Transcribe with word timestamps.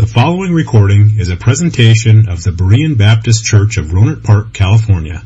The 0.00 0.06
following 0.06 0.54
recording 0.54 1.18
is 1.18 1.28
a 1.28 1.36
presentation 1.36 2.30
of 2.30 2.42
the 2.42 2.52
Berean 2.52 2.96
Baptist 2.96 3.44
Church 3.44 3.76
of 3.76 3.88
Rohnert 3.88 4.24
Park, 4.24 4.54
California, 4.54 5.22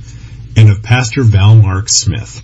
and 0.57 0.69
of 0.69 0.83
Pastor 0.83 1.23
Val 1.23 1.55
Mark 1.55 1.85
Smith. 1.89 2.43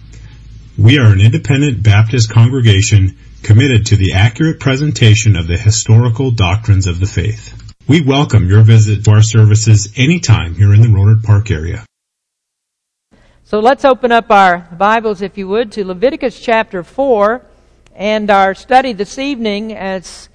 We 0.79 1.01
are 1.01 1.12
an 1.12 1.21
independent 1.21 1.82
Baptist 1.82 2.30
congregation 2.30 3.19
committed 3.43 3.87
to 3.87 3.96
the 3.96 4.12
accurate 4.12 4.61
presentation 4.61 5.35
of 5.35 5.48
the 5.48 5.58
historical 5.58 6.30
doctrines 6.30 6.87
of 6.87 7.01
the 7.01 7.06
faith. 7.06 7.53
We 7.88 8.01
welcome 8.01 8.49
your 8.49 8.62
visit 8.62 9.04
to 9.06 9.10
our 9.10 9.22
services 9.22 9.92
anytime 9.97 10.54
here 10.54 10.72
in 10.72 10.83
the 10.83 10.87
Rohnert 10.87 11.24
Park 11.24 11.51
area. 11.51 11.85
So 13.42 13.58
let's 13.58 13.85
open 13.85 14.12
up 14.12 14.31
our 14.31 14.69
Bibles, 14.78 15.21
if 15.21 15.37
you 15.37 15.49
would, 15.49 15.72
to 15.72 15.85
Leviticus 15.85 16.38
chapter 16.38 16.84
4 16.84 17.45
and 17.97 18.30
our 18.30 18.55
study 18.55 18.92
this 18.92 19.19
evening 19.19 19.73
as 19.73 20.30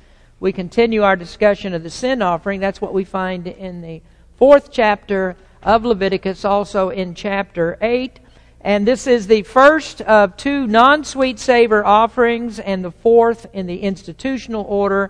we 0.46 0.54
continue 0.54 1.02
our 1.02 1.16
discussion 1.16 1.74
of 1.74 1.82
the 1.82 1.90
sin 1.90 2.22
offering. 2.22 2.60
That's 2.60 2.80
what 2.80 2.94
we 2.94 3.04
find 3.04 3.48
in 3.48 3.82
the 3.82 4.04
fourth 4.38 4.72
chapter 4.72 5.36
of 5.64 5.84
Leviticus, 5.84 6.46
also 6.46 6.92
in 6.92 7.16
chapter 7.16 7.80
8. 7.82 8.20
And 8.62 8.88
this 8.88 9.08
is 9.08 9.26
the 9.26 9.42
first 9.42 10.02
of 10.02 10.38
two 10.38 10.68
non 10.68 11.04
sweet 11.04 11.40
savor 11.40 11.84
offerings, 11.84 12.60
and 12.60 12.86
the 12.86 12.92
fourth 12.92 13.48
in 13.54 13.66
the 13.66 13.80
institutional 13.80 14.64
order, 14.66 15.10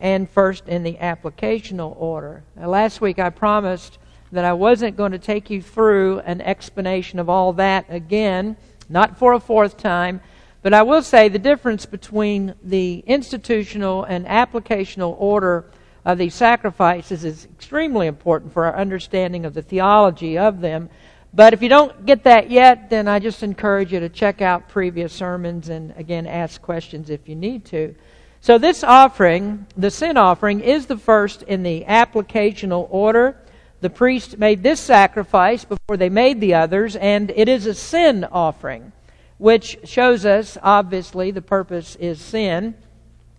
and 0.00 0.28
first 0.28 0.66
in 0.66 0.82
the 0.82 0.94
applicational 0.94 1.94
order. 1.96 2.42
Now, 2.56 2.66
last 2.66 3.00
week 3.00 3.20
I 3.20 3.30
promised 3.30 3.98
that 4.32 4.44
I 4.44 4.54
wasn't 4.54 4.96
going 4.96 5.12
to 5.12 5.20
take 5.20 5.50
you 5.50 5.62
through 5.62 6.18
an 6.26 6.40
explanation 6.40 7.20
of 7.20 7.28
all 7.28 7.52
that 7.52 7.86
again, 7.88 8.56
not 8.88 9.20
for 9.20 9.34
a 9.34 9.38
fourth 9.38 9.76
time. 9.76 10.20
But 10.64 10.72
I 10.72 10.82
will 10.82 11.02
say 11.02 11.28
the 11.28 11.38
difference 11.38 11.84
between 11.84 12.54
the 12.64 13.04
institutional 13.06 14.04
and 14.04 14.24
applicational 14.24 15.14
order 15.18 15.66
of 16.06 16.16
these 16.16 16.34
sacrifices 16.34 17.22
is 17.22 17.44
extremely 17.44 18.06
important 18.06 18.54
for 18.54 18.64
our 18.64 18.74
understanding 18.74 19.44
of 19.44 19.52
the 19.52 19.60
theology 19.60 20.38
of 20.38 20.62
them. 20.62 20.88
But 21.34 21.52
if 21.52 21.60
you 21.60 21.68
don't 21.68 22.06
get 22.06 22.24
that 22.24 22.50
yet, 22.50 22.88
then 22.88 23.08
I 23.08 23.18
just 23.18 23.42
encourage 23.42 23.92
you 23.92 24.00
to 24.00 24.08
check 24.08 24.40
out 24.40 24.70
previous 24.70 25.12
sermons 25.12 25.68
and 25.68 25.92
again 25.98 26.26
ask 26.26 26.62
questions 26.62 27.10
if 27.10 27.28
you 27.28 27.36
need 27.36 27.66
to. 27.66 27.94
So 28.40 28.56
this 28.56 28.82
offering, 28.82 29.66
the 29.76 29.90
sin 29.90 30.16
offering, 30.16 30.60
is 30.60 30.86
the 30.86 30.96
first 30.96 31.42
in 31.42 31.62
the 31.62 31.84
applicational 31.86 32.88
order. 32.90 33.36
The 33.82 33.90
priest 33.90 34.38
made 34.38 34.62
this 34.62 34.80
sacrifice 34.80 35.66
before 35.66 35.98
they 35.98 36.08
made 36.08 36.40
the 36.40 36.54
others, 36.54 36.96
and 36.96 37.30
it 37.36 37.50
is 37.50 37.66
a 37.66 37.74
sin 37.74 38.24
offering 38.32 38.92
which 39.38 39.78
shows 39.84 40.24
us, 40.24 40.56
obviously, 40.62 41.30
the 41.30 41.42
purpose 41.42 41.96
is 41.96 42.20
sin. 42.20 42.74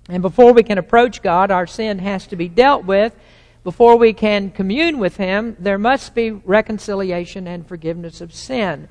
And 0.09 0.21
before 0.21 0.53
we 0.53 0.63
can 0.63 0.77
approach 0.77 1.21
God, 1.21 1.51
our 1.51 1.65
sin 1.67 1.99
has 1.99 2.27
to 2.27 2.35
be 2.35 2.49
dealt 2.49 2.85
with. 2.85 3.15
Before 3.63 3.95
we 3.97 4.13
can 4.13 4.51
commune 4.51 4.99
with 4.99 5.17
Him, 5.17 5.55
there 5.57 5.79
must 5.79 6.13
be 6.13 6.31
reconciliation 6.31 7.47
and 7.47 7.67
forgiveness 7.67 8.21
of 8.21 8.33
sin. 8.33 8.87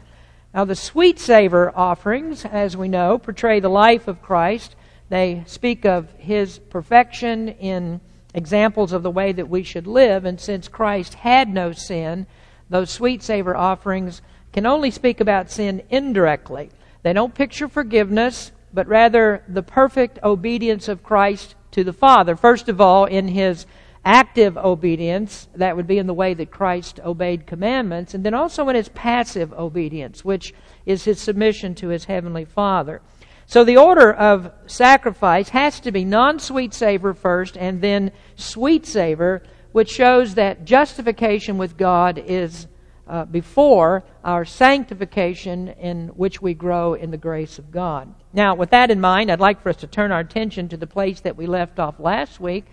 Now, 0.53 0.65
the 0.65 0.75
sweet 0.75 1.19
savor 1.21 1.73
offerings, 1.77 2.45
as 2.45 2.77
we 2.77 2.89
know, 2.89 3.19
portray 3.19 3.61
the 3.61 3.69
life 3.69 4.09
of 4.09 4.23
Christ. 4.23 4.75
They 5.09 5.45
speak 5.47 5.85
of 5.85 6.11
His 6.19 6.59
perfection 6.59 7.51
in 7.51 8.01
examples 8.35 8.93
of 8.93 9.03
the 9.03 9.11
way 9.11 9.31
that 9.31 9.49
we 9.49 9.63
should 9.63 9.87
live. 9.87 10.25
And 10.25 10.41
since 10.41 10.67
Christ 10.67 11.15
had 11.15 11.49
no 11.49 11.73
sin, 11.73 12.27
those 12.69 12.91
sweet 12.91 13.23
savor 13.23 13.57
offerings 13.57 14.23
can 14.53 14.67
only 14.67 14.91
speak 14.91 15.21
about 15.21 15.51
sin 15.51 15.83
indirectly. 15.91 16.71
They 17.05 17.13
don't 17.13 17.35
picture 17.35 17.69
forgiveness, 17.69 18.51
but 18.73 18.89
rather 18.89 19.45
the 19.47 19.63
perfect 19.63 20.19
obedience 20.25 20.89
of 20.89 21.03
Christ 21.03 21.55
to 21.73 21.85
the 21.85 21.93
Father. 21.93 22.35
First 22.35 22.71
of 22.71 22.81
all, 22.81 23.05
in 23.05 23.29
his 23.29 23.67
active 24.07 24.57
obedience, 24.57 25.47
that 25.55 25.77
would 25.77 25.87
be 25.87 25.99
in 25.99 26.07
the 26.07 26.15
way 26.15 26.33
that 26.33 26.51
Christ 26.51 27.01
obeyed 27.05 27.47
commandments, 27.47 28.15
and 28.15 28.25
then 28.25 28.33
also 28.33 28.67
in 28.71 28.75
his 28.75 28.89
passive 28.89 29.53
obedience, 29.53 30.25
which 30.25 30.55
is 30.87 31.05
his 31.05 31.21
submission 31.21 31.75
to 31.75 31.89
his 31.89 32.07
heavenly 32.07 32.47
Father. 32.47 33.03
So 33.45 33.65
the 33.65 33.77
order 33.77 34.11
of 34.11 34.51
sacrifice 34.65 35.51
has 35.51 35.81
to 35.81 35.93
be 35.93 36.07
non 36.07 36.39
sweet 36.39 36.73
savor 36.73 37.13
first 37.13 37.59
and 37.59 37.83
then 37.83 38.13
sweet 38.35 38.87
savor, 38.87 39.43
which 39.73 39.91
shows 39.91 40.37
that 40.37 40.65
justification 40.65 41.59
with 41.59 41.77
God 41.77 42.17
is 42.17 42.67
uh, 43.07 43.25
before 43.25 44.05
our 44.25 44.45
sanctification 44.45 45.69
in 45.69 46.09
which 46.09 46.41
we 46.41 46.55
grow 46.55 46.95
in 46.95 47.11
the 47.11 47.17
grace 47.17 47.59
of 47.59 47.71
God. 47.71 48.15
Now, 48.33 48.55
with 48.55 48.71
that 48.71 48.91
in 48.91 49.01
mind, 49.01 49.31
I'd 49.31 49.41
like 49.41 49.63
for 49.63 49.69
us 49.69 49.77
to 49.77 49.87
turn 49.87 50.11
our 50.11 50.21
attention 50.21 50.69
to 50.71 50.77
the 50.77 50.87
place 50.87 51.21
that 51.21 51.37
we 51.37 51.47
left 51.47 51.79
off 51.79 52.01
last 52.01 52.41
week. 52.41 52.65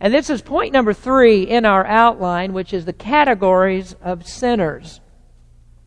And 0.00 0.12
this 0.12 0.30
is 0.30 0.42
point 0.42 0.72
number 0.72 0.92
three 0.92 1.42
in 1.42 1.64
our 1.64 1.86
outline, 1.86 2.52
which 2.52 2.72
is 2.72 2.84
the 2.84 2.92
categories 2.92 3.94
of 4.02 4.26
sinners. 4.26 5.00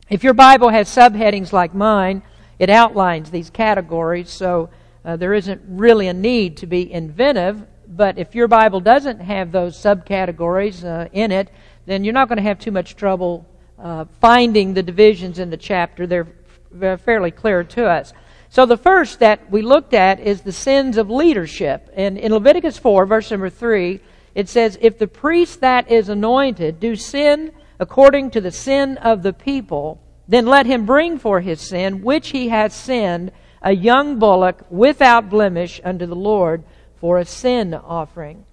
If 0.10 0.24
your 0.24 0.34
Bible 0.34 0.70
has 0.70 0.88
subheadings 0.88 1.52
like 1.52 1.74
mine, 1.74 2.22
it 2.60 2.70
outlines 2.70 3.32
these 3.32 3.50
categories, 3.50 4.30
so 4.30 4.70
uh, 5.04 5.18
there 5.18 5.34
isn't 5.34 5.62
really 5.68 6.08
a 6.08 6.14
need 6.14 6.58
to 6.58 6.68
be 6.68 6.92
inventive. 6.92 7.66
But 7.88 8.18
if 8.18 8.36
your 8.36 8.48
Bible 8.48 8.80
doesn't 8.80 9.20
have 9.20 9.52
those 9.52 9.76
subcategories 9.76 10.86
uh, 10.86 11.10
in 11.12 11.32
it, 11.32 11.50
then 11.86 12.04
you're 12.04 12.14
not 12.14 12.30
going 12.30 12.38
to 12.38 12.44
have 12.44 12.60
too 12.60 12.72
much 12.72 12.96
trouble 12.96 13.46
uh, 13.84 14.06
finding 14.22 14.74
the 14.74 14.82
divisions 14.82 15.38
in 15.38 15.50
the 15.50 15.58
chapter. 15.58 16.08
They're, 16.08 16.28
they're 16.72 16.98
fairly 16.98 17.32
clear 17.32 17.66
to 17.66 17.86
us. 17.86 18.14
So 18.50 18.66
the 18.66 18.78
first 18.78 19.20
that 19.20 19.52
we 19.52 19.62
looked 19.62 19.94
at 19.94 20.20
is 20.22 20.42
the 20.42 20.54
sins 20.54 20.98
of 20.98 21.10
leadership. 21.10 21.90
And 21.94 22.18
in 22.18 22.32
Leviticus 22.32 22.78
4, 22.78 23.06
verse 23.06 23.30
number 23.30 23.50
3, 23.50 24.00
it 24.36 24.48
says, 24.48 24.78
If 24.80 24.98
the 24.98 25.08
priest 25.08 25.60
that 25.60 25.92
is 25.92 26.08
anointed 26.08 26.80
do 26.80 26.96
sin 26.96 27.52
according 27.78 28.32
to 28.32 28.42
the 28.42 28.52
sin 28.52 28.98
of 29.00 29.22
the 29.22 29.34
people, 29.34 30.02
then 30.30 30.46
let 30.46 30.66
him 30.66 30.86
bring 30.86 31.20
for 31.20 31.42
his 31.42 31.60
sin, 31.60 32.04
which 32.04 32.30
he 32.30 32.48
has 32.48 32.74
sinned, 32.74 33.32
a 33.62 33.74
young 33.74 34.18
bullock 34.18 34.66
without 34.70 35.30
blemish 35.30 35.82
unto 35.84 36.06
the 36.06 36.16
Lord 36.16 36.64
for 36.96 37.18
a 37.18 37.26
sin 37.26 37.74
offering. 37.74 38.46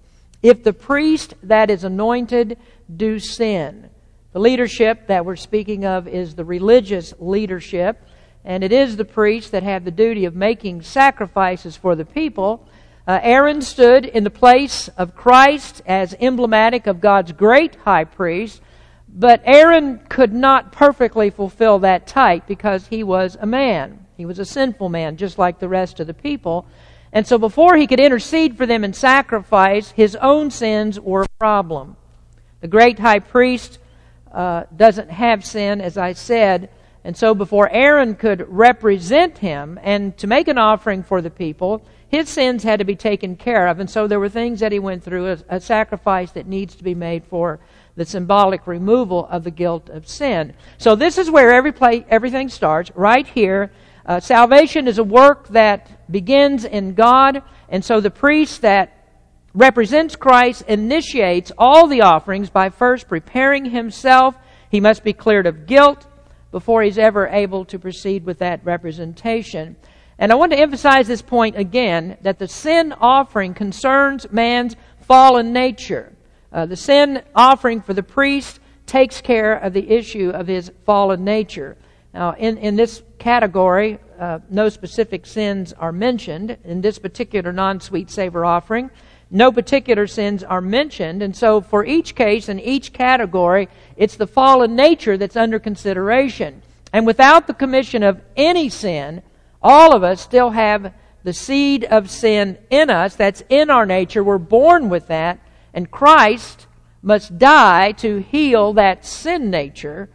If 0.43 0.63
the 0.63 0.73
priest 0.73 1.35
that 1.43 1.69
is 1.69 1.85
anointed 1.85 2.57
do 2.93 3.19
sin, 3.19 3.90
the 4.33 4.39
leadership 4.39 5.07
that 5.07 5.25
we're 5.25 5.35
speaking 5.35 5.85
of 5.85 6.07
is 6.07 6.35
the 6.35 6.45
religious 6.45 7.13
leadership, 7.19 8.01
and 8.45 8.63
it 8.63 8.71
is 8.71 8.95
the 8.95 9.05
priests 9.05 9.51
that 9.51 9.63
have 9.63 9.83
the 9.83 9.91
duty 9.91 10.23
of 10.23 10.35
making 10.35 10.83
sacrifices 10.83 11.75
for 11.75 11.95
the 11.95 12.05
people. 12.05 12.65
Uh, 13.05 13.19
Aaron 13.23 13.61
stood 13.61 14.05
in 14.05 14.23
the 14.23 14.29
place 14.29 14.87
of 14.97 15.15
Christ 15.15 15.81
as 15.85 16.15
emblematic 16.19 16.87
of 16.87 17.01
God's 17.01 17.33
great 17.33 17.75
high 17.75 18.05
priest, 18.05 18.61
but 19.09 19.41
Aaron 19.43 19.99
could 20.07 20.31
not 20.31 20.71
perfectly 20.71 21.29
fulfill 21.29 21.79
that 21.79 22.07
type 22.07 22.47
because 22.47 22.87
he 22.87 23.03
was 23.03 23.37
a 23.41 23.45
man. 23.45 24.05
He 24.15 24.25
was 24.25 24.39
a 24.39 24.45
sinful 24.45 24.87
man, 24.87 25.17
just 25.17 25.37
like 25.37 25.59
the 25.59 25.67
rest 25.67 25.99
of 25.99 26.07
the 26.07 26.13
people. 26.13 26.65
And 27.11 27.27
so 27.27 27.37
before 27.37 27.75
he 27.75 27.87
could 27.87 27.99
intercede 27.99 28.55
for 28.55 28.65
them 28.65 28.85
in 28.85 28.93
sacrifice, 28.93 29.91
his 29.91 30.15
own 30.15 30.51
sins 30.51 30.97
were 30.97 31.23
a 31.23 31.37
problem. 31.37 31.97
The 32.61 32.69
great 32.69 32.99
high 32.99 33.19
priest 33.19 33.79
uh, 34.31 34.63
doesn't 34.75 35.09
have 35.09 35.45
sin, 35.45 35.81
as 35.81 35.97
I 35.97 36.13
said. 36.13 36.69
And 37.03 37.17
so 37.17 37.33
before 37.33 37.69
Aaron 37.69 38.15
could 38.15 38.45
represent 38.47 39.37
him 39.39 39.79
and 39.81 40.15
to 40.17 40.27
make 40.27 40.47
an 40.47 40.57
offering 40.57 41.03
for 41.03 41.21
the 41.21 41.31
people, 41.31 41.83
his 42.07 42.29
sins 42.29 42.63
had 42.63 42.79
to 42.79 42.85
be 42.85 42.95
taken 42.95 43.35
care 43.35 43.67
of. 43.67 43.79
And 43.79 43.89
so 43.89 44.07
there 44.07 44.19
were 44.19 44.29
things 44.29 44.59
that 44.59 44.71
he 44.71 44.79
went 44.79 45.03
through, 45.03 45.31
a, 45.31 45.37
a 45.49 45.61
sacrifice 45.61 46.31
that 46.33 46.45
needs 46.45 46.75
to 46.75 46.83
be 46.83 46.93
made 46.93 47.25
for 47.25 47.59
the 47.95 48.05
symbolic 48.05 48.67
removal 48.67 49.27
of 49.29 49.43
the 49.43 49.51
guilt 49.51 49.89
of 49.89 50.07
sin. 50.07 50.53
So 50.77 50.95
this 50.95 51.17
is 51.17 51.31
where 51.31 51.51
every 51.51 51.71
play, 51.71 52.05
everything 52.09 52.49
starts, 52.49 52.91
right 52.95 53.25
here. 53.25 53.71
Uh, 54.05 54.19
salvation 54.19 54.87
is 54.87 54.97
a 54.97 55.03
work 55.03 55.47
that 55.49 56.11
begins 56.11 56.65
in 56.65 56.93
God, 56.93 57.43
and 57.69 57.83
so 57.83 57.99
the 57.99 58.11
priest 58.11 58.61
that 58.61 59.00
represents 59.53 60.15
Christ, 60.15 60.63
initiates 60.67 61.51
all 61.57 61.87
the 61.87 62.01
offerings 62.01 62.49
by 62.49 62.69
first 62.69 63.07
preparing 63.07 63.65
himself. 63.65 64.35
He 64.69 64.79
must 64.79 65.03
be 65.03 65.13
cleared 65.13 65.47
of 65.47 65.65
guilt 65.65 66.07
before 66.51 66.83
he's 66.83 66.97
ever 66.97 67.27
able 67.27 67.65
to 67.65 67.79
proceed 67.79 68.25
with 68.25 68.39
that 68.39 68.63
representation. 68.65 69.75
And 70.17 70.31
I 70.31 70.35
want 70.35 70.51
to 70.51 70.59
emphasize 70.59 71.07
this 71.07 71.21
point 71.21 71.57
again 71.57 72.17
that 72.21 72.39
the 72.39 72.47
sin 72.47 72.93
offering 72.93 73.53
concerns 73.53 74.31
man's 74.31 74.75
fallen 75.01 75.51
nature. 75.51 76.13
Uh, 76.53 76.65
the 76.65 76.75
sin 76.75 77.23
offering 77.33 77.81
for 77.81 77.93
the 77.93 78.03
priest 78.03 78.59
takes 78.85 79.21
care 79.21 79.55
of 79.55 79.73
the 79.73 79.89
issue 79.89 80.29
of 80.29 80.47
his 80.47 80.71
fallen 80.85 81.23
nature. 81.23 81.77
Now, 82.13 82.33
in, 82.33 82.57
in 82.57 82.75
this 82.75 83.01
category, 83.19 83.99
uh, 84.19 84.39
no 84.49 84.67
specific 84.67 85.25
sins 85.25 85.73
are 85.73 85.93
mentioned 85.93 86.57
in 86.65 86.81
this 86.81 86.99
particular 86.99 87.53
non 87.53 87.79
sweet 87.79 88.11
savor 88.11 88.45
offering 88.45 88.91
no 89.31 89.51
particular 89.51 90.07
sins 90.07 90.43
are 90.43 90.61
mentioned. 90.61 91.23
And 91.23 91.35
so, 91.35 91.61
for 91.61 91.85
each 91.85 92.15
case 92.15 92.49
and 92.49 92.59
each 92.59 92.91
category, 92.91 93.69
it's 93.95 94.17
the 94.17 94.27
fallen 94.27 94.75
nature 94.75 95.17
that's 95.17 95.37
under 95.37 95.57
consideration. 95.57 96.61
And 96.91 97.07
without 97.07 97.47
the 97.47 97.53
commission 97.53 98.03
of 98.03 98.21
any 98.35 98.67
sin, 98.67 99.23
all 99.63 99.95
of 99.95 100.03
us 100.03 100.19
still 100.19 100.49
have 100.49 100.93
the 101.23 101.33
seed 101.33 101.85
of 101.85 102.09
sin 102.09 102.57
in 102.69 102.89
us. 102.89 103.15
That's 103.15 103.43
in 103.47 103.69
our 103.69 103.85
nature. 103.85 104.23
We're 104.23 104.37
born 104.37 104.89
with 104.89 105.07
that. 105.07 105.39
And 105.73 105.89
Christ 105.89 106.67
must 107.01 107.37
die 107.37 107.93
to 107.93 108.17
heal 108.17 108.73
that 108.73 109.05
sin 109.05 109.49
nature, 109.49 110.09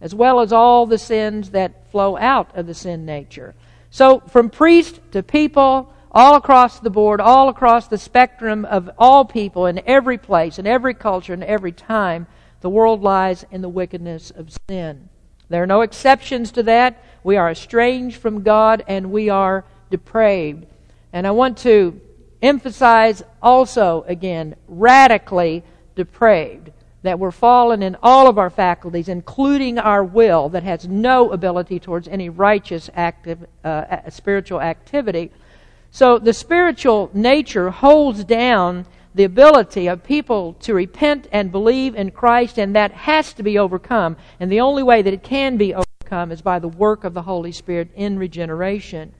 as 0.00 0.14
well 0.14 0.40
as 0.40 0.52
all 0.52 0.86
the 0.86 0.98
sins 0.98 1.50
that 1.50 1.90
flow 1.90 2.16
out 2.16 2.56
of 2.56 2.66
the 2.66 2.74
sin 2.74 3.04
nature. 3.04 3.54
So, 3.90 4.20
from 4.20 4.48
priest 4.48 5.00
to 5.10 5.22
people, 5.22 5.92
all 6.12 6.36
across 6.36 6.78
the 6.78 6.90
board, 6.90 7.20
all 7.20 7.48
across 7.48 7.88
the 7.88 7.98
spectrum 7.98 8.64
of 8.66 8.90
all 8.98 9.24
people 9.24 9.66
in 9.66 9.80
every 9.86 10.18
place, 10.18 10.58
in 10.58 10.66
every 10.66 10.94
culture, 10.94 11.32
in 11.32 11.42
every 11.42 11.72
time, 11.72 12.26
the 12.60 12.70
world 12.70 13.02
lies 13.02 13.44
in 13.50 13.62
the 13.62 13.68
wickedness 13.68 14.30
of 14.30 14.56
sin. 14.68 15.08
There 15.48 15.62
are 15.62 15.66
no 15.66 15.80
exceptions 15.80 16.52
to 16.52 16.62
that. 16.64 17.02
We 17.24 17.36
are 17.36 17.50
estranged 17.50 18.16
from 18.18 18.42
God 18.42 18.84
and 18.86 19.10
we 19.10 19.30
are 19.30 19.64
depraved. 19.90 20.66
And 21.12 21.26
I 21.26 21.30
want 21.32 21.58
to 21.58 22.00
emphasize 22.40 23.22
also 23.42 24.04
again, 24.06 24.56
radically 24.68 25.62
depraved. 25.94 26.70
That 27.02 27.18
we're 27.18 27.32
fallen 27.32 27.82
in 27.82 27.96
all 28.00 28.28
of 28.28 28.38
our 28.38 28.50
faculties, 28.50 29.08
including 29.08 29.78
our 29.78 30.04
will, 30.04 30.48
that 30.50 30.62
has 30.62 30.86
no 30.86 31.32
ability 31.32 31.80
towards 31.80 32.06
any 32.06 32.28
righteous 32.28 32.88
active, 32.94 33.44
uh, 33.64 34.08
spiritual 34.08 34.60
activity. 34.60 35.32
So 35.94 36.18
the 36.18 36.32
spiritual 36.32 37.10
nature 37.12 37.68
holds 37.68 38.24
down 38.24 38.86
the 39.14 39.24
ability 39.24 39.88
of 39.88 40.02
people 40.02 40.54
to 40.60 40.72
repent 40.72 41.28
and 41.30 41.52
believe 41.52 41.94
in 41.94 42.10
Christ, 42.12 42.58
and 42.58 42.74
that 42.74 42.92
has 42.92 43.34
to 43.34 43.42
be 43.42 43.58
overcome. 43.58 44.16
And 44.40 44.50
the 44.50 44.60
only 44.60 44.82
way 44.82 45.02
that 45.02 45.12
it 45.12 45.22
can 45.22 45.58
be 45.58 45.74
overcome 45.74 46.32
is 46.32 46.40
by 46.40 46.58
the 46.58 46.68
work 46.68 47.04
of 47.04 47.12
the 47.12 47.20
Holy 47.20 47.52
Spirit 47.52 47.90
in 47.94 48.18
regeneration. 48.18 49.12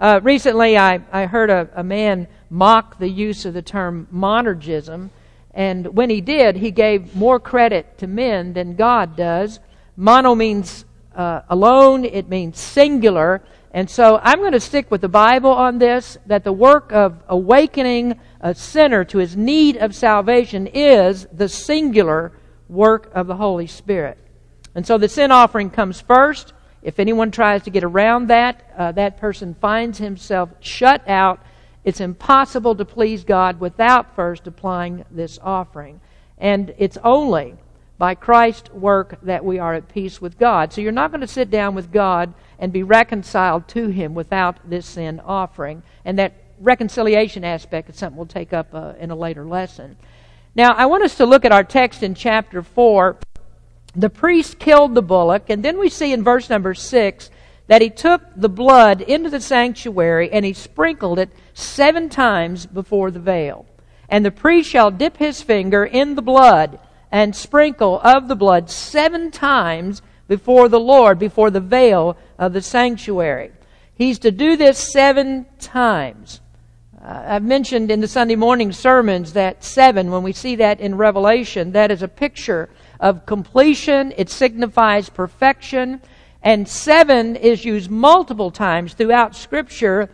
Uh, 0.00 0.18
recently, 0.22 0.78
I, 0.78 1.02
I 1.12 1.26
heard 1.26 1.50
a, 1.50 1.68
a 1.74 1.84
man 1.84 2.26
mock 2.48 2.98
the 2.98 3.10
use 3.10 3.44
of 3.44 3.52
the 3.52 3.60
term 3.60 4.08
monergism, 4.10 5.10
and 5.52 5.94
when 5.94 6.08
he 6.08 6.22
did, 6.22 6.56
he 6.56 6.70
gave 6.70 7.14
more 7.14 7.38
credit 7.38 7.98
to 7.98 8.06
men 8.06 8.54
than 8.54 8.76
God 8.76 9.14
does. 9.14 9.60
Mono 9.94 10.34
means 10.34 10.86
uh, 11.14 11.42
alone, 11.50 12.06
it 12.06 12.30
means 12.30 12.58
singular, 12.58 13.42
and 13.72 13.88
so 13.88 14.20
I'm 14.22 14.40
going 14.40 14.52
to 14.52 14.60
stick 14.60 14.90
with 14.90 15.00
the 15.00 15.08
Bible 15.08 15.50
on 15.50 15.78
this 15.78 16.18
that 16.26 16.44
the 16.44 16.52
work 16.52 16.92
of 16.92 17.22
awakening 17.26 18.20
a 18.42 18.54
sinner 18.54 19.02
to 19.06 19.18
his 19.18 19.34
need 19.34 19.78
of 19.78 19.94
salvation 19.94 20.66
is 20.66 21.26
the 21.32 21.48
singular 21.48 22.32
work 22.68 23.10
of 23.14 23.26
the 23.26 23.36
Holy 23.36 23.66
Spirit. 23.66 24.18
And 24.74 24.86
so 24.86 24.98
the 24.98 25.08
sin 25.08 25.30
offering 25.30 25.70
comes 25.70 26.02
first. 26.02 26.52
If 26.82 26.98
anyone 26.98 27.30
tries 27.30 27.62
to 27.62 27.70
get 27.70 27.82
around 27.82 28.26
that, 28.26 28.70
uh, 28.76 28.92
that 28.92 29.16
person 29.16 29.54
finds 29.54 29.96
himself 29.96 30.50
shut 30.60 31.08
out. 31.08 31.40
It's 31.82 32.00
impossible 32.00 32.74
to 32.74 32.84
please 32.84 33.24
God 33.24 33.58
without 33.58 34.14
first 34.14 34.46
applying 34.46 35.04
this 35.10 35.38
offering. 35.42 36.00
And 36.36 36.74
it's 36.76 36.98
only 37.02 37.54
by 37.98 38.16
Christ's 38.16 38.70
work 38.70 39.18
that 39.22 39.44
we 39.44 39.58
are 39.58 39.74
at 39.74 39.88
peace 39.88 40.20
with 40.20 40.38
God. 40.38 40.72
So 40.72 40.80
you're 40.80 40.92
not 40.92 41.10
going 41.10 41.20
to 41.20 41.26
sit 41.26 41.50
down 41.50 41.74
with 41.74 41.92
God 41.92 42.34
and 42.62 42.72
be 42.72 42.84
reconciled 42.84 43.66
to 43.66 43.88
Him 43.88 44.14
without 44.14 44.70
this 44.70 44.86
sin 44.86 45.20
offering. 45.20 45.82
And 46.04 46.16
that 46.20 46.32
reconciliation 46.60 47.44
aspect 47.44 47.90
is 47.90 47.96
something 47.96 48.16
we'll 48.16 48.26
take 48.26 48.52
up 48.52 48.72
uh, 48.72 48.92
in 49.00 49.10
a 49.10 49.16
later 49.16 49.44
lesson. 49.44 49.96
Now, 50.54 50.72
I 50.72 50.86
want 50.86 51.02
us 51.02 51.16
to 51.16 51.26
look 51.26 51.44
at 51.44 51.50
our 51.50 51.64
text 51.64 52.04
in 52.04 52.14
chapter 52.14 52.62
4. 52.62 53.16
The 53.96 54.08
priest 54.08 54.60
killed 54.60 54.94
the 54.94 55.02
bullock, 55.02 55.50
and 55.50 55.64
then 55.64 55.76
we 55.76 55.88
see 55.88 56.12
in 56.12 56.22
verse 56.22 56.48
number 56.48 56.72
6 56.72 57.30
that 57.66 57.82
he 57.82 57.90
took 57.90 58.22
the 58.36 58.48
blood 58.48 59.00
into 59.00 59.28
the 59.28 59.40
sanctuary 59.40 60.30
and 60.30 60.44
he 60.44 60.52
sprinkled 60.52 61.18
it 61.18 61.30
seven 61.54 62.08
times 62.08 62.66
before 62.66 63.10
the 63.10 63.18
veil. 63.18 63.66
And 64.08 64.24
the 64.24 64.30
priest 64.30 64.70
shall 64.70 64.92
dip 64.92 65.16
his 65.16 65.42
finger 65.42 65.84
in 65.84 66.14
the 66.14 66.22
blood 66.22 66.78
and 67.10 67.34
sprinkle 67.34 68.00
of 68.04 68.28
the 68.28 68.36
blood 68.36 68.70
seven 68.70 69.32
times 69.32 70.00
before 70.28 70.68
the 70.68 70.80
Lord, 70.80 71.18
before 71.18 71.50
the 71.50 71.60
veil 71.60 72.16
of 72.38 72.52
the 72.52 72.62
sanctuary. 72.62 73.52
He's 73.94 74.18
to 74.20 74.30
do 74.30 74.56
this 74.56 74.78
seven 74.78 75.46
times. 75.58 76.40
Uh, 77.02 77.24
I've 77.26 77.42
mentioned 77.42 77.90
in 77.90 78.00
the 78.00 78.08
Sunday 78.08 78.36
morning 78.36 78.72
sermons 78.72 79.32
that 79.32 79.64
seven, 79.64 80.10
when 80.10 80.22
we 80.22 80.32
see 80.32 80.56
that 80.56 80.80
in 80.80 80.96
Revelation, 80.96 81.72
that 81.72 81.90
is 81.90 82.02
a 82.02 82.08
picture 82.08 82.70
of 83.00 83.26
completion. 83.26 84.12
It 84.16 84.30
signifies 84.30 85.08
perfection. 85.08 86.00
And 86.42 86.68
seven 86.68 87.36
is 87.36 87.64
used 87.64 87.90
multiple 87.90 88.50
times 88.50 88.94
throughout 88.94 89.36
Scripture, 89.36 90.10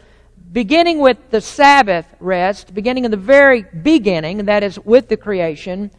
beginning 0.53 0.99
with 0.99 1.31
the 1.31 1.41
Sabbath 1.41 2.07
rest, 2.21 2.75
beginning 2.75 3.05
in 3.05 3.11
the 3.11 3.17
very 3.17 3.63
beginning, 3.63 4.47
that 4.47 4.63
is 4.63 4.79
with 4.79 5.09
the 5.09 5.17
creation, 5.17 5.91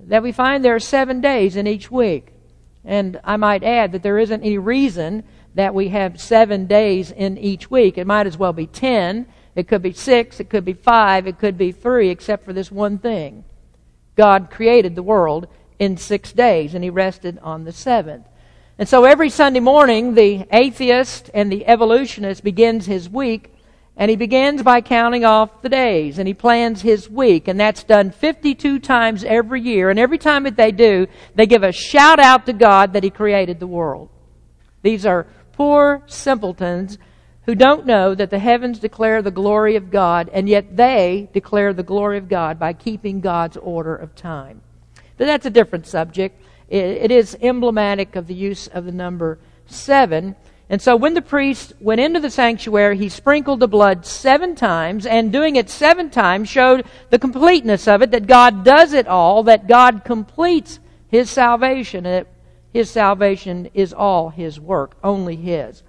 that 0.00 0.22
we 0.22 0.32
find 0.32 0.64
there 0.64 0.74
are 0.74 0.80
seven 0.80 1.20
days 1.20 1.56
in 1.56 1.66
each 1.66 1.90
week. 1.90 2.29
And 2.84 3.20
I 3.24 3.36
might 3.36 3.62
add 3.62 3.92
that 3.92 4.02
there 4.02 4.18
isn't 4.18 4.42
any 4.42 4.58
reason 4.58 5.24
that 5.54 5.74
we 5.74 5.88
have 5.88 6.20
seven 6.20 6.66
days 6.66 7.10
in 7.10 7.36
each 7.38 7.70
week. 7.70 7.98
It 7.98 8.06
might 8.06 8.26
as 8.26 8.38
well 8.38 8.52
be 8.52 8.66
ten. 8.66 9.26
It 9.54 9.68
could 9.68 9.82
be 9.82 9.92
six. 9.92 10.40
It 10.40 10.48
could 10.48 10.64
be 10.64 10.72
five. 10.72 11.26
It 11.26 11.38
could 11.38 11.58
be 11.58 11.72
three, 11.72 12.08
except 12.08 12.44
for 12.44 12.52
this 12.52 12.70
one 12.70 12.98
thing. 12.98 13.44
God 14.16 14.50
created 14.50 14.94
the 14.94 15.02
world 15.02 15.48
in 15.78 15.96
six 15.96 16.32
days, 16.32 16.74
and 16.74 16.84
He 16.84 16.90
rested 16.90 17.38
on 17.42 17.64
the 17.64 17.72
seventh. 17.72 18.26
And 18.80 18.88
so 18.88 19.04
every 19.04 19.28
Sunday 19.28 19.60
morning, 19.60 20.14
the 20.14 20.46
atheist 20.50 21.30
and 21.34 21.52
the 21.52 21.66
evolutionist 21.66 22.42
begins 22.42 22.86
his 22.86 23.10
week 23.10 23.52
and 23.96 24.10
he 24.10 24.16
begins 24.16 24.62
by 24.62 24.80
counting 24.80 25.24
off 25.24 25.62
the 25.62 25.68
days 25.68 26.18
and 26.18 26.26
he 26.26 26.34
plans 26.34 26.82
his 26.82 27.08
week. 27.08 27.48
And 27.48 27.60
that's 27.60 27.84
done 27.84 28.10
52 28.10 28.78
times 28.78 29.24
every 29.24 29.60
year. 29.60 29.90
And 29.90 29.98
every 29.98 30.18
time 30.18 30.44
that 30.44 30.56
they 30.56 30.72
do, 30.72 31.06
they 31.34 31.46
give 31.46 31.62
a 31.62 31.72
shout 31.72 32.18
out 32.18 32.46
to 32.46 32.52
God 32.52 32.94
that 32.94 33.04
he 33.04 33.10
created 33.10 33.60
the 33.60 33.66
world. 33.66 34.08
These 34.82 35.04
are 35.04 35.26
poor 35.52 36.02
simpletons 36.06 36.96
who 37.44 37.54
don't 37.54 37.84
know 37.84 38.14
that 38.14 38.30
the 38.30 38.38
heavens 38.38 38.78
declare 38.78 39.22
the 39.22 39.30
glory 39.30 39.76
of 39.76 39.90
God, 39.90 40.30
and 40.32 40.48
yet 40.48 40.76
they 40.76 41.28
declare 41.32 41.72
the 41.72 41.82
glory 41.82 42.16
of 42.16 42.28
God 42.28 42.58
by 42.58 42.72
keeping 42.72 43.20
God's 43.20 43.56
order 43.56 43.96
of 43.96 44.14
time. 44.14 44.62
But 45.16 45.26
that's 45.26 45.46
a 45.46 45.50
different 45.50 45.86
subject. 45.86 46.42
It 46.68 47.10
is 47.10 47.36
emblematic 47.42 48.14
of 48.14 48.28
the 48.28 48.34
use 48.34 48.68
of 48.68 48.84
the 48.84 48.92
number 48.92 49.38
seven. 49.66 50.36
And 50.70 50.80
so 50.80 50.94
when 50.94 51.14
the 51.14 51.20
priest 51.20 51.72
went 51.80 52.00
into 52.00 52.20
the 52.20 52.30
sanctuary, 52.30 52.96
he 52.96 53.08
sprinkled 53.08 53.58
the 53.58 53.66
blood 53.66 54.06
seven 54.06 54.54
times, 54.54 55.04
and 55.04 55.32
doing 55.32 55.56
it 55.56 55.68
seven 55.68 56.10
times 56.10 56.48
showed 56.48 56.86
the 57.10 57.18
completeness 57.18 57.88
of 57.88 58.02
it, 58.02 58.12
that 58.12 58.28
God 58.28 58.64
does 58.64 58.92
it 58.92 59.08
all, 59.08 59.42
that 59.42 59.66
God 59.66 60.04
completes 60.04 60.78
his 61.08 61.28
salvation, 61.28 62.06
and 62.06 62.24
his 62.72 62.88
salvation 62.88 63.68
is 63.74 63.92
all 63.92 64.28
his 64.28 64.60
work, 64.60 64.96
only 65.02 65.34
his. 65.34 65.82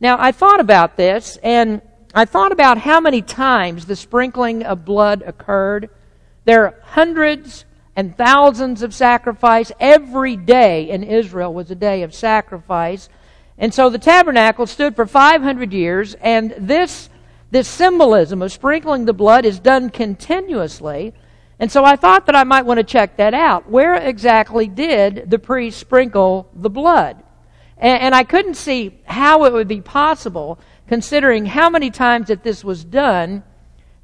Now, 0.00 0.16
I 0.20 0.32
thought 0.32 0.60
about 0.60 0.98
this, 0.98 1.38
and 1.42 1.80
I 2.14 2.26
thought 2.26 2.52
about 2.52 2.76
how 2.76 3.00
many 3.00 3.22
times 3.22 3.86
the 3.86 3.96
sprinkling 3.96 4.64
of 4.64 4.84
blood 4.84 5.22
occurred. 5.22 5.88
There 6.44 6.64
are 6.64 6.74
hundreds 6.82 7.64
and 7.96 8.14
thousands 8.16 8.82
of 8.82 8.92
sacrifice. 8.92 9.72
Every 9.80 10.36
day 10.36 10.90
in 10.90 11.04
Israel 11.04 11.54
was 11.54 11.70
a 11.70 11.74
day 11.74 12.02
of 12.02 12.14
sacrifice. 12.14 13.08
And 13.60 13.74
so 13.74 13.90
the 13.90 13.98
tabernacle 13.98 14.66
stood 14.66 14.96
for 14.96 15.04
500 15.04 15.74
years, 15.74 16.14
and 16.14 16.54
this, 16.56 17.10
this 17.50 17.68
symbolism 17.68 18.40
of 18.40 18.50
sprinkling 18.50 19.04
the 19.04 19.12
blood 19.12 19.44
is 19.44 19.60
done 19.60 19.90
continuously. 19.90 21.12
And 21.58 21.70
so 21.70 21.84
I 21.84 21.96
thought 21.96 22.24
that 22.24 22.34
I 22.34 22.44
might 22.44 22.64
want 22.64 22.78
to 22.78 22.84
check 22.84 23.18
that 23.18 23.34
out. 23.34 23.68
Where 23.68 23.96
exactly 23.96 24.66
did 24.66 25.28
the 25.28 25.38
priest 25.38 25.78
sprinkle 25.78 26.50
the 26.54 26.70
blood? 26.70 27.22
And, 27.76 28.00
and 28.00 28.14
I 28.14 28.24
couldn't 28.24 28.54
see 28.54 28.98
how 29.04 29.44
it 29.44 29.52
would 29.52 29.68
be 29.68 29.82
possible, 29.82 30.58
considering 30.88 31.44
how 31.44 31.68
many 31.68 31.90
times 31.90 32.28
that 32.28 32.42
this 32.42 32.64
was 32.64 32.82
done, 32.82 33.42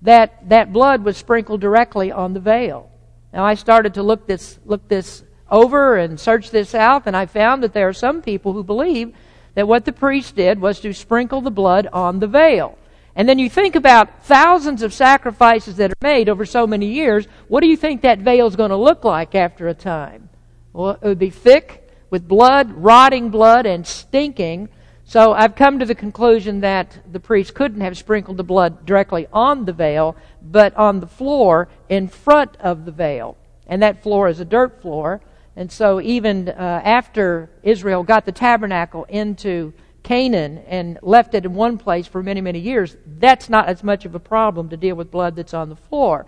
that 0.03 0.51
that 0.51 0.71
blood 0.71 1.03
was 1.03 1.17
sprinkled 1.17 1.63
directly 1.63 2.13
on 2.13 2.35
the 2.35 2.41
veil. 2.41 2.91
Now 3.33 3.47
I 3.47 3.55
started 3.55 3.95
to 3.95 4.03
look 4.03 4.27
this 4.27 4.59
look 4.67 4.87
this 4.89 5.25
over 5.51 5.97
and 5.97 6.21
search 6.21 6.51
this 6.51 6.75
out, 6.75 7.05
and 7.07 7.17
I 7.17 7.25
found 7.25 7.63
that 7.63 7.73
there 7.73 7.89
are 7.89 7.95
some 7.95 8.21
people 8.21 8.53
who 8.53 8.63
believe 8.63 9.15
that 9.57 9.67
what 9.67 9.87
the 9.87 9.93
priest 9.93 10.37
did 10.37 10.61
was 10.61 10.79
to 10.81 10.93
sprinkle 10.93 11.41
the 11.41 11.51
blood 11.51 11.89
on 11.93 12.21
the 12.21 12.27
veil. 12.29 12.79
And 13.17 13.27
then 13.27 13.39
you 13.39 13.49
think 13.49 13.75
about 13.75 14.25
thousands 14.25 14.83
of 14.83 14.93
sacrifices 14.93 15.77
that 15.77 15.91
are 15.91 16.03
made 16.03 16.29
over 16.29 16.45
so 16.45 16.67
many 16.67 16.87
years. 16.87 17.27
What 17.49 17.63
do 17.63 17.67
you 17.67 17.77
think 17.77 18.03
that 18.03 18.19
veil 18.19 18.47
is 18.47 18.55
going 18.55 18.71
to 18.71 18.77
look 18.77 19.03
like 19.03 19.35
after 19.35 19.67
a 19.67 19.75
time? 19.75 20.29
Well, 20.75 20.99
it 21.01 21.09
would 21.09 21.19
be 21.19 21.31
thick 21.31 21.89
with 22.11 22.29
blood, 22.29 22.71
rotting 22.73 23.31
blood, 23.31 23.65
and 23.65 23.87
stinking. 23.87 24.69
So 25.05 25.33
I've 25.33 25.57
come 25.57 25.79
to 25.79 25.87
the 25.87 25.95
conclusion 25.95 26.61
that 26.61 26.99
the 27.11 27.21
priest 27.21 27.55
couldn't 27.55 27.81
have 27.81 27.97
sprinkled 27.97 28.37
the 28.37 28.45
blood 28.45 28.85
directly 28.85 29.27
on 29.33 29.65
the 29.65 29.73
veil, 29.73 30.17
but 30.43 30.77
on 30.77 31.01
the 31.01 31.07
floor 31.07 31.69
in 31.89 32.09
front 32.09 32.59
of 32.61 32.85
the 32.85 32.93
veil. 32.93 33.39
And 33.67 33.83
that 33.83 34.03
floor 34.03 34.29
is 34.29 34.39
a 34.39 34.45
dirt 34.45 34.83
floor. 34.83 35.23
And 35.57 35.73
so, 35.73 36.01
even 36.01 36.51
uh, 36.51 36.53
after 36.85 37.49
Israel 37.63 38.03
got 38.03 38.27
the 38.27 38.33
tabernacle 38.33 39.05
into 39.05 39.73
Canaan 40.03 40.59
and 40.69 40.99
left 41.03 41.35
it 41.35 41.47
in 41.47 41.55
one 41.55 41.79
place 41.79 42.07
for 42.07 42.23
many, 42.23 42.43
many 42.43 42.59
years, 42.59 42.97
that's 43.19 43.49
not 43.49 43.67
as 43.67 43.83
much 43.83 44.05
of 44.05 44.15
a 44.15 44.21
problem 44.21 44.69
to 44.69 44.77
deal 44.77 44.95
with 44.95 45.11
blood 45.11 45.35
that's 45.35 45.55
on 45.55 45.71
the 45.71 45.77
floor. 45.77 46.27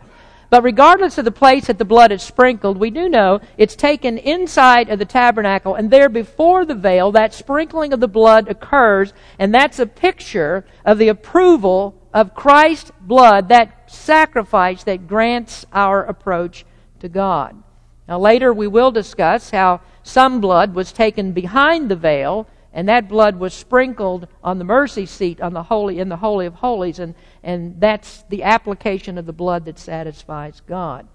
But 0.50 0.64
regardless 0.64 1.18
of 1.18 1.26
the 1.26 1.30
place 1.30 1.66
that 1.66 1.76
the 1.76 1.84
blood 1.84 2.10
is 2.10 2.22
sprinkled, 2.22 2.78
we 2.78 2.90
do 2.90 3.08
know 3.08 3.40
it's 3.58 3.76
taken 3.76 4.16
inside 4.16 4.88
of 4.88 4.98
the 4.98 5.04
tabernacle, 5.04 5.74
and 5.74 5.90
there 5.90 6.08
before 6.08 6.64
the 6.64 6.74
veil, 6.74 7.12
that 7.12 7.34
sprinkling 7.34 7.92
of 7.92 8.00
the 8.00 8.08
blood 8.08 8.48
occurs, 8.48 9.12
and 9.38 9.54
that's 9.54 9.78
a 9.78 9.86
picture 9.86 10.64
of 10.86 10.96
the 10.96 11.08
approval 11.08 11.94
of 12.14 12.34
Christ's 12.34 12.92
blood, 12.98 13.50
that 13.50 13.90
sacrifice 13.90 14.84
that 14.84 15.06
grants 15.06 15.66
our 15.72 16.02
approach 16.02 16.64
to 17.00 17.10
God. 17.10 17.62
Now, 18.08 18.18
later 18.18 18.52
we 18.52 18.66
will 18.66 18.90
discuss 18.90 19.50
how 19.50 19.82
some 20.02 20.40
blood 20.40 20.74
was 20.74 20.92
taken 20.92 21.32
behind 21.32 21.90
the 21.90 21.96
veil, 21.96 22.46
and 22.72 22.88
that 22.88 23.08
blood 23.08 23.36
was 23.36 23.52
sprinkled 23.52 24.28
on 24.42 24.58
the 24.58 24.64
mercy 24.64 25.04
seat 25.04 25.40
on 25.40 25.52
the 25.52 25.64
holy 25.64 25.98
in 25.98 26.08
the 26.08 26.16
holy 26.16 26.46
of 26.46 26.54
holies, 26.54 26.98
and, 26.98 27.14
and 27.42 27.78
that's 27.80 28.24
the 28.30 28.42
application 28.42 29.18
of 29.18 29.26
the 29.26 29.32
blood 29.32 29.66
that 29.66 29.78
satisfies 29.78 30.62
God. 30.66 31.06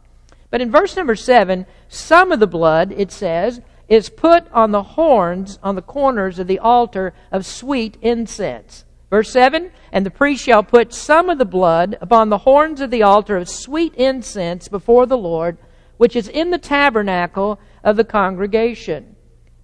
But 0.52 0.62
in 0.62 0.72
verse 0.72 0.96
number 0.96 1.16
seven, 1.16 1.66
some 1.88 2.32
of 2.32 2.40
the 2.40 2.48
blood, 2.48 2.92
it 2.92 3.12
says, 3.12 3.62
is 3.88 4.10
put 4.10 4.46
on 4.52 4.72
the 4.72 4.84
horns 4.84 5.58
on 5.64 5.76
the 5.76 5.82
corners 5.82 6.38
of 6.38 6.48
the 6.48 6.60
altar 6.60 7.14
of 7.32 7.46
sweet 7.46 7.98
incense. 8.02 8.86
Verse 9.10 9.32
7 9.32 9.72
And 9.92 10.06
the 10.06 10.12
priest 10.12 10.44
shall 10.44 10.64
put 10.64 10.94
some 10.94 11.30
of 11.30 11.38
the 11.38 11.46
blood 11.46 11.98
upon 12.02 12.30
the 12.30 12.40
horns 12.40 12.82
of 12.82 12.92
the 12.92 13.04
altar 13.04 13.38
of 13.38 13.50
sweet 13.50 13.94
incense 13.96 14.68
before 14.68 15.06
the 15.06 15.18
Lord, 15.18 15.58
which 16.04 16.18
is 16.18 16.28
in 16.28 16.52
the 16.52 16.58
tabernacle 16.58 17.58
of 17.82 17.96
the 17.96 18.04
congregation. 18.04 19.16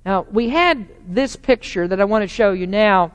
Now, 0.05 0.25
we 0.31 0.47
had 0.47 0.87
this 1.05 1.35
picture 1.35 1.85
that 1.85 1.99
I 1.99 2.05
want 2.05 2.21
to 2.21 2.29
show 2.29 2.53
you 2.53 2.65
now 2.65 3.11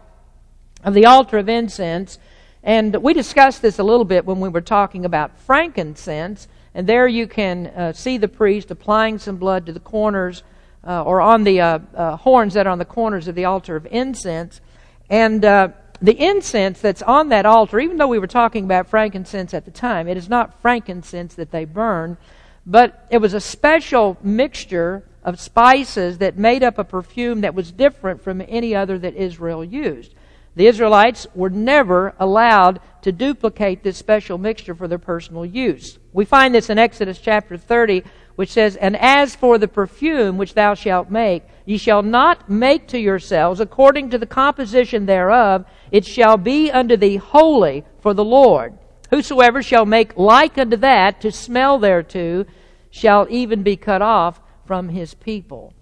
of 0.85 0.93
the 0.93 1.07
altar 1.07 1.39
of 1.39 1.49
incense, 1.49 2.19
and 2.63 2.95
we 2.97 3.15
discussed 3.15 3.63
this 3.63 3.79
a 3.79 3.83
little 3.83 4.05
bit 4.05 4.27
when 4.27 4.41
we 4.41 4.51
were 4.51 4.61
talking 4.61 5.07
about 5.07 5.39
frankincense. 5.39 6.49
And 6.75 6.87
there 6.87 7.09
you 7.09 7.27
can 7.27 7.69
uh, 7.69 7.95
see 7.95 8.19
the 8.19 8.29
priest 8.29 8.71
applying 8.71 9.17
some 9.19 9.39
blood 9.39 9.65
to 9.65 9.73
the 9.73 9.81
corners 9.81 10.43
uh, 10.87 11.03
or 11.03 11.23
on 11.23 11.45
the 11.45 11.63
uh, 11.63 11.79
uh 11.95 12.17
horns 12.19 12.53
that 12.53 12.67
are 12.67 12.71
on 12.71 12.79
the 12.79 12.85
corners 12.85 13.27
of 13.27 13.35
the 13.35 13.47
altar 13.47 13.75
of 13.75 13.87
incense. 13.87 14.61
And 15.09 15.43
uh, 15.47 15.69
the 16.03 16.23
incense 16.23 16.79
that's 16.79 17.01
on 17.01 17.31
that 17.31 17.47
altar, 17.47 17.81
even 17.81 17.97
though 17.97 18.07
we 18.07 18.19
were 18.19 18.27
talking 18.27 18.65
about 18.67 18.87
frankincense 18.87 19.55
at 19.55 19.65
the 19.65 19.71
time, 19.71 20.09
it 20.09 20.19
is 20.19 20.29
not 20.29 20.61
frankincense 20.61 21.35
that 21.37 21.53
they 21.53 21.65
burn, 21.65 22.19
but 22.67 23.07
it 23.11 23.19
was 23.19 23.35
a 23.35 23.41
special 23.41 24.17
mixture 24.23 25.05
of 25.23 25.41
spices 25.41 26.19
that 26.19 26.39
made 26.39 26.63
up 26.63 26.79
a 26.79 26.85
perfume 26.85 27.41
that 27.41 27.55
was 27.55 27.73
different 27.73 28.23
from 28.23 28.43
any 28.47 28.75
other 28.75 28.99
that 28.99 29.15
Israel 29.15 29.65
used. 29.65 30.15
The 30.57 30.67
Israelites 30.67 31.27
were 31.35 31.51
never 31.51 32.15
allowed 32.19 32.81
to 33.03 33.11
duplicate 33.11 33.83
this 33.83 33.97
special 33.97 34.39
mixture 34.39 34.75
for 34.75 34.87
their 34.87 34.99
personal 34.99 35.45
use. 35.45 35.99
We 36.13 36.25
find 36.25 36.55
this 36.55 36.71
in 36.71 36.79
Exodus 36.79 37.19
chapter 37.19 37.57
30, 37.57 38.05
which 38.37 38.53
says, 38.53 38.77
And 38.77 38.97
as 38.97 39.35
for 39.35 39.59
the 39.59 39.67
perfume 39.67 40.39
which 40.39 40.55
thou 40.55 40.75
shalt 40.75 41.11
make, 41.11 41.43
ye 41.65 41.77
shall 41.77 42.03
not 42.03 42.49
make 42.49 42.87
to 42.89 42.99
yourselves 42.99 43.61
according 43.61 44.11
to 44.11 44.19
the 44.19 44.27
composition 44.27 45.07
thereof, 45.07 45.65
it 45.91 46.05
shall 46.05 46.37
be 46.37 46.71
unto 46.71 46.97
thee 46.97 47.17
holy 47.17 47.85
for 48.01 48.15
the 48.15 48.25
Lord. 48.25 48.79
Whosoever 49.15 49.63
shall 49.63 49.87
make 49.87 50.17
like 50.17 50.59
unto 50.59 50.77
that 50.79 51.21
to 51.21 51.31
smell 51.31 51.79
thereto 51.79 52.47
shall 52.91 53.29
even 53.31 53.63
be 53.63 53.77
cut 53.77 54.03
off 54.03 54.41
from 54.67 54.89
his 54.89 55.15
people. 55.15 55.73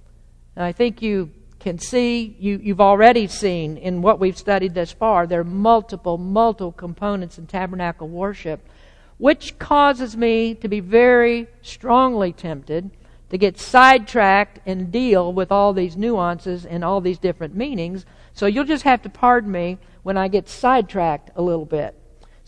And 0.55 0.63
I 0.63 0.73
think 0.73 1.01
you 1.01 1.31
can 1.59 1.79
see, 1.79 2.37
you, 2.39 2.61
you've 2.63 2.83
already 2.83 3.27
seen 3.29 3.79
in 3.79 4.03
what 4.03 4.21
we've 4.21 4.37
studied 4.37 4.75
thus 4.75 4.93
far, 4.93 5.27
there 5.27 5.41
are 5.41 5.45
multiple, 5.45 6.19
multiple 6.19 6.73
components 6.73 7.39
in 7.39 7.47
tabernacle 7.47 8.07
worship, 8.07 8.69
which 9.17 9.59
causes 9.59 10.15
me 10.15 10.55
to 10.57 10.69
be 10.69 10.81
very 10.81 11.47
strongly 11.63 12.35
tempted 12.35 12.91
to 13.31 13.39
get 13.39 13.59
sidetracked 13.59 14.61
and 14.67 14.93
deal 14.93 15.33
with 15.33 15.51
all 15.51 15.73
these 15.73 15.97
nuances 15.97 16.67
and 16.67 16.85
all 16.85 17.01
these 17.01 17.19
different 17.19 17.57
meanings. 17.57 18.05
So 18.35 18.45
you'll 18.45 18.67
just 18.67 18.85
have 18.85 19.01
to 19.01 19.09
pardon 19.09 19.51
me 19.51 19.79
when 20.03 20.19
I 20.19 20.29
get 20.29 20.51
sidetracked 20.51 21.31
a 21.35 21.41
little 21.41 21.65
bit. 21.65 21.97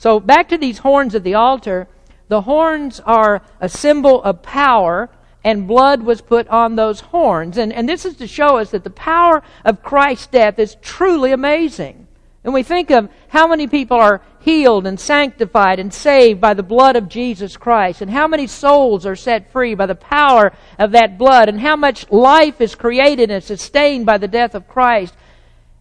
So 0.04 0.20
back 0.20 0.50
to 0.50 0.58
these 0.58 0.76
horns 0.76 1.14
of 1.14 1.23
the 1.23 1.32
altar. 1.32 1.88
The 2.28 2.42
horns 2.42 3.00
are 3.00 3.40
a 3.58 3.70
symbol 3.70 4.23
of 4.23 4.42
power 4.42 5.08
and 5.42 5.66
blood 5.66 6.02
was 6.02 6.20
put 6.20 6.46
on 6.49 6.76
those 6.76 7.00
horns. 7.00 7.56
And, 7.56 7.73
and 7.73 7.88
this 7.88 8.04
is 8.04 8.16
to 8.16 8.26
show 8.26 8.58
us 8.58 8.73
that 8.73 8.84
the 8.84 8.90
power 8.90 9.42
of 9.64 9.82
Christ's 9.82 10.26
death 10.26 10.58
is 10.58 10.76
truly 10.82 11.32
amazing. 11.32 12.06
And 12.44 12.52
we 12.52 12.62
think 12.62 12.90
of 12.90 13.08
how 13.28 13.46
many 13.46 13.66
people 13.66 13.96
are 13.96 14.20
healed 14.40 14.87
and 14.87 15.00
sanctified 15.00 15.78
and 15.78 15.90
saved 15.90 16.38
by 16.38 16.52
the 16.52 16.62
blood 16.62 16.96
of 16.96 17.08
Jesus 17.08 17.56
Christ, 17.56 18.02
and 18.02 18.11
how 18.11 18.28
many 18.28 18.46
souls 18.46 19.06
are 19.06 19.16
set 19.16 19.52
free 19.52 19.75
by 19.75 19.87
the 19.87 19.94
power 19.94 20.52
of 20.78 20.90
that 20.90 21.16
blood, 21.16 21.49
and 21.49 21.58
how 21.58 21.76
much 21.76 22.12
life 22.12 22.61
is 22.61 22.75
created 22.75 23.30
and 23.30 23.42
sustained 23.42 24.04
by 24.04 24.18
the 24.18 24.28
death 24.28 24.54
of 24.54 24.68
Christ. 24.68 25.14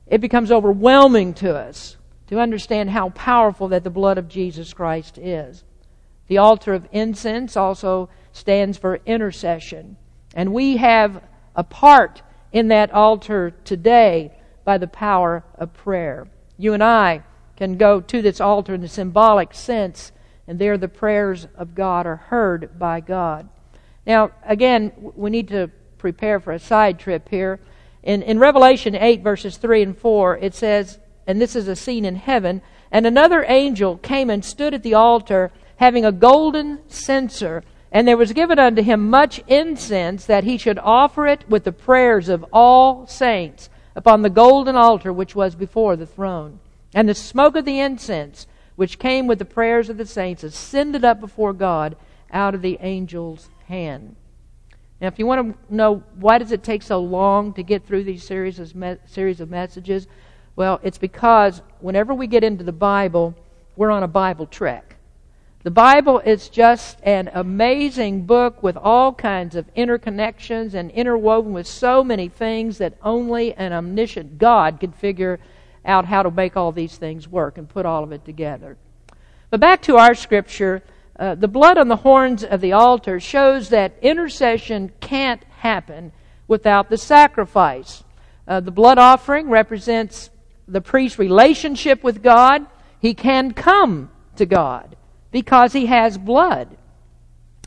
It 0.08 0.22
becomes 0.22 0.50
overwhelming 0.50 1.34
to 1.34 1.54
us 1.54 1.98
to 2.28 2.40
understand 2.40 2.90
how 2.90 3.10
powerful 3.10 3.68
that 3.70 3.84
the 3.84 3.90
blood 3.90 4.18
of 4.18 4.30
Jesus 4.30 4.74
Christ 4.74 5.18
is. 5.18 5.64
The 6.28 6.38
altar 6.38 6.74
of 6.74 6.88
incense 6.92 7.58
also 7.58 8.10
stands 8.32 8.78
for 8.78 9.00
intercession. 9.06 9.98
And 10.34 10.54
we 10.54 10.78
have 10.78 11.22
a 11.56 11.64
part 11.64 12.22
in 12.52 12.70
that 12.70 12.92
altar 12.92 13.52
today 13.64 14.32
by 14.64 14.78
the 14.78 14.88
power 14.88 15.44
of 15.56 15.74
prayer. 15.74 16.28
You 16.58 16.74
and 16.74 16.84
I 16.84 17.24
can 17.58 17.78
go 17.78 18.02
to 18.02 18.22
this 18.22 18.40
altar 18.42 18.74
in 18.74 18.82
the 18.82 18.88
symbolic 18.88 19.54
sense, 19.54 20.12
and 20.48 20.58
there 20.58 20.78
the 20.78 20.88
prayers 20.88 21.48
of 21.56 21.76
God 21.76 22.06
are 22.06 22.16
heard 22.16 22.80
by 22.80 23.00
God. 23.00 23.50
Now, 24.06 24.32
again, 24.44 24.92
we 25.16 25.30
need 25.30 25.50
to 25.50 25.70
prepare 25.98 26.40
for 26.40 26.52
a 26.52 26.60
side 26.60 27.00
trip 27.00 27.30
here. 27.30 27.60
In, 28.02 28.22
in 28.22 28.40
Revelation 28.40 28.96
8, 28.96 29.22
verses 29.22 29.58
3 29.58 29.84
and 29.84 29.98
4, 29.98 30.38
it 30.38 30.54
says, 30.54 31.00
and 31.26 31.42
this 31.42 31.56
is 31.56 31.68
a 31.68 31.76
scene 31.76 32.06
in 32.06 32.16
heaven, 32.16 32.62
and 32.92 33.06
another 33.06 33.46
angel 33.48 33.98
came 33.98 34.30
and 34.30 34.44
stood 34.44 34.74
at 34.74 34.84
the 34.84 34.94
altar, 34.94 35.52
having 35.78 36.06
a 36.06 36.12
golden 36.12 36.80
censer 36.88 37.64
and 37.94 38.08
there 38.08 38.18
was 38.18 38.34
given 38.34 38.58
unto 38.58 38.82
him 38.82 39.08
much 39.12 39.40
incense 39.48 40.26
that 40.26 40.44
he 40.44 40.58
should 40.58 40.80
offer 40.80 41.28
it 41.28 41.48
with 41.48 41.64
the 41.64 41.72
prayers 41.72 42.28
of 42.28 42.44
all 42.52 43.06
saints 43.06 43.70
upon 43.96 44.24
the 44.24 44.32
golden 44.32 44.76
altar 44.76 45.14
which 45.14 45.36
was 45.36 45.54
before 45.54 45.96
the 45.96 46.08
throne. 46.08 46.60
And 46.96 47.08
the 47.08 47.14
smoke 47.14 47.56
of 47.56 47.66
the 47.66 47.80
incense, 47.80 48.48
which 48.76 48.98
came 48.98 49.28
with 49.28 49.38
the 49.38 49.46
prayers 49.46 49.90
of 49.90 49.98
the 49.98 50.08
saints, 50.08 50.44
ascended 50.44 51.06
up 51.06 51.20
before 51.20 51.54
God 51.54 51.96
out 52.32 52.56
of 52.56 52.64
the 52.64 52.80
angel's 52.80 53.50
hand. 53.68 54.16
Now, 55.00 55.08
if 55.08 55.20
you 55.20 55.28
want 55.28 55.54
to 55.54 55.76
know 55.76 56.04
why 56.16 56.40
does 56.40 56.52
it 56.52 56.64
take 56.64 56.82
so 56.82 57.00
long 57.00 57.54
to 57.54 57.62
get 57.62 57.86
through 57.86 58.06
these 58.06 58.24
series 58.24 58.58
of, 58.58 58.74
me- 58.74 58.98
series 59.06 59.40
of 59.40 59.52
messages, 59.52 60.08
well, 60.56 60.80
it's 60.84 60.98
because 60.98 61.62
whenever 61.80 62.14
we 62.14 62.28
get 62.28 62.44
into 62.44 62.64
the 62.64 62.72
Bible, 62.72 63.36
we're 63.76 63.92
on 63.92 64.04
a 64.04 64.08
Bible 64.08 64.46
trek. 64.46 64.96
The 65.64 65.72
Bible 65.72 66.20
is 66.20 66.50
just 66.50 67.00
an 67.04 67.32
amazing 67.34 68.26
book 68.26 68.62
with 68.62 68.76
all 68.76 69.14
kinds 69.14 69.56
of 69.56 69.74
interconnections 69.76 70.74
and 70.74 70.92
interwoven 70.92 71.54
with 71.54 71.68
so 71.68 72.04
many 72.04 72.28
things 72.28 72.80
that 72.80 72.98
only 73.02 73.54
an 73.54 73.72
omniscient 73.72 74.38
God 74.38 74.80
could 74.82 74.94
figure 74.94 75.40
out 75.86 76.06
how 76.06 76.22
to 76.22 76.30
make 76.30 76.58
all 76.58 76.72
these 76.72 76.98
things 76.98 77.28
work 77.30 77.58
and 77.58 77.70
put 77.70 77.86
all 77.86 78.04
of 78.04 78.12
it 78.12 78.26
together. 78.26 78.78
But 79.50 79.62
back 79.62 79.82
to 79.84 79.98
our 79.98 80.16
scripture, 80.16 80.84
uh, 81.18 81.36
the 81.36 81.48
blood 81.48 81.78
on 81.78 81.88
the 81.88 81.96
horns 81.96 82.44
of 82.44 82.60
the 82.60 82.74
altar 82.74 83.20
shows 83.20 83.70
that 83.70 83.96
intercession 84.02 84.92
can't 85.00 85.44
happen 85.60 86.12
without 86.48 86.90
the 86.90 86.98
sacrifice. 86.98 88.04
Uh, 88.48 88.60
the 88.60 88.72
blood 88.72 88.98
offering 88.98 89.50
represents 89.50 90.30
the 90.68 90.82
priest's 90.82 91.20
relationship 91.20 92.04
with 92.04 92.24
God. 92.24 92.66
He 93.00 93.14
can 93.14 93.54
come 93.54 94.10
to 94.38 94.46
God 94.46 94.96
because 95.32 95.74
he 95.74 95.88
has 95.88 96.18
blood. 96.18 96.78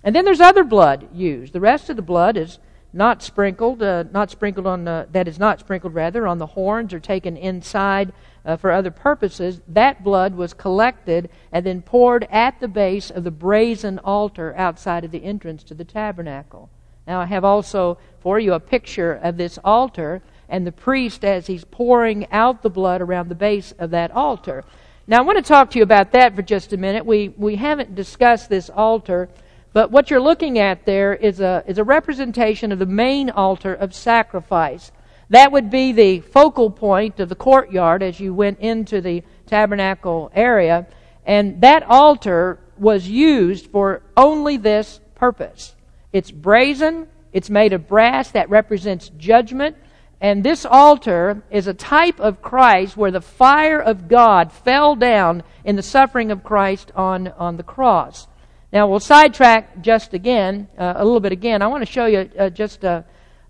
And 0.02 0.14
then 0.14 0.24
there's 0.24 0.40
other 0.40 0.64
blood 0.64 1.08
used. 1.12 1.52
The 1.52 1.60
rest 1.60 1.90
of 1.90 1.96
the 1.96 2.02
blood 2.02 2.36
is 2.36 2.58
not 2.92 3.22
sprinkled, 3.22 3.82
uh, 3.82 4.04
not 4.10 4.30
sprinkled 4.30 4.66
on 4.66 4.84
the, 4.84 5.06
that 5.12 5.28
is 5.28 5.38
not 5.38 5.60
sprinkled 5.60 5.94
rather 5.94 6.26
on 6.26 6.38
the 6.38 6.46
horns 6.46 6.94
or 6.94 7.00
taken 7.00 7.36
inside 7.36 8.12
uh, 8.44 8.56
for 8.56 8.70
other 8.70 8.90
purposes. 8.90 9.60
That 9.68 10.02
blood 10.02 10.34
was 10.34 10.54
collected 10.54 11.28
and 11.52 11.66
then 11.66 11.82
poured 11.82 12.26
at 12.30 12.58
the 12.60 12.68
base 12.68 13.10
of 13.10 13.24
the 13.24 13.30
brazen 13.30 13.98
altar 13.98 14.54
outside 14.56 15.04
of 15.04 15.10
the 15.10 15.24
entrance 15.24 15.62
to 15.64 15.74
the 15.74 15.84
tabernacle. 15.84 16.70
Now 17.06 17.20
I 17.20 17.26
have 17.26 17.44
also 17.44 17.98
for 18.20 18.38
you 18.38 18.54
a 18.54 18.60
picture 18.60 19.12
of 19.12 19.36
this 19.36 19.58
altar 19.62 20.22
and 20.48 20.66
the 20.66 20.72
priest 20.72 21.24
as 21.24 21.46
he's 21.46 21.64
pouring 21.64 22.26
out 22.30 22.62
the 22.62 22.70
blood 22.70 23.00
around 23.00 23.28
the 23.28 23.34
base 23.34 23.72
of 23.78 23.90
that 23.90 24.10
altar. 24.12 24.64
Now, 25.06 25.18
I 25.18 25.22
want 25.22 25.38
to 25.38 25.42
talk 25.42 25.70
to 25.70 25.78
you 25.78 25.84
about 25.84 26.12
that 26.12 26.34
for 26.34 26.42
just 26.42 26.72
a 26.72 26.76
minute. 26.76 27.06
We, 27.06 27.28
we 27.36 27.56
haven't 27.56 27.94
discussed 27.94 28.48
this 28.48 28.68
altar, 28.70 29.28
but 29.72 29.90
what 29.90 30.10
you're 30.10 30.20
looking 30.20 30.58
at 30.58 30.84
there 30.84 31.14
is 31.14 31.40
a, 31.40 31.62
is 31.66 31.78
a 31.78 31.84
representation 31.84 32.72
of 32.72 32.78
the 32.78 32.86
main 32.86 33.30
altar 33.30 33.74
of 33.74 33.94
sacrifice. 33.94 34.90
That 35.30 35.52
would 35.52 35.70
be 35.70 35.92
the 35.92 36.20
focal 36.20 36.70
point 36.70 37.20
of 37.20 37.28
the 37.28 37.34
courtyard 37.34 38.02
as 38.02 38.18
you 38.18 38.34
went 38.34 38.60
into 38.60 39.00
the 39.00 39.22
tabernacle 39.46 40.30
area. 40.34 40.86
And 41.24 41.60
that 41.60 41.82
altar 41.82 42.60
was 42.78 43.08
used 43.08 43.66
for 43.66 44.02
only 44.16 44.56
this 44.56 45.00
purpose. 45.14 45.74
It's 46.12 46.30
brazen, 46.30 47.08
it's 47.32 47.50
made 47.50 47.72
of 47.72 47.88
brass 47.88 48.30
that 48.30 48.48
represents 48.50 49.10
judgment, 49.18 49.76
and 50.20 50.42
this 50.42 50.64
altar 50.64 51.42
is 51.50 51.66
a 51.66 51.74
type 51.74 52.20
of 52.20 52.40
Christ 52.40 52.96
where 52.96 53.10
the 53.10 53.20
fire 53.20 53.80
of 53.80 54.08
God 54.08 54.50
fell 54.50 54.96
down 54.96 55.42
in 55.64 55.76
the 55.76 55.82
suffering 55.82 56.30
of 56.30 56.42
Christ 56.42 56.90
on, 56.96 57.28
on 57.28 57.58
the 57.58 57.62
cross. 57.62 58.26
Now, 58.72 58.88
we'll 58.88 59.00
sidetrack 59.00 59.82
just 59.82 60.14
again, 60.14 60.68
uh, 60.78 60.94
a 60.96 61.04
little 61.04 61.20
bit 61.20 61.32
again. 61.32 61.60
I 61.60 61.66
want 61.66 61.86
to 61.86 61.92
show 61.92 62.06
you 62.06 62.30
uh, 62.38 62.50
just 62.50 62.84
uh, 62.84 63.02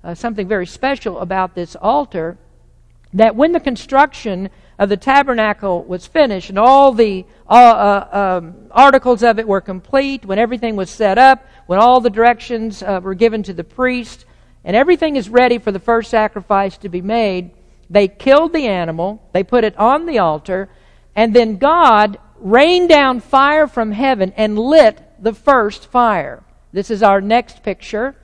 uh 0.03 0.15
something 0.15 0.49
very 0.49 0.67
special 0.67 1.21
about 1.21 1.55
this 1.55 1.77
altar. 1.77 2.37
That 3.15 3.37
when 3.37 3.53
the 3.53 3.61
construction 3.61 4.51
of 4.79 4.89
the 4.89 4.97
tabernacle 4.97 5.85
was 5.85 6.07
finished 6.07 6.51
and 6.51 6.59
all 6.59 6.93
the 6.93 7.25
uh, 7.49 7.53
uh, 7.55 8.39
um, 8.43 8.55
articles 8.73 9.23
of 9.23 9.39
it 9.39 9.47
were 9.47 9.61
complete, 9.61 10.27
when 10.27 10.39
everything 10.39 10.75
was 10.77 10.91
set 10.91 11.17
up, 11.17 11.47
when 11.67 11.79
all 11.79 12.01
the 12.01 12.11
directions 12.11 12.83
were 12.83 13.15
given 13.15 13.43
to 13.45 13.55
the 13.55 13.65
priest, 13.65 14.27
and 14.67 14.75
everything 14.75 15.15
is 15.15 15.29
ready 15.29 15.59
for 15.59 15.71
the 15.71 15.79
first 15.79 16.11
sacrifice 16.11 16.77
to 16.79 16.89
be 16.89 17.01
made, 17.01 17.53
they 17.89 18.09
killed 18.09 18.53
the 18.53 18.67
animal, 18.67 19.23
they 19.33 19.45
put 19.45 19.63
it 19.63 19.79
on 19.79 20.07
the 20.07 20.19
altar, 20.19 20.69
and 21.15 21.33
then 21.33 21.57
God 21.57 22.19
rained 22.41 22.89
down 22.89 23.21
fire 23.21 23.69
from 23.69 23.93
heaven 23.93 24.33
and 24.37 24.59
lit 24.59 25.01
the 25.23 25.33
first 25.33 25.87
fire. 25.87 26.43
This 26.73 26.91
is 26.91 27.03
our 27.03 27.21
next 27.21 27.63
picture. 27.63 28.17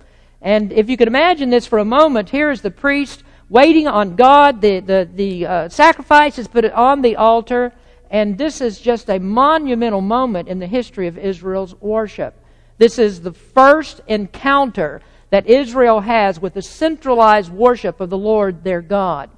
And 0.42 0.72
if 0.72 0.90
you 0.90 0.96
could 0.96 1.06
imagine 1.06 1.48
this 1.48 1.66
for 1.66 1.78
a 1.78 1.84
moment, 1.84 2.28
here 2.28 2.50
is 2.50 2.60
the 2.60 2.72
priest 2.72 3.22
waiting 3.48 3.86
on 3.86 4.16
God. 4.16 4.60
The, 4.60 4.80
the, 4.80 5.08
the 5.14 5.46
uh, 5.46 5.68
sacrifice 5.68 6.38
is 6.38 6.48
put 6.48 6.64
on 6.64 7.02
the 7.02 7.16
altar. 7.16 7.72
And 8.10 8.36
this 8.36 8.60
is 8.60 8.80
just 8.80 9.08
a 9.08 9.20
monumental 9.20 10.00
moment 10.00 10.48
in 10.48 10.58
the 10.58 10.66
history 10.66 11.06
of 11.06 11.16
Israel's 11.16 11.74
worship. 11.76 12.34
This 12.78 12.98
is 12.98 13.20
the 13.20 13.32
first 13.32 14.00
encounter 14.08 15.00
that 15.32 15.46
Israel 15.46 16.00
has 16.00 16.38
with 16.38 16.52
the 16.52 16.60
centralized 16.60 17.50
worship 17.50 18.02
of 18.02 18.10
the 18.10 18.18
Lord 18.18 18.62
their 18.64 18.82
God. 18.82 19.30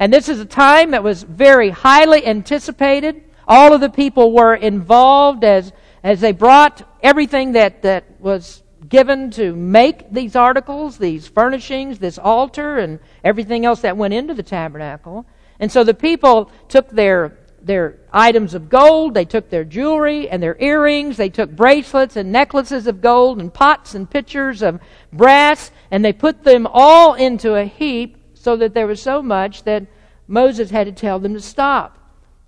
And 0.00 0.12
this 0.12 0.28
is 0.28 0.40
a 0.40 0.44
time 0.44 0.90
that 0.90 1.04
was 1.04 1.22
very 1.22 1.70
highly 1.70 2.26
anticipated. 2.26 3.22
All 3.46 3.72
of 3.72 3.80
the 3.80 3.88
people 3.88 4.32
were 4.32 4.56
involved 4.56 5.44
as, 5.44 5.72
as 6.02 6.20
they 6.20 6.32
brought 6.32 6.82
everything 7.04 7.52
that, 7.52 7.82
that 7.82 8.20
was 8.20 8.64
given 8.88 9.30
to 9.30 9.54
make 9.54 10.10
these 10.10 10.34
articles, 10.34 10.98
these 10.98 11.28
furnishings, 11.28 12.00
this 12.00 12.18
altar, 12.18 12.78
and 12.78 12.98
everything 13.22 13.64
else 13.64 13.82
that 13.82 13.96
went 13.96 14.14
into 14.14 14.34
the 14.34 14.42
tabernacle. 14.42 15.24
And 15.60 15.70
so 15.70 15.84
the 15.84 15.94
people 15.94 16.50
took 16.66 16.90
their 16.90 17.38
their 17.62 17.98
items 18.12 18.54
of 18.54 18.68
gold, 18.68 19.14
they 19.14 19.24
took 19.24 19.50
their 19.50 19.64
jewelry 19.64 20.28
and 20.28 20.42
their 20.42 20.56
earrings, 20.60 21.16
they 21.16 21.28
took 21.28 21.50
bracelets 21.50 22.16
and 22.16 22.32
necklaces 22.32 22.86
of 22.86 23.00
gold 23.00 23.40
and 23.40 23.52
pots 23.52 23.94
and 23.94 24.10
pitchers 24.10 24.62
of 24.62 24.80
brass, 25.12 25.70
and 25.90 26.04
they 26.04 26.12
put 26.12 26.44
them 26.44 26.66
all 26.70 27.14
into 27.14 27.54
a 27.54 27.64
heap 27.64 28.16
so 28.34 28.56
that 28.56 28.74
there 28.74 28.86
was 28.86 29.02
so 29.02 29.22
much 29.22 29.64
that 29.64 29.86
Moses 30.26 30.70
had 30.70 30.86
to 30.86 30.92
tell 30.92 31.18
them 31.18 31.34
to 31.34 31.40
stop. 31.40 31.98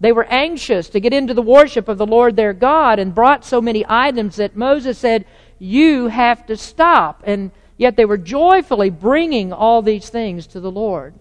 They 0.01 0.13
were 0.13 0.25
anxious 0.25 0.89
to 0.91 1.01
get 1.01 1.13
into 1.13 1.35
the 1.35 1.43
worship 1.43 1.89
of 1.89 1.99
the 1.99 2.07
Lord 2.07 2.35
their 2.35 2.55
God 2.55 2.99
and 2.99 3.15
brought 3.15 3.45
so 3.45 3.61
many 3.61 3.85
items 3.87 4.37
that 4.37 4.57
Moses 4.57 4.99
said, 4.99 5.27
You 5.59 6.09
have 6.09 6.47
to 6.47 6.57
stop. 6.57 7.23
And 7.27 7.51
yet 7.77 7.97
they 7.97 8.07
were 8.07 8.17
joyfully 8.17 8.89
bringing 8.89 9.53
all 9.53 9.83
these 9.83 10.09
things 10.09 10.47
to 10.49 10.61
the 10.61 10.71
Lord. 10.71 11.15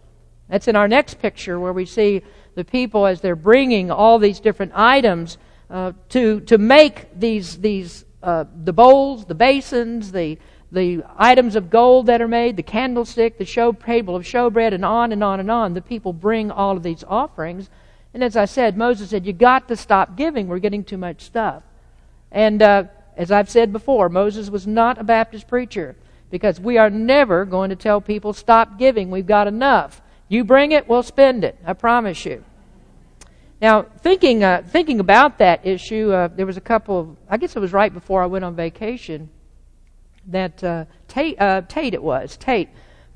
That's 0.47 0.67
in 0.67 0.77
our 0.77 0.87
next 0.87 1.19
picture 1.19 1.59
where 1.59 1.73
we 1.73 1.85
see 1.85 2.21
the 2.59 2.65
people 2.65 3.05
as 3.05 3.21
they're 3.21 3.37
bringing 3.37 3.89
all 3.89 4.19
these 4.19 4.41
different 4.41 4.73
items 4.75 5.37
uh, 5.69 5.93
to 6.09 6.41
to 6.41 6.57
make 6.57 7.07
these 7.17 7.57
these 7.59 8.03
uh, 8.21 8.43
the 8.65 8.73
bowls, 8.73 9.23
the 9.23 9.33
basins, 9.33 10.11
the 10.11 10.37
the 10.73 11.01
items 11.17 11.55
of 11.55 11.69
gold 11.69 12.07
that 12.07 12.21
are 12.21 12.27
made, 12.27 12.57
the 12.57 12.63
candlestick, 12.63 13.37
the 13.37 13.45
show 13.45 13.71
table 13.71 14.13
of 14.13 14.23
showbread, 14.23 14.73
and 14.73 14.83
on 14.83 15.13
and 15.13 15.23
on 15.23 15.39
and 15.39 15.49
on. 15.49 15.73
The 15.73 15.81
people 15.81 16.11
bring 16.11 16.51
all 16.51 16.75
of 16.75 16.83
these 16.83 17.05
offerings, 17.07 17.69
and 18.13 18.21
as 18.25 18.35
I 18.35 18.43
said, 18.43 18.75
Moses 18.75 19.09
said, 19.09 19.25
"You 19.25 19.31
got 19.31 19.69
to 19.69 19.77
stop 19.77 20.17
giving. 20.17 20.49
We're 20.49 20.59
getting 20.59 20.83
too 20.83 20.97
much 20.97 21.21
stuff." 21.21 21.63
And 22.29 22.61
uh, 22.61 22.83
as 23.15 23.31
I've 23.31 23.49
said 23.49 23.71
before, 23.71 24.09
Moses 24.09 24.49
was 24.49 24.67
not 24.67 24.97
a 24.97 25.05
Baptist 25.05 25.47
preacher 25.47 25.95
because 26.29 26.59
we 26.59 26.77
are 26.77 26.89
never 26.89 27.45
going 27.45 27.69
to 27.69 27.77
tell 27.77 28.01
people 28.01 28.33
stop 28.33 28.77
giving. 28.77 29.09
We've 29.09 29.25
got 29.25 29.47
enough. 29.47 30.01
You 30.27 30.43
bring 30.43 30.73
it, 30.73 30.89
we'll 30.89 31.03
spend 31.03 31.45
it. 31.45 31.57
I 31.65 31.71
promise 31.71 32.25
you. 32.25 32.43
Now, 33.61 33.83
thinking 33.83 34.43
uh, 34.43 34.63
thinking 34.65 34.99
about 34.99 35.39
that 35.39 35.65
issue, 35.65 36.11
uh, 36.11 36.29
there 36.29 36.45
was 36.45 36.57
a 36.57 36.61
couple 36.61 36.99
of 36.99 37.17
I 37.29 37.37
guess 37.37 37.55
it 37.55 37.59
was 37.59 37.73
right 37.73 37.93
before 37.93 38.23
I 38.23 38.25
went 38.25 38.45
on 38.45 38.55
vacation 38.55 39.29
that 40.27 40.63
uh, 40.63 40.85
Tate, 41.07 41.39
uh, 41.41 41.61
Tate 41.67 41.93
it 41.93 42.03
was 42.03 42.37
Tate 42.37 42.69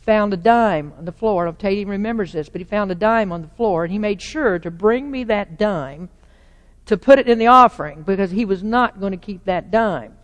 found 0.05 0.33
a 0.33 0.37
dime 0.37 0.93
on 0.97 1.05
the 1.05 1.11
floor. 1.11 1.43
I 1.43 1.45
don't 1.45 1.59
Tate 1.59 1.77
even 1.77 1.91
remembers 1.91 2.33
this, 2.33 2.49
but 2.49 2.59
he 2.59 2.65
found 2.65 2.91
a 2.91 2.95
dime 2.95 3.31
on 3.31 3.41
the 3.41 3.47
floor, 3.49 3.83
and 3.83 3.91
he 3.91 3.99
made 3.99 4.21
sure 4.21 4.59
to 4.59 4.69
bring 4.69 5.09
me 5.09 5.23
that 5.25 5.57
dime 5.57 6.09
to 6.87 6.97
put 6.97 7.19
it 7.19 7.29
in 7.29 7.39
the 7.39 7.47
offering 7.47 8.03
because 8.03 8.29
he 8.29 8.43
was 8.43 8.61
not 8.61 8.99
going 8.99 9.11
to 9.11 9.17
keep 9.17 9.45
that 9.45 9.71
dime. 9.71 10.17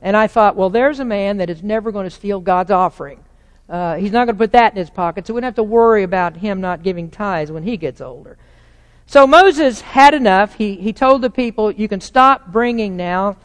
And 0.00 0.16
I 0.16 0.26
thought, 0.26 0.56
well, 0.56 0.70
there's 0.70 1.00
a 1.00 1.04
man 1.04 1.38
that 1.38 1.50
is 1.50 1.62
never 1.62 1.92
going 1.92 2.04
to 2.04 2.10
steal 2.10 2.40
God's 2.40 2.70
offering. 2.70 3.22
Uh, 3.68 3.96
he's 3.96 4.12
not 4.12 4.26
going 4.26 4.36
to 4.36 4.42
put 4.42 4.52
that 4.52 4.72
in 4.72 4.78
his 4.78 4.88
pocket, 4.88 5.26
so 5.26 5.34
we 5.34 5.40
don't 5.40 5.48
have 5.48 5.56
to 5.56 5.62
worry 5.62 6.02
about 6.02 6.36
him 6.36 6.60
not 6.60 6.82
giving 6.82 7.10
tithes 7.10 7.50
when 7.50 7.62
he 7.62 7.76
gets 7.76 8.00
older. 8.00 8.38
So 9.06 9.24
Moses 9.26 9.80
had 9.80 10.14
enough. 10.14 10.54
He, 10.54 10.74
he 10.74 10.92
told 10.92 11.22
the 11.22 11.30
people, 11.30 11.70
you 11.70 11.88
can 11.88 12.00
stop 12.00 12.48
bringing 12.52 12.96
now. 12.96 13.36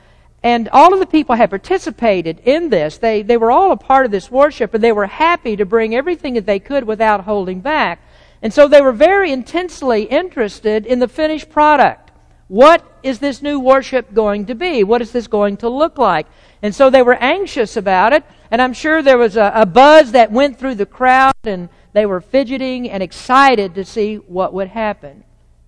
And 0.43 0.67
all 0.69 0.91
of 0.91 1.00
the 1.00 1.06
people 1.06 1.36
had 1.36 1.52
participated 1.52 2.41
in 2.45 2.69
this. 2.69 2.97
They, 2.97 3.21
they 3.21 3.38
were 3.38 3.52
all 3.52 3.71
a 3.71 3.78
part 3.78 4.06
of 4.06 4.12
this 4.12 4.32
worship, 4.32 4.74
and 4.74 4.84
they 4.84 4.91
were 4.91 5.06
happy 5.06 5.56
to 5.56 5.65
bring 5.65 5.93
everything 5.93 6.34
that 6.34 6.47
they 6.47 6.60
could 6.60 6.84
without 6.84 7.26
holding 7.26 7.62
back. 7.62 8.02
And 8.41 8.52
so 8.52 8.67
they 8.67 8.82
were 8.82 8.91
very 8.91 9.32
intensely 9.32 10.04
interested 10.04 10.88
in 10.88 10.97
the 10.97 11.08
finished 11.08 11.52
product. 11.52 12.12
What 12.47 12.84
is 13.04 13.19
this 13.19 13.43
new 13.43 13.60
worship 13.60 14.15
going 14.15 14.47
to 14.47 14.56
be? 14.56 14.84
What 14.84 15.02
is 15.02 15.12
this 15.12 15.28
going 15.28 15.58
to 15.58 15.69
look 15.69 16.00
like? 16.00 16.26
And 16.63 16.74
so 16.74 16.89
they 16.89 17.04
were 17.04 17.13
anxious 17.13 17.78
about 17.78 18.13
it, 18.13 18.24
and 18.50 18.62
I'm 18.62 18.74
sure 18.74 19.04
there 19.04 19.19
was 19.19 19.38
a, 19.38 19.52
a 19.54 19.65
buzz 19.67 20.12
that 20.13 20.32
went 20.32 20.58
through 20.58 20.76
the 20.76 20.88
crowd, 20.88 21.36
and 21.43 21.69
they 21.93 22.08
were 22.08 22.19
fidgeting 22.19 22.89
and 22.89 23.04
excited 23.04 23.76
to 23.76 23.86
see 23.86 24.15
what 24.15 24.54
would 24.54 24.69
happen. 24.69 25.24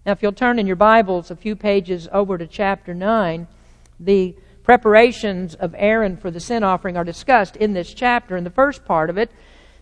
Now, 0.06 0.12
if 0.12 0.22
you'll 0.22 0.34
turn 0.34 0.60
in 0.60 0.68
your 0.68 0.76
Bibles 0.76 1.32
a 1.32 1.36
few 1.36 1.56
pages 1.56 2.10
over 2.12 2.38
to 2.38 2.46
chapter 2.46 2.94
9, 2.94 3.48
the 4.02 4.36
preparations 4.62 5.56
of 5.56 5.74
Aaron 5.78 6.18
for 6.18 6.30
the 6.30 6.42
sin 6.42 6.62
offering 6.62 6.98
are 6.98 7.06
discussed 7.06 7.56
in 7.56 7.72
this 7.72 7.94
chapter, 7.94 8.36
in 8.36 8.44
the 8.44 8.50
first 8.50 8.84
part 8.84 9.10
of 9.10 9.18
it. 9.18 9.32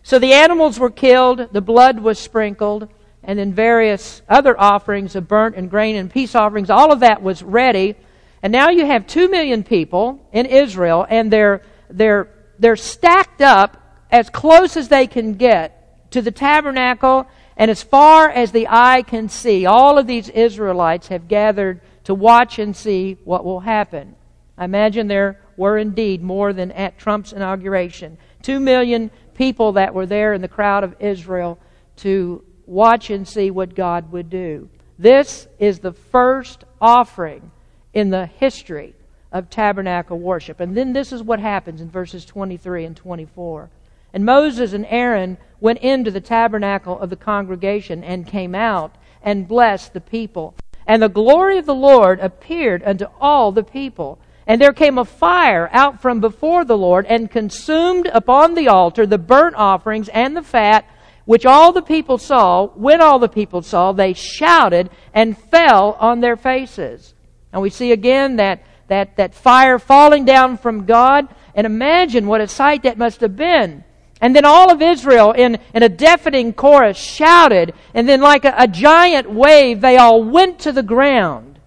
So 0.04 0.20
the 0.20 0.32
animals 0.32 0.78
were 0.78 0.90
killed, 0.90 1.48
the 1.52 1.60
blood 1.60 1.98
was 1.98 2.20
sprinkled, 2.20 2.88
and 3.24 3.36
then 3.36 3.52
various 3.52 4.22
other 4.28 4.58
offerings 4.60 5.16
of 5.16 5.26
burnt 5.26 5.56
and 5.56 5.68
grain 5.68 5.96
and 5.96 6.08
peace 6.08 6.36
offerings, 6.36 6.70
all 6.70 6.92
of 6.92 7.00
that 7.00 7.20
was 7.20 7.42
ready. 7.42 7.96
And 8.44 8.52
now 8.52 8.70
you 8.70 8.86
have 8.86 9.08
two 9.08 9.28
million 9.28 9.64
people 9.64 10.24
in 10.32 10.46
Israel, 10.46 11.04
and 11.10 11.32
they're, 11.32 11.62
they're, 11.90 12.28
they're 12.60 12.76
stacked 12.76 13.42
up 13.42 13.76
as 14.08 14.30
close 14.30 14.76
as 14.76 14.86
they 14.86 15.08
can 15.08 15.34
get 15.34 16.10
to 16.12 16.22
the 16.22 16.30
tabernacle 16.30 17.26
and 17.56 17.70
as 17.70 17.82
far 17.82 18.28
as 18.30 18.52
the 18.52 18.68
eye 18.68 19.02
can 19.02 19.28
see, 19.28 19.66
all 19.66 19.98
of 19.98 20.06
these 20.06 20.28
Israelites 20.28 21.08
have 21.08 21.28
gathered 21.28 21.80
to 22.04 22.14
watch 22.14 22.58
and 22.58 22.74
see 22.74 23.18
what 23.24 23.44
will 23.44 23.60
happen. 23.60 24.16
I 24.56 24.64
imagine 24.64 25.06
there 25.06 25.40
were 25.56 25.78
indeed 25.78 26.22
more 26.22 26.52
than 26.52 26.72
at 26.72 26.98
Trump's 26.98 27.32
inauguration. 27.32 28.18
Two 28.42 28.60
million 28.60 29.10
people 29.34 29.72
that 29.72 29.94
were 29.94 30.06
there 30.06 30.32
in 30.32 30.40
the 30.40 30.48
crowd 30.48 30.84
of 30.84 30.96
Israel 31.00 31.58
to 31.96 32.44
watch 32.66 33.10
and 33.10 33.26
see 33.26 33.50
what 33.50 33.74
God 33.74 34.10
would 34.12 34.30
do. 34.30 34.68
This 34.98 35.46
is 35.58 35.78
the 35.78 35.92
first 35.92 36.64
offering 36.80 37.50
in 37.92 38.10
the 38.10 38.26
history 38.26 38.94
of 39.30 39.50
tabernacle 39.50 40.18
worship. 40.18 40.60
And 40.60 40.76
then 40.76 40.92
this 40.92 41.12
is 41.12 41.22
what 41.22 41.40
happens 41.40 41.80
in 41.80 41.90
verses 41.90 42.24
23 42.24 42.84
and 42.84 42.96
24. 42.96 43.70
And 44.12 44.24
Moses 44.24 44.72
and 44.74 44.86
Aaron 44.88 45.38
went 45.62 45.78
into 45.78 46.10
the 46.10 46.20
tabernacle 46.20 46.98
of 46.98 47.08
the 47.08 47.16
congregation 47.16 48.02
and 48.02 48.26
came 48.26 48.52
out 48.52 48.96
and 49.22 49.46
blessed 49.46 49.92
the 49.92 50.00
people. 50.00 50.54
And 50.88 51.00
the 51.00 51.08
glory 51.08 51.56
of 51.56 51.66
the 51.66 51.74
Lord 51.74 52.18
appeared 52.18 52.82
unto 52.82 53.06
all 53.20 53.52
the 53.52 53.62
people. 53.62 54.18
And 54.44 54.60
there 54.60 54.72
came 54.72 54.98
a 54.98 55.04
fire 55.04 55.70
out 55.72 56.02
from 56.02 56.20
before 56.20 56.64
the 56.64 56.76
Lord 56.76 57.06
and 57.06 57.30
consumed 57.30 58.10
upon 58.12 58.54
the 58.54 58.66
altar 58.66 59.06
the 59.06 59.18
burnt 59.18 59.54
offerings 59.54 60.08
and 60.08 60.36
the 60.36 60.42
fat, 60.42 60.84
which 61.26 61.46
all 61.46 61.70
the 61.70 61.80
people 61.80 62.18
saw. 62.18 62.66
When 62.66 63.00
all 63.00 63.20
the 63.20 63.28
people 63.28 63.62
saw, 63.62 63.92
they 63.92 64.14
shouted 64.14 64.90
and 65.14 65.38
fell 65.38 65.92
on 66.00 66.18
their 66.18 66.36
faces. 66.36 67.14
And 67.52 67.62
we 67.62 67.70
see 67.70 67.92
again 67.92 68.34
that, 68.36 68.64
that, 68.88 69.16
that 69.16 69.32
fire 69.32 69.78
falling 69.78 70.24
down 70.24 70.58
from 70.58 70.86
God. 70.86 71.28
And 71.54 71.66
imagine 71.66 72.26
what 72.26 72.40
a 72.40 72.48
sight 72.48 72.82
that 72.82 72.98
must 72.98 73.20
have 73.20 73.36
been 73.36 73.84
and 74.22 74.36
then 74.36 74.44
all 74.44 74.70
of 74.70 74.80
Israel, 74.80 75.32
in, 75.32 75.58
in 75.74 75.82
a 75.82 75.88
deafening 75.88 76.52
chorus, 76.52 76.96
shouted. 76.96 77.74
And 77.92 78.08
then, 78.08 78.20
like 78.20 78.44
a, 78.44 78.54
a 78.56 78.68
giant 78.68 79.28
wave, 79.28 79.80
they 79.80 79.96
all 79.96 80.22
went 80.22 80.60
to 80.60 80.70
the 80.70 80.82
ground. 80.82 81.58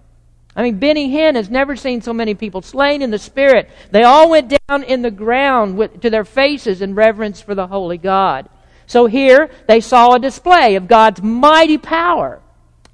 I 0.56 0.62
mean, 0.62 0.78
Benny 0.78 1.10
Hinn 1.10 1.34
has 1.34 1.50
never 1.50 1.76
seen 1.76 2.00
so 2.00 2.14
many 2.14 2.34
people 2.34 2.62
slain 2.62 3.02
in 3.02 3.10
the 3.10 3.18
Spirit. 3.18 3.68
They 3.90 4.04
all 4.04 4.30
went 4.30 4.58
down 4.68 4.84
in 4.84 5.02
the 5.02 5.10
ground 5.10 5.76
with, 5.76 6.00
to 6.00 6.08
their 6.08 6.24
faces 6.24 6.80
in 6.80 6.94
reverence 6.94 7.42
for 7.42 7.54
the 7.54 7.66
Holy 7.66 7.98
God. 7.98 8.48
So 8.86 9.04
here 9.04 9.50
they 9.68 9.82
saw 9.82 10.14
a 10.14 10.18
display 10.18 10.76
of 10.76 10.88
God's 10.88 11.22
mighty 11.22 11.76
power. 11.76 12.40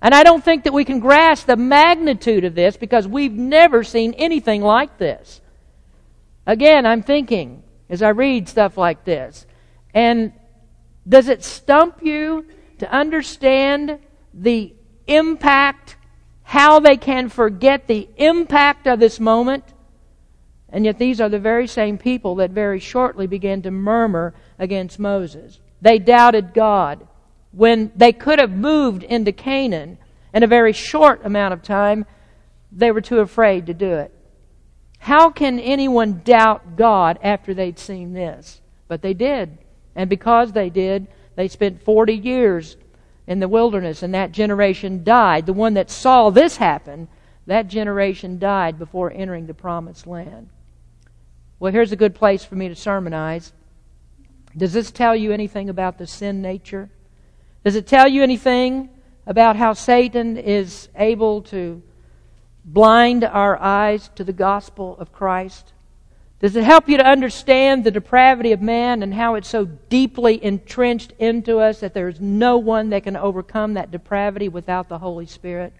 And 0.01 0.12
I 0.12 0.25
don't 0.25 0.42
think 0.44 0.64
that 0.64 0.72
we 0.72 0.85
can 0.85 0.98
grasp 0.98 1.46
the 1.46 1.55
magnitude 1.55 2.44
of 2.44 2.57
this 2.57 2.77
because 2.77 3.07
we've 3.07 3.33
never 3.33 3.85
seen 3.85 4.14
anything 4.14 4.62
like 4.62 4.98
this. 4.98 5.40
Again, 6.48 6.85
I'm 6.85 7.05
thinking 7.05 7.62
as 7.88 8.03
I 8.03 8.09
read 8.09 8.48
stuff 8.48 8.77
like 8.77 9.05
this. 9.05 9.46
And 9.94 10.33
does 11.09 11.28
it 11.28 11.44
stump 11.44 12.02
you 12.02 12.46
to 12.78 12.90
understand 12.90 13.98
the 14.33 14.74
impact, 15.07 15.96
how 16.42 16.81
they 16.81 16.96
can 16.96 17.28
forget 17.28 17.87
the 17.87 18.09
impact 18.16 18.87
of 18.87 19.00
this 19.00 19.20
moment? 19.20 19.64
And 20.68 20.85
yet, 20.85 20.98
these 20.98 21.20
are 21.20 21.28
the 21.28 21.38
very 21.38 21.66
same 21.66 21.98
people 21.98 22.37
that 22.37 22.50
very 22.50 22.81
shortly 22.81 23.26
began 23.26 23.61
to 23.62 23.70
murmur 23.70 24.35
against 24.59 24.98
Moses. 24.98 25.61
They 25.83 25.98
doubted 25.98 26.55
God 26.55 27.07
when 27.52 27.92
they 27.94 28.12
could 28.12 28.38
have 28.38 28.50
moved 28.50 29.02
into 29.02 29.31
Canaan 29.31 29.98
in 30.35 30.42
a 30.42 30.46
very 30.46 30.72
short 30.72 31.24
amount 31.24 31.52
of 31.52 31.62
time, 31.62 32.07
they 32.72 32.90
were 32.90 33.02
too 33.02 33.20
afraid 33.20 33.66
to 33.66 33.74
do 33.74 33.92
it. 33.92 34.12
How 34.98 35.31
can 35.31 35.61
anyone 35.61 36.22
doubt 36.24 36.76
God 36.76 37.18
after 37.22 37.52
they'd 37.52 37.78
seen 37.78 38.14
this? 38.14 38.61
But 38.88 39.02
they 39.02 39.14
did. 39.14 39.59
And 39.94 40.09
because 40.09 40.52
they 40.52 40.70
did, 40.70 41.07
they 41.37 41.48
spent 41.48 41.83
40 41.83 42.14
years 42.14 42.76
in 43.26 43.40
the 43.40 43.48
wilderness, 43.48 44.02
and 44.02 44.14
that 44.14 44.33
generation 44.33 45.05
died. 45.05 45.46
The 45.46 45.52
one 45.52 45.74
that 45.74 45.90
saw 45.90 46.31
this 46.31 46.57
happen, 46.57 47.09
that 47.46 47.68
generation 47.68 48.38
died 48.38 48.78
before 48.78 49.12
entering 49.12 49.46
the 49.46 49.55
promised 49.55 50.07
land. 50.07 50.48
Well, 51.59 51.72
here's 51.72 51.92
a 51.92 51.96
good 51.96 52.14
place 52.14 52.44
for 52.44 52.57
me 52.57 52.68
to 52.68 52.74
sermonize. 52.74 53.52
Does 54.57 54.72
this 54.72 54.90
tell 54.90 55.14
you 55.14 55.33
anything 55.33 55.68
about 55.68 55.98
the 55.98 56.07
sin 56.07 56.42
nature? 56.42 56.90
Does 57.64 57.76
it 57.76 57.87
tell 57.87 58.09
you 58.09 58.22
anything 58.22 58.88
about 59.26 59.57
how 59.57 59.72
Satan 59.72 60.37
is 60.37 60.88
able 60.96 61.42
to 61.42 61.81
blind 62.64 63.24
our 63.24 63.57
eyes 63.61 64.11
to 64.16 64.24
the 64.24 64.33
gospel 64.33 64.96
of 64.98 65.12
Christ? 65.12 65.72
Does 66.42 66.57
it 66.57 66.64
help 66.64 66.88
you 66.88 66.96
to 66.96 67.07
understand 67.07 67.85
the 67.85 67.92
depravity 67.92 68.50
of 68.50 68.61
man 68.61 69.05
and 69.05 69.14
how 69.14 69.37
it's 69.37 69.48
so 69.48 69.64
deeply 69.64 70.44
entrenched 70.44 71.12
into 71.20 71.61
us 71.61 71.78
that 71.81 71.94
there's 71.94 72.20
no 72.20 72.59
one 72.59 72.90
that 72.90 73.05
can 73.05 73.16
overcome 73.16 73.74
that 73.74 73.92
depravity 73.92 74.48
without 74.48 74.88
the 74.88 74.98
Holy 74.98 75.24
Spirit? 75.24 75.72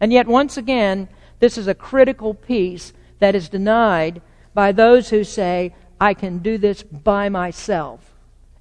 And 0.00 0.12
yet, 0.12 0.26
once 0.26 0.56
again, 0.56 1.08
this 1.38 1.56
is 1.56 1.68
a 1.68 1.74
critical 1.74 2.34
piece 2.34 2.92
that 3.20 3.36
is 3.36 3.48
denied 3.48 4.20
by 4.52 4.72
those 4.72 5.10
who 5.10 5.22
say, 5.22 5.76
I 6.00 6.12
can 6.12 6.38
do 6.38 6.58
this 6.58 6.82
by 6.82 7.28
myself. 7.28 8.12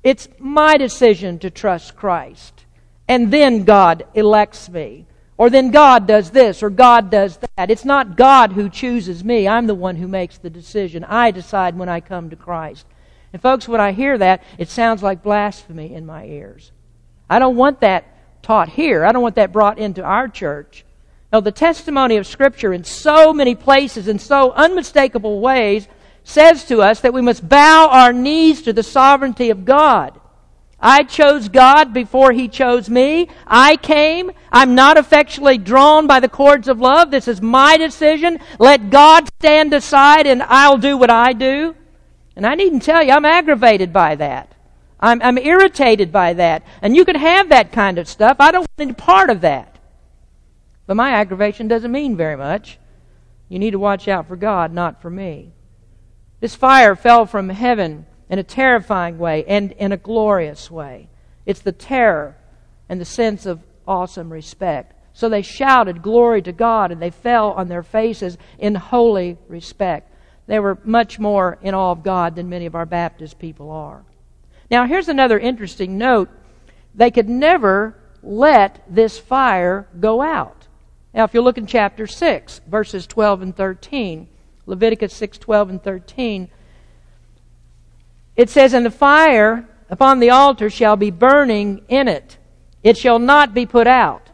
It's 0.03 0.27
my 0.37 0.77
decision 0.77 1.39
to 1.39 1.49
trust 1.49 1.95
Christ. 1.95 2.65
And 3.07 3.33
then 3.33 3.63
God 3.63 4.05
elects 4.13 4.69
me. 4.69 5.07
Or 5.37 5.51
then 5.51 5.69
God 5.69 6.07
does 6.07 6.31
this, 6.31 6.63
or 6.63 6.69
God 6.69 7.11
does 7.11 7.37
that. 7.55 7.69
It's 7.69 7.85
not 7.85 8.17
God 8.17 8.53
who 8.53 8.69
chooses 8.69 9.23
me. 9.23 9.47
I'm 9.47 9.67
the 9.67 9.75
one 9.75 9.95
who 9.95 10.07
makes 10.07 10.37
the 10.37 10.49
decision. 10.49 11.03
I 11.03 11.29
decide 11.29 11.77
when 11.77 11.89
I 11.89 11.99
come 11.99 12.31
to 12.31 12.35
Christ. 12.35 12.87
And 13.33 13.41
folks, 13.41 13.67
when 13.67 13.79
I 13.79 13.91
hear 13.91 14.17
that, 14.17 14.41
it 14.57 14.69
sounds 14.69 15.03
like 15.03 15.21
blasphemy 15.21 15.93
in 15.93 16.05
my 16.05 16.25
ears. 16.25 16.71
I 17.29 17.37
don't 17.37 17.55
want 17.55 17.81
that 17.81 18.05
taught 18.41 18.69
here. 18.69 19.05
I 19.05 19.11
don't 19.11 19.21
want 19.21 19.35
that 19.35 19.51
brought 19.51 19.77
into 19.77 20.03
our 20.03 20.27
church. 20.27 20.85
No, 21.31 21.41
the 21.41 21.51
testimony 21.51 22.15
of 22.15 22.25
Scripture 22.25 22.73
in 22.73 22.83
so 22.83 23.33
many 23.33 23.53
places, 23.53 24.07
in 24.07 24.17
so 24.17 24.53
unmistakable 24.53 25.39
ways, 25.39 25.87
says 26.23 26.63
to 26.65 26.81
us 26.81 27.01
that 27.01 27.13
we 27.13 27.21
must 27.21 27.47
bow 27.47 27.89
our 27.89 28.13
knees 28.13 28.63
to 28.63 28.73
the 28.73 28.83
sovereignty 28.83 29.49
of 29.49 29.65
God. 29.65 30.19
I 30.79 31.03
chose 31.03 31.49
God 31.49 31.93
before 31.93 32.31
He 32.31 32.47
chose 32.47 32.89
me. 32.89 33.29
I 33.47 33.77
came. 33.77 34.31
I'm 34.51 34.75
not 34.75 34.97
effectually 34.97 35.57
drawn 35.57 36.05
by 36.05 36.19
the 36.19 36.29
cords 36.29 36.67
of 36.67 36.79
love. 36.79 37.09
This 37.09 37.27
is 37.27 37.41
my 37.41 37.77
decision. 37.77 38.39
Let 38.59 38.89
God 38.89 39.27
stand 39.39 39.73
aside 39.73 40.27
and 40.27 40.43
I'll 40.43 40.77
do 40.77 40.95
what 40.95 41.09
I 41.09 41.33
do. 41.33 41.75
And 42.35 42.45
I 42.45 42.53
needn't 42.53 42.83
tell 42.83 43.01
you, 43.01 43.13
I'm 43.13 43.25
aggravated 43.25 43.91
by 43.91 44.15
that. 44.15 44.53
I'm, 44.99 45.21
I'm 45.23 45.37
irritated 45.39 46.11
by 46.11 46.33
that. 46.33 46.63
And 46.81 46.95
you 46.95 47.05
can 47.05 47.15
have 47.15 47.49
that 47.49 47.71
kind 47.71 47.97
of 47.97 48.07
stuff. 48.07 48.37
I 48.39 48.51
don't 48.51 48.61
want 48.61 48.69
any 48.79 48.93
part 48.93 49.29
of 49.29 49.41
that. 49.41 49.79
But 50.85 50.97
my 50.97 51.11
aggravation 51.11 51.67
doesn't 51.67 51.91
mean 51.91 52.15
very 52.15 52.37
much. 52.37 52.77
You 53.49 53.59
need 53.59 53.71
to 53.71 53.79
watch 53.79 54.07
out 54.07 54.27
for 54.27 54.35
God, 54.35 54.73
not 54.73 55.01
for 55.01 55.09
me. 55.09 55.53
This 56.39 56.55
fire 56.55 56.95
fell 56.95 57.25
from 57.25 57.49
heaven 57.49 58.05
in 58.29 58.39
a 58.39 58.43
terrifying 58.43 59.17
way 59.17 59.43
and 59.45 59.71
in 59.73 59.91
a 59.91 59.97
glorious 59.97 60.69
way. 60.69 61.09
It's 61.45 61.61
the 61.61 61.71
terror 61.71 62.35
and 62.89 62.99
the 62.99 63.05
sense 63.05 63.45
of 63.45 63.61
awesome 63.87 64.31
respect. 64.31 64.93
So 65.13 65.29
they 65.29 65.41
shouted 65.41 66.01
glory 66.01 66.41
to 66.43 66.51
God 66.51 66.91
and 66.91 67.01
they 67.01 67.09
fell 67.09 67.51
on 67.51 67.67
their 67.67 67.83
faces 67.83 68.37
in 68.59 68.75
holy 68.75 69.37
respect. 69.47 70.13
They 70.45 70.59
were 70.59 70.77
much 70.83 71.19
more 71.19 71.57
in 71.61 71.73
awe 71.73 71.91
of 71.91 72.03
God 72.03 72.35
than 72.35 72.49
many 72.49 72.65
of 72.65 72.75
our 72.75 72.85
Baptist 72.85 73.39
people 73.39 73.71
are. 73.71 74.03
Now, 74.69 74.85
here's 74.85 75.09
another 75.09 75.39
interesting 75.39 75.97
note. 75.97 76.29
They 76.93 77.11
could 77.11 77.29
never 77.29 77.95
let 78.21 78.83
this 78.89 79.17
fire 79.17 79.87
go 79.99 80.21
out. 80.21 80.67
Now, 81.13 81.23
if 81.23 81.33
you 81.33 81.41
look 81.41 81.57
in 81.57 81.65
chapter 81.65 82.05
6, 82.05 82.61
verses 82.67 83.07
12 83.07 83.41
and 83.41 83.55
13, 83.55 84.27
Leviticus 84.65 85.13
6 85.13 85.37
12 85.37 85.69
and 85.69 85.83
13. 85.83 86.49
It 88.37 88.49
says, 88.51 88.73
And 88.73 88.85
the 88.85 88.91
fire 88.91 89.67
upon 89.89 90.19
the 90.19 90.29
altar 90.29 90.69
shall 90.69 90.95
be 90.95 91.11
burning 91.11 91.81
in 91.89 92.07
it, 92.07 92.37
it 92.83 92.97
shall 92.97 93.19
not 93.19 93.53
be 93.53 93.65
put 93.65 93.87
out. 93.87 94.29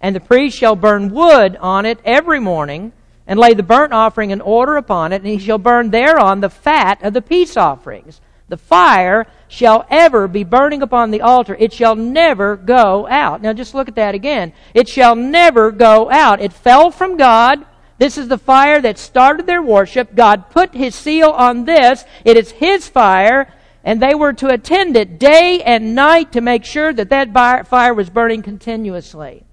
And 0.00 0.16
the 0.16 0.20
priest 0.20 0.58
shall 0.58 0.74
burn 0.74 1.14
wood 1.14 1.56
on 1.60 1.86
it 1.86 2.00
every 2.04 2.40
morning, 2.40 2.92
and 3.24 3.38
lay 3.38 3.54
the 3.54 3.62
burnt 3.62 3.92
offering 3.92 4.30
in 4.30 4.40
order 4.40 4.76
upon 4.76 5.12
it, 5.12 5.22
and 5.22 5.26
he 5.26 5.38
shall 5.38 5.58
burn 5.58 5.90
thereon 5.90 6.40
the 6.40 6.50
fat 6.50 7.00
of 7.04 7.12
the 7.12 7.22
peace 7.22 7.56
offerings. 7.56 8.20
The 8.48 8.56
fire 8.56 9.28
shall 9.46 9.86
ever 9.88 10.26
be 10.26 10.44
burning 10.44 10.82
upon 10.82 11.10
the 11.10 11.20
altar. 11.20 11.56
It 11.58 11.72
shall 11.72 11.94
never 11.94 12.56
go 12.56 13.06
out. 13.06 13.40
Now 13.40 13.52
just 13.52 13.74
look 13.74 13.88
at 13.88 13.94
that 13.94 14.14
again. 14.14 14.52
It 14.74 14.88
shall 14.88 15.14
never 15.14 15.70
go 15.70 16.10
out. 16.10 16.40
It 16.40 16.52
fell 16.52 16.90
from 16.90 17.16
God. 17.16 17.64
This 18.02 18.18
is 18.18 18.26
the 18.26 18.36
fire 18.36 18.80
that 18.80 18.98
started 18.98 19.46
their 19.46 19.62
worship. 19.62 20.16
God 20.16 20.50
put 20.50 20.74
his 20.74 20.92
seal 20.92 21.30
on 21.30 21.66
this. 21.66 22.04
It 22.24 22.36
is 22.36 22.50
his 22.50 22.88
fire, 22.88 23.54
and 23.84 24.02
they 24.02 24.12
were 24.12 24.32
to 24.32 24.48
attend 24.48 24.96
it 24.96 25.20
day 25.20 25.62
and 25.62 25.94
night 25.94 26.32
to 26.32 26.40
make 26.40 26.64
sure 26.64 26.92
that 26.92 27.10
that 27.10 27.68
fire 27.68 27.94
was 27.94 28.10
burning 28.10 28.42
continuously. 28.42 29.44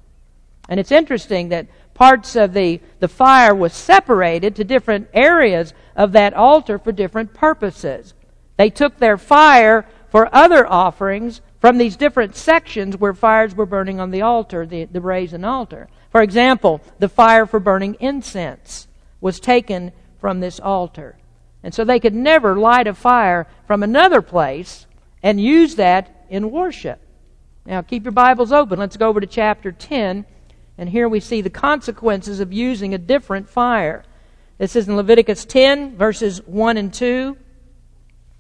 And 0.67 0.79
it's 0.79 0.91
interesting 0.91 1.49
that 1.49 1.67
parts 1.93 2.35
of 2.35 2.53
the, 2.53 2.81
the 2.99 3.07
fire 3.07 3.53
was 3.53 3.71
separated 3.71 4.55
to 4.55 4.63
different 4.63 5.09
areas 5.13 5.75
of 5.95 6.13
that 6.13 6.33
altar 6.33 6.79
for 6.79 6.91
different 6.91 7.35
purposes. 7.35 8.15
They 8.57 8.71
took 8.71 8.97
their 8.97 9.19
fire 9.19 9.87
for 10.09 10.27
other 10.33 10.65
offerings 10.65 11.41
from 11.59 11.77
these 11.77 11.95
different 11.95 12.35
sections 12.35 12.97
where 12.97 13.13
fires 13.13 13.53
were 13.53 13.67
burning 13.67 13.99
on 13.99 14.09
the 14.09 14.23
altar, 14.23 14.65
the, 14.65 14.85
the 14.85 15.01
brazen 15.01 15.45
altar. 15.45 15.87
For 16.11 16.21
example, 16.21 16.81
the 16.97 17.09
fire 17.09 17.45
for 17.45 17.59
burning 17.59 17.95
incense 17.99 18.87
was 19.21 19.39
taken 19.39 19.91
from 20.19 20.39
this 20.39 20.59
altar. 20.59 21.17
And 21.63 21.73
so 21.73 21.83
they 21.83 21.99
could 21.99 22.15
never 22.15 22.57
light 22.57 22.87
a 22.87 22.93
fire 22.93 23.47
from 23.67 23.83
another 23.83 24.21
place 24.21 24.87
and 25.21 25.41
use 25.41 25.75
that 25.75 26.25
in 26.29 26.51
worship. 26.51 27.01
Now, 27.65 27.81
keep 27.81 28.03
your 28.03 28.11
Bibles 28.11 28.51
open. 28.51 28.79
Let's 28.79 28.97
go 28.97 29.09
over 29.09 29.19
to 29.19 29.27
chapter 29.27 29.71
10. 29.71 30.25
And 30.77 30.89
here 30.89 31.09
we 31.09 31.19
see 31.19 31.41
the 31.41 31.49
consequences 31.49 32.39
of 32.39 32.53
using 32.53 32.93
a 32.93 32.97
different 32.97 33.49
fire. 33.49 34.03
This 34.57 34.75
is 34.75 34.87
in 34.87 34.95
Leviticus 34.95 35.45
10, 35.45 35.97
verses 35.97 36.41
1 36.47 36.77
and 36.77 36.93
2. 36.93 37.37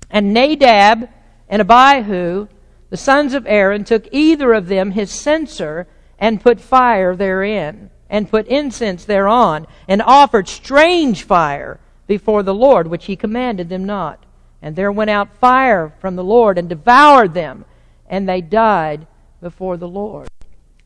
And 0.09 0.33
Nadab 0.33 1.09
and 1.49 1.61
Abihu, 1.61 2.47
the 2.89 2.97
sons 2.97 3.33
of 3.33 3.45
Aaron, 3.45 3.83
took 3.83 4.07
either 4.11 4.53
of 4.53 4.67
them 4.67 4.91
his 4.91 5.11
censer 5.11 5.87
and 6.19 6.41
put 6.41 6.61
fire 6.61 7.15
therein, 7.15 7.89
and 8.09 8.29
put 8.29 8.47
incense 8.47 9.05
thereon, 9.05 9.65
and 9.87 10.01
offered 10.01 10.47
strange 10.47 11.23
fire 11.23 11.79
before 12.07 12.43
the 12.43 12.53
Lord, 12.53 12.87
which 12.87 13.05
he 13.05 13.15
commanded 13.15 13.69
them 13.69 13.85
not. 13.85 14.25
And 14.61 14.75
there 14.75 14.91
went 14.91 15.09
out 15.09 15.37
fire 15.37 15.93
from 15.99 16.15
the 16.15 16.23
Lord 16.23 16.57
and 16.57 16.67
devoured 16.67 17.33
them, 17.33 17.65
and 18.07 18.27
they 18.27 18.41
died 18.41 19.07
before 19.41 19.77
the 19.77 19.87
Lord. 19.87 20.27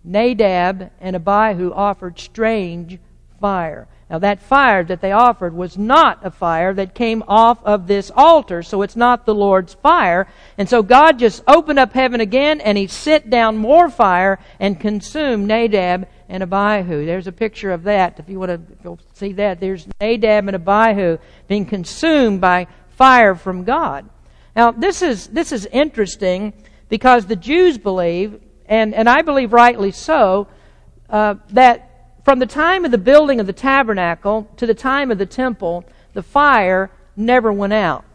Nadab 0.03 0.91
and 0.99 1.15
Abihu 1.15 1.73
offered 1.73 2.19
strange 2.19 2.99
fire. 3.39 3.87
Now, 4.13 4.19
that 4.19 4.43
fire 4.43 4.83
that 4.83 5.01
they 5.01 5.11
offered 5.11 5.55
was 5.55 5.75
not 5.75 6.23
a 6.23 6.29
fire 6.29 6.71
that 6.75 6.93
came 6.93 7.23
off 7.27 7.63
of 7.63 7.87
this 7.87 8.11
altar, 8.15 8.61
so 8.61 8.83
it's 8.83 8.95
not 8.95 9.25
the 9.25 9.33
Lord's 9.33 9.73
fire. 9.73 10.27
And 10.55 10.69
so 10.69 10.83
God 10.83 11.17
just 11.17 11.41
opened 11.47 11.79
up 11.79 11.93
heaven 11.93 12.21
again 12.21 12.61
and 12.61 12.77
he 12.77 12.85
sent 12.85 13.31
down 13.31 13.57
more 13.57 13.89
fire 13.89 14.37
and 14.59 14.79
consumed 14.79 15.47
Nadab 15.47 16.07
and 16.29 16.43
Abihu. 16.43 17.07
There's 17.07 17.25
a 17.25 17.31
picture 17.31 17.71
of 17.71 17.81
that. 17.85 18.19
If 18.19 18.29
you 18.29 18.39
want 18.39 18.83
to 18.83 18.97
see 19.13 19.33
that, 19.33 19.59
there's 19.59 19.87
Nadab 19.99 20.47
and 20.47 20.57
Abihu 20.57 21.17
being 21.47 21.65
consumed 21.65 22.39
by 22.39 22.67
fire 22.89 23.33
from 23.33 23.63
God. 23.63 24.07
Now, 24.55 24.69
this 24.69 25.01
is, 25.01 25.25
this 25.25 25.51
is 25.51 25.65
interesting 25.65 26.53
because 26.87 27.25
the 27.25 27.35
Jews 27.35 27.79
believe, 27.79 28.39
and, 28.67 28.93
and 28.93 29.09
I 29.09 29.23
believe 29.23 29.53
rightly 29.53 29.89
so, 29.89 30.49
uh, 31.09 31.33
that 31.49 31.92
from 32.23 32.39
the 32.39 32.45
time 32.45 32.85
of 32.85 32.91
the 32.91 32.97
building 32.97 33.39
of 33.39 33.47
the 33.47 33.53
tabernacle 33.53 34.49
to 34.57 34.65
the 34.65 34.73
time 34.73 35.11
of 35.11 35.17
the 35.17 35.25
temple, 35.25 35.83
the 36.13 36.23
fire 36.23 36.89
never 37.15 37.51
went 37.51 37.73
out. 37.73 38.05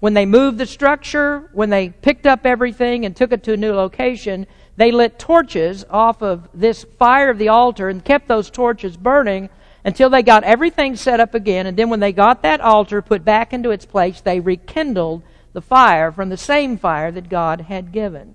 When 0.00 0.14
they 0.14 0.26
moved 0.26 0.58
the 0.58 0.66
structure, 0.66 1.48
when 1.52 1.70
they 1.70 1.90
picked 1.90 2.26
up 2.26 2.44
everything 2.44 3.04
and 3.04 3.14
took 3.14 3.32
it 3.32 3.44
to 3.44 3.52
a 3.52 3.56
new 3.56 3.72
location, 3.72 4.48
they 4.76 4.90
lit 4.90 5.18
torches 5.18 5.84
off 5.88 6.22
of 6.22 6.48
this 6.52 6.84
fire 6.98 7.30
of 7.30 7.38
the 7.38 7.48
altar 7.48 7.88
and 7.88 8.04
kept 8.04 8.26
those 8.26 8.50
torches 8.50 8.96
burning 8.96 9.48
until 9.84 10.10
they 10.10 10.22
got 10.22 10.44
everything 10.44 10.96
set 10.96 11.20
up 11.20 11.34
again. 11.34 11.66
And 11.66 11.76
then 11.76 11.88
when 11.88 12.00
they 12.00 12.12
got 12.12 12.42
that 12.42 12.60
altar 12.60 13.00
put 13.00 13.24
back 13.24 13.52
into 13.52 13.70
its 13.70 13.86
place, 13.86 14.20
they 14.20 14.40
rekindled 14.40 15.22
the 15.52 15.62
fire 15.62 16.10
from 16.10 16.30
the 16.30 16.36
same 16.36 16.78
fire 16.78 17.12
that 17.12 17.28
God 17.28 17.62
had 17.62 17.92
given. 17.92 18.34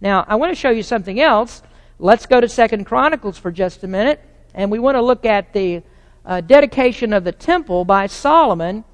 Now, 0.00 0.24
I 0.28 0.36
want 0.36 0.52
to 0.52 0.60
show 0.60 0.70
you 0.70 0.82
something 0.82 1.20
else. 1.20 1.62
Let's 1.98 2.26
go 2.26 2.40
to 2.40 2.48
Second 2.48 2.84
Chronicles 2.84 3.38
for 3.38 3.50
just 3.50 3.82
a 3.82 3.88
minute, 3.88 4.20
and 4.54 4.70
we 4.70 4.78
want 4.78 4.96
to 4.96 5.02
look 5.02 5.24
at 5.24 5.52
the 5.52 5.82
uh, 6.24 6.40
dedication 6.40 7.12
of 7.12 7.24
the 7.24 7.32
temple 7.32 7.84
by 7.84 8.06
Solomon. 8.06 8.84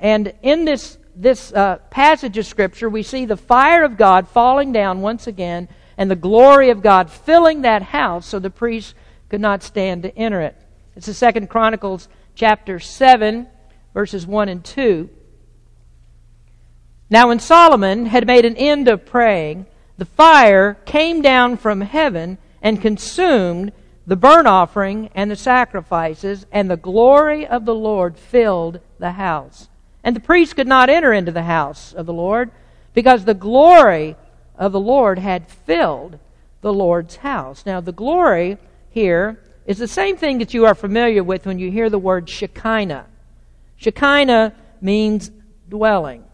And 0.00 0.34
in 0.42 0.64
this 0.64 0.98
this 1.14 1.52
uh, 1.52 1.76
passage 1.90 2.38
of 2.38 2.46
Scripture, 2.46 2.88
we 2.88 3.02
see 3.02 3.26
the 3.26 3.36
fire 3.36 3.84
of 3.84 3.96
God 3.96 4.28
falling 4.28 4.72
down 4.72 5.00
once 5.00 5.26
again 5.26 5.68
and 5.98 6.10
the 6.10 6.16
glory 6.16 6.70
of 6.70 6.82
God 6.82 7.10
filling 7.10 7.62
that 7.62 7.82
house 7.82 8.26
so 8.26 8.38
the 8.38 8.50
priests 8.50 8.94
could 9.28 9.40
not 9.40 9.62
stand 9.62 10.02
to 10.02 10.16
enter 10.16 10.40
it. 10.40 10.56
It's 10.96 11.06
the 11.06 11.14
Second 11.14 11.48
Chronicles 11.50 12.08
chapter 12.34 12.78
7, 12.78 13.46
verses 13.94 14.26
1 14.26 14.48
and 14.48 14.64
2. 14.64 15.08
Now, 17.10 17.28
when 17.28 17.40
Solomon 17.40 18.06
had 18.06 18.26
made 18.26 18.46
an 18.46 18.56
end 18.56 18.88
of 18.88 19.04
praying, 19.04 19.66
the 19.98 20.06
fire 20.06 20.78
came 20.86 21.20
down 21.20 21.58
from 21.58 21.82
heaven 21.82 22.38
and 22.62 22.80
consumed 22.80 23.72
the 24.06 24.16
burnt 24.16 24.48
offering 24.48 25.10
and 25.14 25.30
the 25.30 25.36
sacrifices, 25.36 26.46
and 26.50 26.70
the 26.70 26.76
glory 26.76 27.46
of 27.46 27.64
the 27.64 27.74
Lord 27.74 28.18
filled 28.18 28.80
the 28.98 29.12
house. 29.12 29.68
And 30.02 30.16
the 30.16 30.20
priests 30.20 30.54
could 30.54 30.66
not 30.66 30.90
enter 30.90 31.12
into 31.12 31.32
the 31.32 31.44
house 31.44 31.92
of 31.92 32.06
the 32.06 32.12
Lord 32.12 32.50
because 32.94 33.24
the 33.24 33.34
glory 33.34 34.16
of 34.56 34.72
the 34.72 34.80
Lord 34.80 35.18
had 35.18 35.48
filled 35.48 36.18
the 36.60 36.72
Lord's 36.72 37.16
house. 37.16 37.64
Now, 37.64 37.80
the 37.80 37.92
glory 37.92 38.58
here 38.90 39.40
is 39.66 39.78
the 39.78 39.88
same 39.88 40.16
thing 40.16 40.38
that 40.38 40.54
you 40.54 40.66
are 40.66 40.74
familiar 40.74 41.22
with 41.22 41.46
when 41.46 41.58
you 41.58 41.70
hear 41.70 41.88
the 41.88 41.98
word 41.98 42.28
Shekinah. 42.28 43.06
Shekinah 43.76 44.54
means 44.80 45.30
dwelling. 45.68 46.24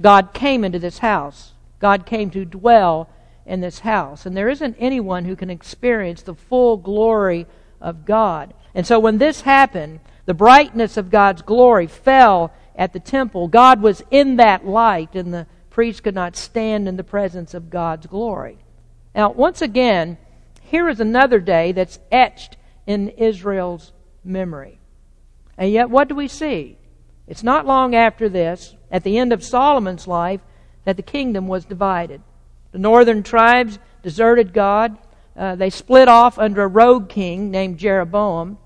God 0.00 0.32
came 0.34 0.64
into 0.64 0.78
this 0.78 0.98
house. 0.98 1.52
God 1.78 2.06
came 2.06 2.30
to 2.30 2.44
dwell 2.44 3.08
in 3.46 3.60
this 3.60 3.80
house. 3.80 4.26
And 4.26 4.36
there 4.36 4.48
isn't 4.48 4.76
anyone 4.78 5.24
who 5.24 5.36
can 5.36 5.50
experience 5.50 6.22
the 6.22 6.34
full 6.34 6.76
glory 6.76 7.46
of 7.80 8.04
God. 8.04 8.52
And 8.74 8.86
so 8.86 8.98
when 8.98 9.18
this 9.18 9.42
happened, 9.42 10.00
the 10.26 10.34
brightness 10.34 10.96
of 10.96 11.10
God's 11.10 11.42
glory 11.42 11.86
fell 11.86 12.52
at 12.74 12.92
the 12.92 13.00
temple. 13.00 13.48
God 13.48 13.80
was 13.80 14.02
in 14.10 14.36
that 14.36 14.66
light, 14.66 15.14
and 15.14 15.32
the 15.32 15.46
priests 15.70 16.00
could 16.00 16.14
not 16.14 16.36
stand 16.36 16.88
in 16.88 16.96
the 16.96 17.04
presence 17.04 17.54
of 17.54 17.70
God's 17.70 18.06
glory. 18.06 18.58
Now, 19.14 19.30
once 19.30 19.62
again, 19.62 20.18
here 20.60 20.88
is 20.88 21.00
another 21.00 21.38
day 21.38 21.72
that's 21.72 21.98
etched 22.10 22.56
in 22.86 23.10
Israel's 23.10 23.92
memory. 24.24 24.78
And 25.56 25.70
yet, 25.70 25.88
what 25.88 26.08
do 26.08 26.14
we 26.14 26.28
see? 26.28 26.76
It's 27.26 27.42
not 27.42 27.66
long 27.66 27.94
after 27.94 28.28
this, 28.28 28.74
at 28.90 29.04
the 29.04 29.18
end 29.18 29.32
of 29.32 29.42
Solomon's 29.42 30.06
life, 30.06 30.40
that 30.84 30.96
the 30.96 31.02
kingdom 31.02 31.48
was 31.48 31.64
divided. 31.64 32.20
The 32.76 32.82
northern 32.82 33.22
tribes 33.22 33.78
deserted 34.02 34.52
God. 34.52 34.98
Uh, 35.34 35.54
they 35.54 35.70
split 35.70 36.08
off 36.08 36.38
under 36.38 36.62
a 36.62 36.68
rogue 36.68 37.08
king 37.08 37.50
named 37.50 37.78
Jeroboam. 37.78 38.58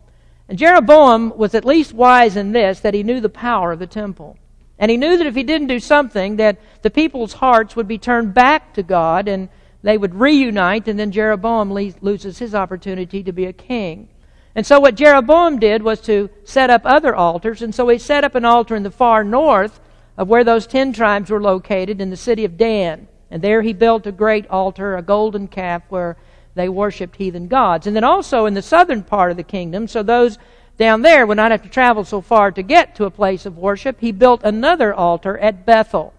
And 0.48 0.58
Jeroboam 0.58 1.32
was 1.36 1.54
at 1.54 1.64
least 1.64 1.92
wise 1.92 2.34
in 2.34 2.50
this 2.50 2.80
that 2.80 2.92
he 2.92 3.04
knew 3.04 3.20
the 3.20 3.28
power 3.28 3.70
of 3.70 3.78
the 3.78 3.86
temple. 3.86 4.36
And 4.80 4.90
he 4.90 4.96
knew 4.96 5.16
that 5.16 5.28
if 5.28 5.36
he 5.36 5.44
didn't 5.44 5.68
do 5.68 5.78
something, 5.78 6.38
that 6.38 6.58
the 6.82 6.90
people's 6.90 7.34
hearts 7.34 7.76
would 7.76 7.86
be 7.86 7.98
turned 7.98 8.34
back 8.34 8.74
to 8.74 8.82
God 8.82 9.28
and 9.28 9.48
they 9.84 9.96
would 9.96 10.16
reunite, 10.16 10.88
and 10.88 10.98
then 10.98 11.12
Jeroboam 11.12 11.72
loses 11.72 12.40
his 12.40 12.52
opportunity 12.52 13.22
to 13.22 13.32
be 13.32 13.44
a 13.44 13.52
king. 13.52 14.08
And 14.56 14.66
so 14.66 14.80
what 14.80 14.96
Jeroboam 14.96 15.60
did 15.60 15.84
was 15.84 16.00
to 16.00 16.30
set 16.42 16.68
up 16.68 16.82
other 16.84 17.14
altars, 17.14 17.62
and 17.62 17.72
so 17.72 17.86
he 17.86 17.98
set 17.98 18.24
up 18.24 18.34
an 18.34 18.44
altar 18.44 18.74
in 18.74 18.82
the 18.82 18.90
far 18.90 19.22
north 19.22 19.78
of 20.18 20.26
where 20.26 20.42
those 20.42 20.66
ten 20.66 20.92
tribes 20.92 21.30
were 21.30 21.40
located 21.40 22.00
in 22.00 22.10
the 22.10 22.16
city 22.16 22.44
of 22.44 22.56
Dan. 22.56 23.06
And 23.30 23.42
there 23.42 23.62
he 23.62 23.72
built 23.72 24.06
a 24.06 24.12
great 24.12 24.48
altar, 24.48 24.96
a 24.96 25.02
golden 25.02 25.48
calf, 25.48 25.82
where 25.88 26.16
they 26.54 26.68
worshiped 26.68 27.16
heathen 27.16 27.46
gods. 27.46 27.86
And 27.86 27.94
then 27.94 28.04
also 28.04 28.46
in 28.46 28.54
the 28.54 28.62
southern 28.62 29.02
part 29.02 29.30
of 29.30 29.36
the 29.36 29.42
kingdom, 29.42 29.86
so 29.86 30.02
those 30.02 30.38
down 30.78 31.02
there 31.02 31.26
would 31.26 31.36
not 31.36 31.50
have 31.50 31.62
to 31.62 31.68
travel 31.68 32.04
so 32.04 32.20
far 32.20 32.50
to 32.50 32.62
get 32.62 32.94
to 32.96 33.04
a 33.04 33.10
place 33.10 33.46
of 33.46 33.58
worship. 33.58 34.00
He 34.00 34.12
built 34.12 34.40
another 34.42 34.94
altar 34.94 35.38
at 35.38 35.66
Bethel, 35.66 36.12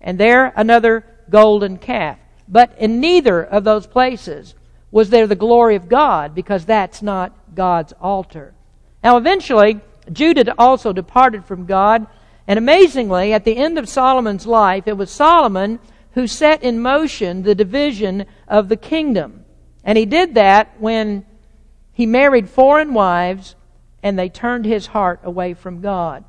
and 0.00 0.18
there 0.18 0.52
another 0.56 1.04
golden 1.28 1.76
calf. 1.76 2.18
But 2.48 2.76
in 2.78 3.00
neither 3.00 3.42
of 3.42 3.64
those 3.64 3.86
places 3.86 4.54
was 4.92 5.10
there 5.10 5.26
the 5.26 5.34
glory 5.34 5.74
of 5.74 5.88
God, 5.88 6.34
because 6.34 6.64
that's 6.64 7.02
not 7.02 7.32
God's 7.54 7.92
altar. 8.00 8.54
Now, 9.02 9.16
eventually, 9.16 9.80
Judah 10.10 10.54
also 10.56 10.92
departed 10.92 11.44
from 11.44 11.66
God, 11.66 12.06
and 12.46 12.58
amazingly, 12.58 13.32
at 13.32 13.44
the 13.44 13.56
end 13.56 13.76
of 13.76 13.88
Solomon's 13.88 14.46
life, 14.46 14.86
it 14.86 14.96
was 14.96 15.10
Solomon 15.10 15.80
who 16.16 16.26
set 16.26 16.62
in 16.62 16.80
motion 16.80 17.42
the 17.42 17.54
division 17.54 18.24
of 18.48 18.70
the 18.70 18.76
kingdom. 18.76 19.44
And 19.84 19.98
he 19.98 20.06
did 20.06 20.34
that 20.34 20.80
when 20.80 21.26
he 21.92 22.06
married 22.06 22.48
foreign 22.48 22.94
wives 22.94 23.54
and 24.02 24.18
they 24.18 24.30
turned 24.30 24.64
his 24.64 24.86
heart 24.86 25.20
away 25.22 25.52
from 25.52 25.82
God. 25.82 26.24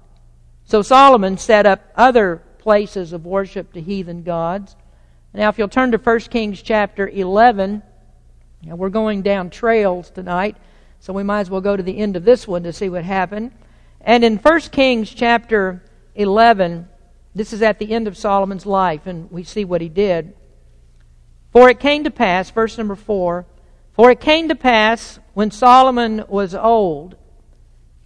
So 0.65 0.81
Solomon 0.81 1.37
set 1.37 1.65
up 1.65 1.89
other 1.95 2.43
places 2.57 3.13
of 3.13 3.25
worship 3.25 3.71
to 3.73 3.81
heathen 3.81 4.23
gods. 4.23 4.75
Now, 5.33 5.47
if 5.47 5.57
you'll 5.57 5.69
turn 5.69 5.91
to 5.91 5.97
1 5.97 6.19
Kings 6.19 6.61
chapter 6.61 7.07
11, 7.07 7.81
now 8.63 8.75
we're 8.75 8.89
going 8.89 9.21
down 9.21 9.49
trails 9.49 10.09
tonight, 10.09 10.57
so 10.99 11.13
we 11.13 11.23
might 11.23 11.41
as 11.41 11.49
well 11.49 11.61
go 11.61 11.77
to 11.77 11.83
the 11.83 11.97
end 11.97 12.17
of 12.17 12.25
this 12.25 12.45
one 12.45 12.63
to 12.63 12.73
see 12.73 12.89
what 12.89 13.05
happened. 13.05 13.51
And 14.01 14.25
in 14.25 14.35
1 14.35 14.59
Kings 14.71 15.13
chapter 15.13 15.81
11, 16.15 16.89
this 17.37 17.53
is 17.53 17.61
at 17.61 17.79
the 17.79 17.91
end 17.91 18.07
of 18.07 18.17
Solomon's 18.17 18.65
life, 18.65 19.05
and 19.05 19.31
we 19.31 19.43
see 19.43 19.65
what 19.65 19.81
he 19.81 19.89
did. 19.89 20.33
For 21.51 21.69
it 21.69 21.79
came 21.79 22.03
to 22.03 22.11
pass, 22.11 22.49
verse 22.49 22.77
number 22.77 22.95
4, 22.95 23.45
for 23.93 24.11
it 24.11 24.19
came 24.19 24.47
to 24.49 24.55
pass 24.55 25.19
when 25.33 25.51
Solomon 25.51 26.23
was 26.27 26.53
old 26.53 27.15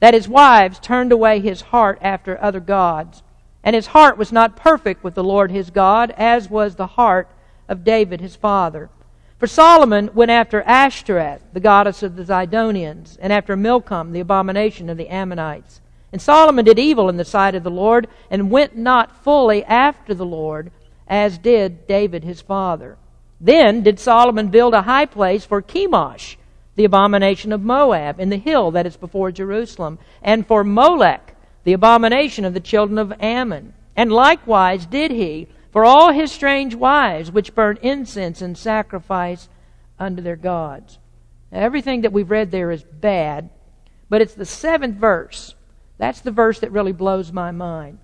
that 0.02 0.14
his 0.16 0.28
wives 0.28 0.80
turned 0.80 1.12
away 1.12 1.40
his 1.40 1.62
heart 1.62 2.00
after 2.02 2.42
other 2.44 2.60
gods. 2.60 3.24
And 3.64 3.76
his 3.76 3.88
heart 3.88 4.18
was 4.18 4.32
not 4.32 4.56
perfect 4.56 5.04
with 5.04 5.14
the 5.14 5.24
Lord 5.24 5.52
his 5.52 5.70
God, 5.70 6.12
as 6.18 6.50
was 6.50 6.76
the 6.76 6.88
heart 6.88 7.30
of 7.70 7.84
David 7.84 8.20
his 8.20 8.36
father. 8.36 8.90
For 9.38 9.46
Solomon 9.46 10.10
went 10.16 10.32
after 10.32 10.64
Ashtoreth, 10.64 11.42
the 11.54 11.60
goddess 11.60 12.02
of 12.02 12.16
the 12.16 12.24
Zidonians, 12.24 13.18
and 13.22 13.32
after 13.32 13.56
Milcom, 13.56 14.12
the 14.12 14.20
abomination 14.20 14.90
of 14.90 14.98
the 14.98 15.08
Ammonites. 15.08 15.82
And 16.12 16.22
Solomon 16.22 16.66
did 16.66 16.80
evil 16.80 17.10
in 17.10 17.18
the 17.18 17.26
sight 17.26 17.56
of 17.56 17.64
the 17.64 17.72
Lord, 17.72 18.08
and 18.30 18.52
went 18.52 18.76
not 18.76 19.24
fully 19.24 19.64
after 19.64 20.14
the 20.14 20.26
Lord, 20.26 20.72
as 21.08 21.38
did 21.38 21.88
David 21.88 22.24
his 22.24 22.42
father. 22.42 22.98
Then 23.40 23.82
did 23.82 24.00
Solomon 24.00 24.50
build 24.50 24.74
a 24.74 24.84
high 24.84 25.06
place 25.06 25.46
for 25.46 25.62
Chemosh, 25.62 26.36
the 26.76 26.86
abomination 26.86 27.52
of 27.52 27.62
Moab, 27.62 28.20
in 28.20 28.30
the 28.30 28.38
hill 28.38 28.72
that 28.72 28.86
is 28.86 28.98
before 28.98 29.32
Jerusalem, 29.32 30.00
and 30.22 30.46
for 30.46 30.64
Molech, 30.64 31.36
the 31.64 31.74
abomination 31.74 32.46
of 32.46 32.54
the 32.54 32.60
children 32.60 32.98
of 32.98 33.14
Ammon. 33.20 33.74
And 33.96 34.12
likewise 34.12 34.86
did 34.86 35.12
he 35.12 35.48
for 35.72 35.86
all 35.86 36.12
his 36.12 36.32
strange 36.32 36.76
wives, 36.76 37.32
which 37.32 37.56
burn 37.56 37.80
incense 37.82 38.42
and 38.42 38.58
sacrifice 38.58 39.48
unto 39.98 40.22
their 40.22 40.36
gods. 40.36 41.00
Now, 41.52 41.60
everything 41.60 42.02
that 42.02 42.14
we've 42.14 42.32
read 42.32 42.52
there 42.52 42.72
is 42.72 42.84
bad, 42.84 43.50
but 44.10 44.22
it's 44.22 44.34
the 44.34 44.46
seventh 44.46 44.98
verse. 44.98 45.56
That's 46.02 46.22
the 46.22 46.32
verse 46.32 46.62
that 46.62 46.72
really 46.72 46.94
blows 46.94 47.32
my 47.32 47.52
mind. 47.52 48.00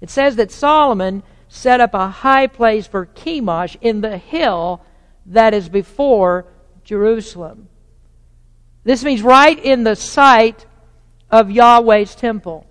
It 0.00 0.10
says 0.10 0.34
that 0.34 0.50
Solomon 0.50 1.22
set 1.46 1.80
up 1.80 1.94
a 1.94 2.08
high 2.08 2.48
place 2.48 2.88
for 2.88 3.06
Chemosh 3.06 3.76
in 3.80 4.00
the 4.00 4.18
hill 4.18 4.82
that 5.26 5.54
is 5.54 5.68
before 5.68 6.46
Jerusalem. 6.82 7.68
This 8.82 9.04
means 9.04 9.22
right 9.22 9.56
in 9.56 9.84
the 9.84 9.94
sight 9.94 10.66
of 11.30 11.48
Yahweh's 11.48 12.16
temple. 12.16 12.66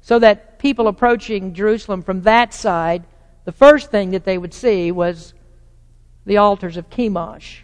So 0.00 0.18
that 0.18 0.58
people 0.58 0.88
approaching 0.88 1.52
Jerusalem 1.52 2.00
from 2.00 2.22
that 2.22 2.54
side, 2.54 3.04
the 3.44 3.52
first 3.52 3.90
thing 3.90 4.12
that 4.12 4.24
they 4.24 4.38
would 4.38 4.54
see 4.54 4.90
was 4.90 5.34
the 6.24 6.38
altars 6.38 6.78
of 6.78 6.88
Chemosh 6.88 7.58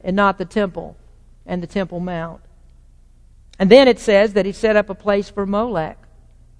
and 0.00 0.16
not 0.16 0.38
the 0.38 0.46
temple 0.46 0.96
and 1.44 1.62
the 1.62 1.66
Temple 1.66 2.00
Mount. 2.00 2.40
And 3.58 3.70
then 3.70 3.86
it 3.86 3.98
says 3.98 4.32
that 4.32 4.46
he 4.46 4.52
set 4.52 4.76
up 4.76 4.88
a 4.88 4.94
place 4.94 5.28
for 5.28 5.44
Molech. 5.44 5.98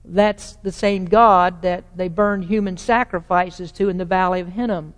That's 0.08 0.56
the 0.62 0.72
same 0.72 1.06
God 1.06 1.62
that 1.62 1.84
they 1.96 2.08
burned 2.08 2.44
human 2.44 2.76
sacrifices 2.76 3.72
to 3.72 3.88
in 3.88 3.98
the 3.98 4.04
valley 4.04 4.40
of 4.40 4.48
Hinnom. 4.48 4.94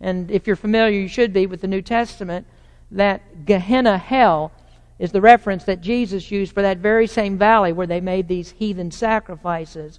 And 0.00 0.30
if 0.30 0.46
you're 0.46 0.56
familiar, 0.56 0.98
you 0.98 1.08
should 1.08 1.32
be 1.32 1.46
with 1.46 1.60
the 1.60 1.66
New 1.66 1.82
Testament, 1.82 2.46
that 2.90 3.44
Gehenna 3.44 3.98
hell 3.98 4.52
is 4.98 5.12
the 5.12 5.20
reference 5.20 5.64
that 5.64 5.80
Jesus 5.80 6.30
used 6.30 6.52
for 6.52 6.62
that 6.62 6.78
very 6.78 7.06
same 7.06 7.36
valley 7.36 7.72
where 7.72 7.86
they 7.86 8.00
made 8.00 8.28
these 8.28 8.52
heathen 8.52 8.90
sacrifices. 8.90 9.98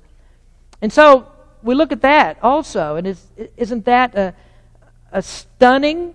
And 0.81 0.91
so 0.93 1.31
we 1.61 1.75
look 1.75 1.91
at 1.91 2.01
that 2.01 2.37
also, 2.41 2.95
and 2.95 3.05
is, 3.05 3.23
isn't 3.57 3.85
that 3.85 4.15
a, 4.15 4.33
a 5.11 5.21
stunning 5.21 6.13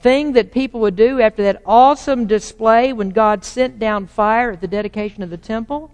thing 0.00 0.32
that 0.32 0.52
people 0.52 0.80
would 0.80 0.96
do 0.96 1.20
after 1.20 1.42
that 1.44 1.62
awesome 1.64 2.26
display 2.26 2.92
when 2.92 3.10
God 3.10 3.44
sent 3.44 3.78
down 3.78 4.06
fire 4.06 4.52
at 4.52 4.60
the 4.60 4.68
dedication 4.68 5.22
of 5.22 5.30
the 5.30 5.36
temple? 5.36 5.90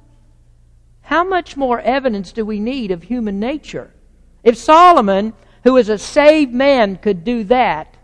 How 1.07 1.23
much 1.23 1.57
more 1.57 1.81
evidence 1.81 2.33
do 2.33 2.45
we 2.45 2.59
need 2.59 2.91
of 2.91 3.05
human 3.05 3.39
nature? 3.39 3.93
If 4.43 4.57
Solomon, 4.57 5.35
who 5.63 5.77
is 5.77 5.89
a 5.89 5.99
saved 5.99 6.53
man, 6.53 6.97
could 6.97 7.23
do 7.23 7.45
that, 7.45 7.97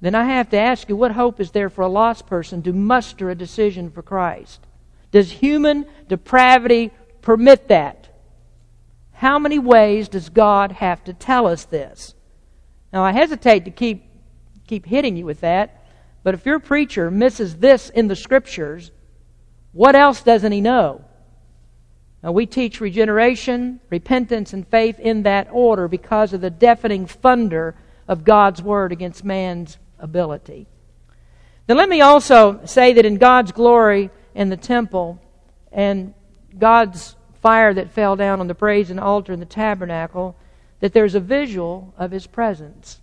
then 0.00 0.12
I 0.16 0.24
have 0.24 0.50
to 0.50 0.58
ask 0.58 0.88
you 0.88 0.96
what 0.96 1.12
hope 1.12 1.38
is 1.38 1.52
there 1.52 1.70
for 1.70 1.82
a 1.82 1.88
lost 1.88 2.26
person 2.26 2.60
to 2.62 2.72
muster 2.72 3.30
a 3.30 3.36
decision 3.36 3.88
for 3.92 4.02
Christ? 4.02 4.66
Does 5.12 5.30
human 5.30 5.86
depravity 6.08 6.90
permit 7.22 7.68
that? 7.68 8.08
How 9.12 9.38
many 9.38 9.60
ways 9.60 10.08
does 10.08 10.28
God 10.28 10.72
have 10.72 11.04
to 11.04 11.14
tell 11.14 11.46
us 11.46 11.66
this? 11.66 12.16
Now, 12.92 13.04
I 13.04 13.12
hesitate 13.12 13.64
to 13.66 13.70
keep, 13.70 14.10
keep 14.66 14.86
hitting 14.86 15.16
you 15.16 15.24
with 15.24 15.42
that, 15.42 15.86
but 16.24 16.34
if 16.34 16.46
your 16.46 16.58
preacher 16.58 17.12
misses 17.12 17.58
this 17.58 17.90
in 17.90 18.08
the 18.08 18.16
Scriptures, 18.16 18.90
what 19.70 19.94
else 19.94 20.22
doesn't 20.22 20.50
he 20.50 20.60
know? 20.60 21.04
Now, 22.26 22.32
we 22.32 22.44
teach 22.44 22.80
regeneration, 22.80 23.78
repentance, 23.88 24.52
and 24.52 24.66
faith 24.66 24.98
in 24.98 25.22
that 25.22 25.46
order 25.52 25.86
because 25.86 26.32
of 26.32 26.40
the 26.40 26.50
deafening 26.50 27.06
thunder 27.06 27.76
of 28.08 28.24
God's 28.24 28.60
Word 28.60 28.90
against 28.90 29.24
man's 29.24 29.78
ability. 30.00 30.66
Then 31.68 31.76
let 31.76 31.88
me 31.88 32.00
also 32.00 32.58
say 32.64 32.94
that 32.94 33.06
in 33.06 33.18
God's 33.18 33.52
glory 33.52 34.10
in 34.34 34.48
the 34.48 34.56
temple 34.56 35.20
and 35.70 36.14
God's 36.58 37.14
fire 37.42 37.72
that 37.72 37.92
fell 37.92 38.16
down 38.16 38.40
on 38.40 38.48
the 38.48 38.54
brazen 38.54 38.98
altar 38.98 39.32
in 39.32 39.38
the 39.38 39.46
tabernacle, 39.46 40.34
that 40.80 40.92
there's 40.92 41.14
a 41.14 41.20
visual 41.20 41.94
of 41.96 42.10
His 42.10 42.26
presence. 42.26 42.98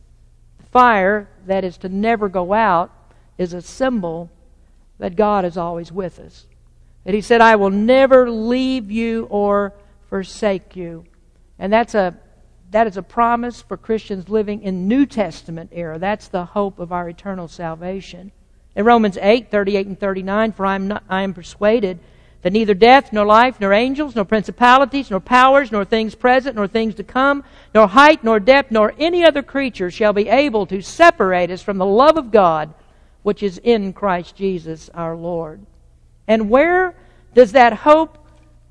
The 0.58 0.66
fire 0.66 1.30
that 1.46 1.64
is 1.64 1.78
to 1.78 1.88
never 1.88 2.28
go 2.28 2.52
out 2.52 2.92
is 3.38 3.54
a 3.54 3.62
symbol 3.62 4.30
that 5.00 5.16
God 5.16 5.46
is 5.46 5.56
always 5.56 5.94
with 5.94 6.20
us. 6.20 6.46
That 7.04 7.13
He 7.13 7.22
said, 7.22 7.42
I 7.42 7.56
will 7.56 7.70
never 7.70 8.30
leave 8.30 8.92
you 8.92 9.26
or 9.30 9.74
forsake 10.10 10.76
you. 10.76 11.06
And 11.60 11.72
that's 11.72 11.96
a 11.96 12.18
that 12.74 12.88
is 12.88 12.98
a 12.98 13.04
promise 13.04 13.62
for 13.62 13.78
Christians 13.78 14.30
living 14.30 14.63
in 14.63 14.88
New 14.88 15.06
Testament 15.06 15.70
era. 15.74 16.00
That's 16.00 16.28
the 16.28 16.44
hope 16.44 16.80
of 16.80 16.92
our 16.92 17.08
eternal 17.08 17.48
salvation. 17.48 18.32
In 18.76 18.84
Romans 18.84 19.16
8, 19.22 19.52
38 19.52 19.86
and 19.86 20.00
39, 20.00 20.54
for 20.54 20.66
I 20.66 20.74
am, 20.74 20.88
not, 20.88 21.04
I 21.08 21.22
am 21.22 21.36
persuaded 21.36 22.00
that 22.42 22.52
neither 22.52 22.74
death, 22.74 23.13
nor 23.13 23.26
life, 23.26 23.60
nor 23.60 23.74
angels, 23.74 24.16
nor 24.16 24.26
principalities, 24.26 25.12
nor 25.12 25.20
powers, 25.20 25.72
nor 25.72 25.86
things 25.86 26.16
present, 26.16 26.56
nor 26.56 26.68
things 26.68 26.96
to 26.96 27.04
come, 27.04 27.44
nor 27.76 27.88
height, 27.88 28.24
nor 28.24 28.39
depth, 28.39 28.72
nor 28.72 28.94
any 28.98 29.24
other 29.24 29.44
creature 29.44 29.92
shall 29.92 30.12
be 30.12 30.28
able 30.28 30.66
to 30.66 30.82
separate 30.82 31.52
us 31.52 31.62
from 31.62 31.78
the 31.78 31.86
love 31.86 32.18
of 32.18 32.32
God 32.32 32.74
which 33.22 33.42
is 33.42 33.60
in 33.63 33.94
Christ 33.94 34.36
Jesus 34.36 34.89
our 34.94 35.16
Lord. 35.16 35.66
And 36.28 36.50
where 36.50 36.96
does 37.34 37.52
that 37.54 37.74
hope 37.74 38.18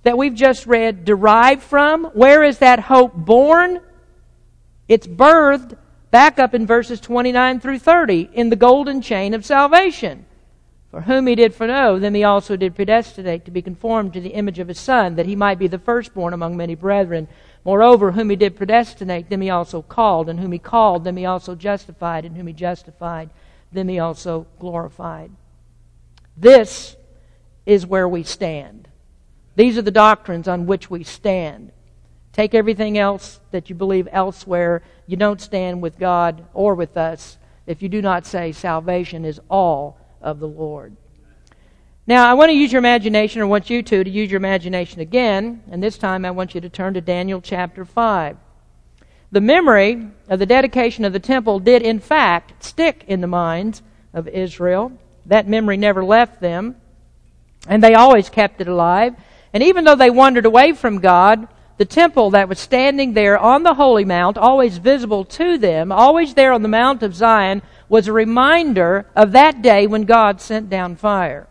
that 0.03 0.19
we've 0.19 0.35
just 0.35 0.67
read 0.67 1.05
derive 1.05 1.63
from? 1.63 2.05
Where 2.07 2.43
is 2.43 2.59
that 2.59 2.81
hope 2.81 3.15
born? 3.15 3.81
It's 4.89 5.07
birthed 5.07 5.77
back 6.11 6.39
up 6.39 6.55
in 6.55 6.67
verses 6.67 7.01
29 7.01 7.61
through 7.61 7.79
30 7.79 8.31
in 8.33 8.51
the 8.51 8.57
golden 8.57 9.01
chain 9.01 9.35
of 9.35 9.45
salvation. 9.45 10.27
For 10.91 11.01
whom 11.01 11.27
he 11.27 11.35
did 11.35 11.55
foreknow, 11.55 11.99
them 11.99 12.13
he 12.13 12.23
also 12.23 12.55
did 12.55 12.75
predestinate 12.75 13.47
to 13.47 13.51
be 13.51 13.63
conformed 13.63 14.13
to 14.13 14.21
the 14.21 14.35
image 14.35 14.59
of 14.59 14.69
his 14.69 14.79
Son, 14.79 15.15
that 15.15 15.25
he 15.25 15.35
might 15.35 15.59
be 15.59 15.67
the 15.67 15.79
firstborn 15.79 16.35
among 16.35 16.55
many 16.55 16.75
brethren. 16.75 17.29
Moreover, 17.65 18.13
whom 18.13 18.29
he 18.29 18.37
did 18.37 18.57
predestinate, 18.57 19.31
them 19.31 19.41
he 19.41 19.49
also 19.49 19.81
called, 19.81 20.29
and 20.29 20.39
whom 20.39 20.53
he 20.53 20.59
called, 20.59 21.05
them 21.05 21.17
he 21.17 21.25
also 21.25 21.55
justified, 21.55 22.27
and 22.27 22.37
whom 22.37 22.47
he 22.47 22.53
justified, 22.53 23.31
them 23.73 23.89
he 23.89 23.99
also 23.99 24.47
glorified. 24.59 25.31
This 26.37 26.95
is 27.67 27.87
where 27.87 28.09
we 28.09 28.23
stand. 28.23 28.89
These 29.55 29.77
are 29.79 29.83
the 29.83 29.91
doctrines 29.91 30.49
on 30.49 30.67
which 30.67 30.91
we 30.91 31.05
stand. 31.05 31.73
Take 32.33 32.55
everything 32.55 32.97
else 32.97 33.41
that 33.51 33.69
you 33.69 33.77
believe 33.77 34.09
elsewhere. 34.11 34.83
You 35.07 35.17
don't 35.17 35.41
stand 35.41 35.83
with 35.83 35.99
God 35.99 36.47
or 36.55 36.75
with 36.75 36.97
us 36.97 37.37
if 37.67 37.83
you 37.83 37.89
do 37.89 38.03
not 38.03 38.27
say 38.27 38.53
salvation 38.53 39.25
is 39.25 39.41
all 39.51 39.99
of 40.21 40.41
the 40.41 40.49
Lord. 40.49 40.97
Now, 42.07 42.29
I 42.29 42.35
want 42.35 42.51
to 42.51 42.57
use 42.57 42.73
your 42.73 42.81
imagination, 42.81 43.41
or 43.41 43.47
want 43.47 43.71
you 43.71 43.81
to, 43.81 44.03
to 44.03 44.11
use 44.11 44.31
your 44.31 44.39
imagination 44.39 45.01
again, 45.01 45.63
and 45.71 45.81
this 45.81 45.97
time 45.97 46.25
I 46.25 46.33
want 46.33 46.53
you 46.55 46.61
to 46.61 46.69
turn 46.69 46.95
to 46.95 47.01
Daniel 47.01 47.41
chapter 47.41 47.85
5. 47.85 48.37
The 49.31 49.41
memory 49.41 50.09
of 50.29 50.41
the 50.41 50.47
dedication 50.47 51.05
of 51.05 51.13
the 51.13 51.21
temple 51.21 51.61
did, 51.61 51.81
in 51.81 52.01
fact, 52.01 52.65
stick 52.65 53.05
in 53.07 53.21
the 53.21 53.29
minds 53.29 53.83
of 54.13 54.27
Israel. 54.27 54.93
That 55.27 55.49
memory 55.49 55.77
never 55.77 56.05
left 56.05 56.41
them, 56.41 56.77
and 57.67 57.83
they 57.83 57.95
always 57.95 58.29
kept 58.29 58.61
it 58.61 58.69
alive. 58.69 59.15
And 59.53 59.63
even 59.63 59.85
though 59.85 59.95
they 59.95 60.11
wandered 60.11 60.47
away 60.47 60.73
from 60.73 61.01
God, 61.01 61.49
the 61.79 61.85
temple 61.85 62.31
that 62.31 62.49
was 62.49 62.59
standing 62.59 63.13
there 63.13 63.39
on 63.39 63.63
the 63.63 63.75
Holy 63.75 64.05
Mount, 64.05 64.39
always 64.39 64.79
visible 64.79 65.25
to 65.25 65.59
them, 65.59 65.91
always 65.91 66.35
there 66.35 66.53
on 66.53 66.63
the 66.63 66.69
Mount 66.69 67.03
of 67.03 67.15
Zion, 67.15 67.63
was 67.89 68.09
a 68.09 68.13
reminder 68.13 69.07
of 69.15 69.33
that 69.33 69.63
day 69.63 69.87
when 69.87 70.05
God 70.05 70.41
sent 70.41 70.71
down 70.71 70.97
fire. 70.97 71.49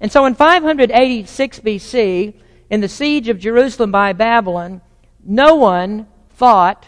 And 0.00 0.10
so 0.12 0.24
in 0.26 0.34
586 0.34 1.60
BC, 1.60 2.34
in 2.70 2.80
the 2.80 2.88
siege 2.88 3.28
of 3.28 3.38
Jerusalem 3.38 3.90
by 3.90 4.12
Babylon, 4.12 4.80
no 5.24 5.56
one 5.56 6.06
thought 6.30 6.86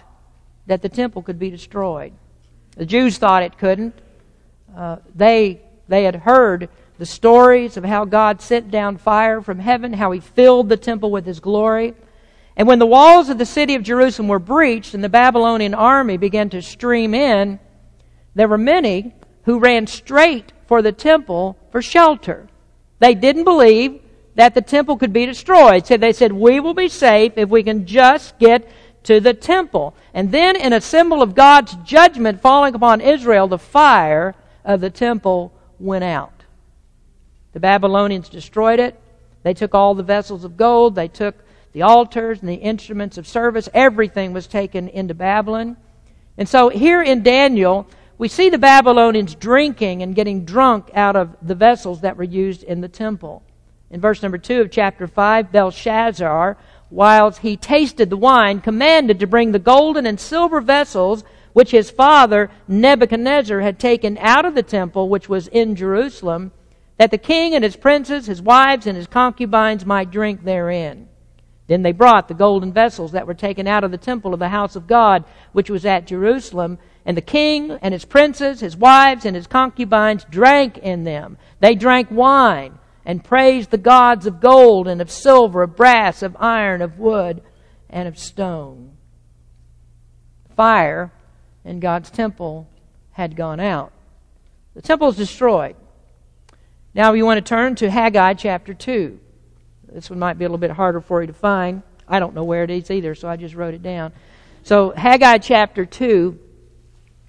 that 0.66 0.82
the 0.82 0.88
temple 0.88 1.22
could 1.22 1.38
be 1.38 1.50
destroyed. 1.50 2.12
The 2.76 2.86
Jews 2.86 3.18
thought 3.18 3.42
it 3.42 3.58
couldn't. 3.58 3.94
Uh, 4.76 4.96
they, 5.14 5.60
they 5.88 6.04
had 6.04 6.16
heard 6.16 6.68
the 7.00 7.06
stories 7.06 7.78
of 7.78 7.84
how 7.84 8.04
God 8.04 8.42
sent 8.42 8.70
down 8.70 8.98
fire 8.98 9.40
from 9.40 9.58
heaven, 9.58 9.94
how 9.94 10.10
he 10.10 10.20
filled 10.20 10.68
the 10.68 10.76
temple 10.76 11.10
with 11.10 11.24
his 11.24 11.40
glory. 11.40 11.94
And 12.58 12.68
when 12.68 12.78
the 12.78 12.84
walls 12.84 13.30
of 13.30 13.38
the 13.38 13.46
city 13.46 13.74
of 13.74 13.82
Jerusalem 13.82 14.28
were 14.28 14.38
breached 14.38 14.92
and 14.92 15.02
the 15.02 15.08
Babylonian 15.08 15.72
army 15.72 16.18
began 16.18 16.50
to 16.50 16.60
stream 16.60 17.14
in, 17.14 17.58
there 18.34 18.48
were 18.48 18.58
many 18.58 19.14
who 19.44 19.60
ran 19.60 19.86
straight 19.86 20.52
for 20.66 20.82
the 20.82 20.92
temple 20.92 21.56
for 21.72 21.80
shelter. 21.80 22.48
They 22.98 23.14
didn't 23.14 23.44
believe 23.44 24.02
that 24.34 24.54
the 24.54 24.60
temple 24.60 24.98
could 24.98 25.14
be 25.14 25.24
destroyed. 25.24 25.86
So 25.86 25.96
they 25.96 26.12
said, 26.12 26.34
We 26.34 26.60
will 26.60 26.74
be 26.74 26.88
safe 26.88 27.32
if 27.36 27.48
we 27.48 27.62
can 27.62 27.86
just 27.86 28.38
get 28.38 28.70
to 29.04 29.20
the 29.20 29.32
temple. 29.32 29.94
And 30.12 30.30
then, 30.30 30.54
in 30.54 30.74
a 30.74 30.82
symbol 30.82 31.22
of 31.22 31.34
God's 31.34 31.74
judgment 31.76 32.42
falling 32.42 32.74
upon 32.74 33.00
Israel, 33.00 33.48
the 33.48 33.56
fire 33.56 34.34
of 34.66 34.82
the 34.82 34.90
temple 34.90 35.50
went 35.78 36.04
out. 36.04 36.39
The 37.52 37.60
Babylonians 37.60 38.28
destroyed 38.28 38.78
it. 38.78 39.00
They 39.42 39.54
took 39.54 39.74
all 39.74 39.94
the 39.94 40.02
vessels 40.02 40.44
of 40.44 40.56
gold. 40.56 40.94
They 40.94 41.08
took 41.08 41.36
the 41.72 41.82
altars 41.82 42.40
and 42.40 42.48
the 42.48 42.54
instruments 42.54 43.16
of 43.16 43.26
service, 43.26 43.68
everything 43.72 44.32
was 44.32 44.46
taken 44.46 44.88
into 44.88 45.14
Babylon. 45.14 45.76
And 46.36 46.48
so 46.48 46.68
here 46.68 47.02
in 47.02 47.22
Daniel, 47.22 47.86
we 48.18 48.28
see 48.28 48.50
the 48.50 48.58
Babylonians 48.58 49.34
drinking 49.34 50.02
and 50.02 50.14
getting 50.14 50.44
drunk 50.44 50.90
out 50.94 51.16
of 51.16 51.36
the 51.42 51.54
vessels 51.54 52.00
that 52.00 52.16
were 52.16 52.24
used 52.24 52.62
in 52.62 52.80
the 52.80 52.88
temple. 52.88 53.42
In 53.90 54.00
verse 54.00 54.22
number 54.22 54.38
2 54.38 54.60
of 54.60 54.70
chapter 54.70 55.06
5, 55.06 55.52
Belshazzar, 55.52 56.56
whilst 56.90 57.40
he 57.40 57.56
tasted 57.56 58.10
the 58.10 58.16
wine, 58.16 58.60
commanded 58.60 59.20
to 59.20 59.26
bring 59.26 59.52
the 59.52 59.58
golden 59.58 60.06
and 60.06 60.18
silver 60.18 60.60
vessels 60.60 61.24
which 61.52 61.70
his 61.70 61.90
father 61.90 62.50
Nebuchadnezzar 62.68 63.60
had 63.60 63.78
taken 63.78 64.18
out 64.18 64.44
of 64.44 64.54
the 64.54 64.62
temple 64.62 65.08
which 65.08 65.28
was 65.28 65.48
in 65.48 65.74
Jerusalem, 65.74 66.52
that 67.00 67.10
the 67.10 67.16
king 67.16 67.54
and 67.54 67.64
his 67.64 67.76
princes, 67.76 68.26
his 68.26 68.42
wives, 68.42 68.86
and 68.86 68.94
his 68.94 69.06
concubines 69.06 69.86
might 69.86 70.10
drink 70.10 70.44
therein. 70.44 71.08
Then 71.66 71.80
they 71.80 71.92
brought 71.92 72.28
the 72.28 72.34
golden 72.34 72.74
vessels 72.74 73.12
that 73.12 73.26
were 73.26 73.32
taken 73.32 73.66
out 73.66 73.84
of 73.84 73.90
the 73.90 73.96
temple 73.96 74.34
of 74.34 74.38
the 74.38 74.50
house 74.50 74.76
of 74.76 74.86
God, 74.86 75.24
which 75.52 75.70
was 75.70 75.86
at 75.86 76.06
Jerusalem. 76.06 76.78
And 77.06 77.16
the 77.16 77.22
king 77.22 77.70
and 77.80 77.94
his 77.94 78.04
princes, 78.04 78.60
his 78.60 78.76
wives, 78.76 79.24
and 79.24 79.34
his 79.34 79.46
concubines 79.46 80.26
drank 80.28 80.76
in 80.76 81.04
them. 81.04 81.38
They 81.60 81.74
drank 81.74 82.10
wine 82.10 82.78
and 83.06 83.24
praised 83.24 83.70
the 83.70 83.78
gods 83.78 84.26
of 84.26 84.38
gold 84.38 84.86
and 84.86 85.00
of 85.00 85.10
silver, 85.10 85.62
of 85.62 85.76
brass, 85.76 86.22
of 86.22 86.36
iron, 86.38 86.82
of 86.82 86.98
wood, 86.98 87.42
and 87.88 88.08
of 88.08 88.18
stone. 88.18 88.98
Fire 90.54 91.10
in 91.64 91.80
God's 91.80 92.10
temple 92.10 92.68
had 93.12 93.36
gone 93.36 93.58
out. 93.58 93.90
The 94.74 94.82
temple 94.82 95.08
is 95.08 95.16
destroyed. 95.16 95.76
Now 96.94 97.12
you 97.12 97.24
want 97.24 97.38
to 97.38 97.48
turn 97.48 97.76
to 97.76 97.90
Haggai 97.90 98.34
chapter 98.34 98.74
2. 98.74 99.18
This 99.92 100.10
one 100.10 100.18
might 100.18 100.38
be 100.38 100.44
a 100.44 100.48
little 100.48 100.58
bit 100.58 100.72
harder 100.72 101.00
for 101.00 101.20
you 101.20 101.28
to 101.28 101.32
find. 101.32 101.82
I 102.08 102.18
don't 102.18 102.34
know 102.34 102.42
where 102.42 102.64
it 102.64 102.70
is 102.70 102.90
either, 102.90 103.14
so 103.14 103.28
I 103.28 103.36
just 103.36 103.54
wrote 103.54 103.74
it 103.74 103.82
down. 103.82 104.12
So, 104.64 104.90
Haggai 104.90 105.38
chapter 105.38 105.86
2. 105.86 106.38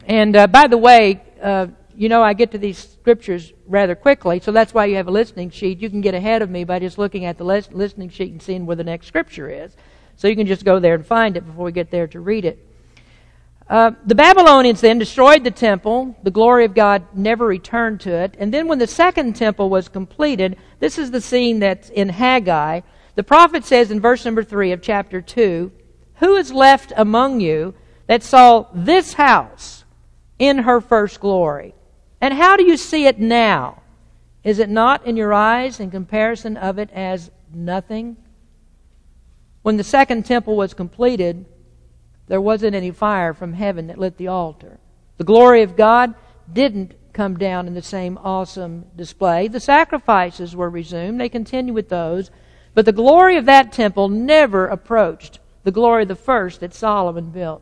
And 0.07 0.35
uh, 0.35 0.47
by 0.47 0.65
the 0.65 0.77
way, 0.77 1.21
uh, 1.41 1.67
you 1.95 2.09
know 2.09 2.23
I 2.23 2.33
get 2.33 2.51
to 2.51 2.57
these 2.57 2.79
scriptures 2.79 3.53
rather 3.67 3.93
quickly, 3.93 4.39
so 4.39 4.51
that's 4.51 4.73
why 4.73 4.85
you 4.85 4.95
have 4.95 5.07
a 5.07 5.11
listening 5.11 5.51
sheet. 5.51 5.79
You 5.79 5.91
can 5.91 6.01
get 6.01 6.15
ahead 6.15 6.41
of 6.41 6.49
me 6.49 6.63
by 6.63 6.79
just 6.79 6.97
looking 6.97 7.25
at 7.25 7.37
the 7.37 7.43
listening 7.43 8.09
sheet 8.09 8.31
and 8.31 8.41
seeing 8.41 8.65
where 8.65 8.75
the 8.75 8.83
next 8.83 9.07
scripture 9.07 9.47
is. 9.47 9.75
So 10.15 10.27
you 10.27 10.35
can 10.35 10.47
just 10.47 10.65
go 10.65 10.79
there 10.79 10.95
and 10.95 11.05
find 11.05 11.37
it 11.37 11.45
before 11.45 11.65
we 11.65 11.71
get 11.71 11.91
there 11.91 12.07
to 12.07 12.19
read 12.19 12.45
it. 12.45 12.67
Uh, 13.71 13.91
the 14.05 14.15
Babylonians 14.15 14.81
then 14.81 14.99
destroyed 14.99 15.45
the 15.45 15.49
temple. 15.49 16.13
The 16.23 16.29
glory 16.29 16.65
of 16.65 16.73
God 16.73 17.05
never 17.13 17.47
returned 17.47 18.01
to 18.01 18.11
it. 18.11 18.35
And 18.37 18.53
then 18.53 18.67
when 18.67 18.79
the 18.79 18.85
second 18.85 19.37
temple 19.37 19.69
was 19.69 19.87
completed, 19.87 20.57
this 20.79 20.97
is 20.97 21.09
the 21.09 21.21
scene 21.21 21.59
that's 21.59 21.89
in 21.89 22.09
Haggai. 22.09 22.81
The 23.15 23.23
prophet 23.23 23.63
says 23.63 23.89
in 23.89 24.01
verse 24.01 24.25
number 24.25 24.43
3 24.43 24.73
of 24.73 24.81
chapter 24.81 25.21
2 25.21 25.71
Who 26.15 26.35
is 26.35 26.51
left 26.51 26.91
among 26.97 27.39
you 27.39 27.73
that 28.07 28.23
saw 28.23 28.65
this 28.73 29.13
house 29.13 29.85
in 30.37 30.57
her 30.57 30.81
first 30.81 31.21
glory? 31.21 31.73
And 32.19 32.33
how 32.33 32.57
do 32.57 32.65
you 32.65 32.75
see 32.75 33.05
it 33.05 33.19
now? 33.19 33.83
Is 34.43 34.59
it 34.59 34.69
not 34.69 35.05
in 35.05 35.15
your 35.15 35.31
eyes 35.33 35.79
in 35.79 35.91
comparison 35.91 36.57
of 36.57 36.77
it 36.77 36.89
as 36.91 37.31
nothing? 37.53 38.17
When 39.61 39.77
the 39.77 39.85
second 39.85 40.25
temple 40.25 40.57
was 40.57 40.73
completed, 40.73 41.45
there 42.27 42.41
wasn't 42.41 42.75
any 42.75 42.91
fire 42.91 43.33
from 43.33 43.53
heaven 43.53 43.87
that 43.87 43.97
lit 43.97 44.17
the 44.17 44.27
altar. 44.27 44.79
The 45.17 45.23
glory 45.23 45.63
of 45.63 45.75
God 45.75 46.15
didn't 46.51 46.95
come 47.13 47.37
down 47.37 47.67
in 47.67 47.73
the 47.73 47.81
same 47.81 48.17
awesome 48.17 48.85
display. 48.95 49.47
The 49.47 49.59
sacrifices 49.59 50.55
were 50.55 50.69
resumed, 50.69 51.19
they 51.19 51.29
continued 51.29 51.75
with 51.75 51.89
those, 51.89 52.31
but 52.73 52.85
the 52.85 52.93
glory 52.93 53.37
of 53.37 53.45
that 53.45 53.71
temple 53.71 54.07
never 54.07 54.67
approached 54.67 55.39
the 55.63 55.71
glory 55.71 56.03
of 56.03 56.07
the 56.07 56.15
first 56.15 56.61
that 56.61 56.73
Solomon 56.73 57.29
built. 57.31 57.61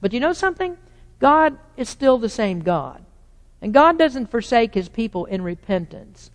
But 0.00 0.12
you 0.12 0.20
know 0.20 0.32
something? 0.32 0.76
God 1.18 1.56
is 1.76 1.88
still 1.88 2.18
the 2.18 2.28
same 2.28 2.60
God. 2.60 3.04
And 3.60 3.72
God 3.72 3.96
doesn't 3.96 4.30
forsake 4.30 4.74
his 4.74 4.88
people 4.88 5.24
in 5.26 5.40
repentance. 5.40 6.30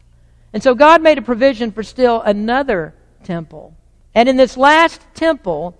And 0.54 0.64
so 0.64 0.74
God 0.74 1.02
made 1.02 1.18
a 1.18 1.22
provision 1.22 1.72
for 1.72 1.84
still 1.84 2.22
another 2.22 2.96
temple. 3.24 3.76
And 4.16 4.30
in 4.30 4.38
this 4.38 4.56
last 4.56 5.02
temple, 5.14 5.78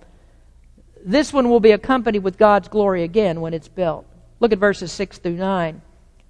this 1.12 1.32
one 1.32 1.48
will 1.48 1.60
be 1.60 1.70
accompanied 1.72 2.22
with 2.22 2.38
God's 2.38 2.68
glory 2.68 3.02
again 3.02 3.40
when 3.40 3.54
it's 3.54 3.68
built. 3.68 4.06
Look 4.40 4.52
at 4.52 4.58
verses 4.58 4.92
6 4.92 5.18
through 5.18 5.36
9. 5.36 5.80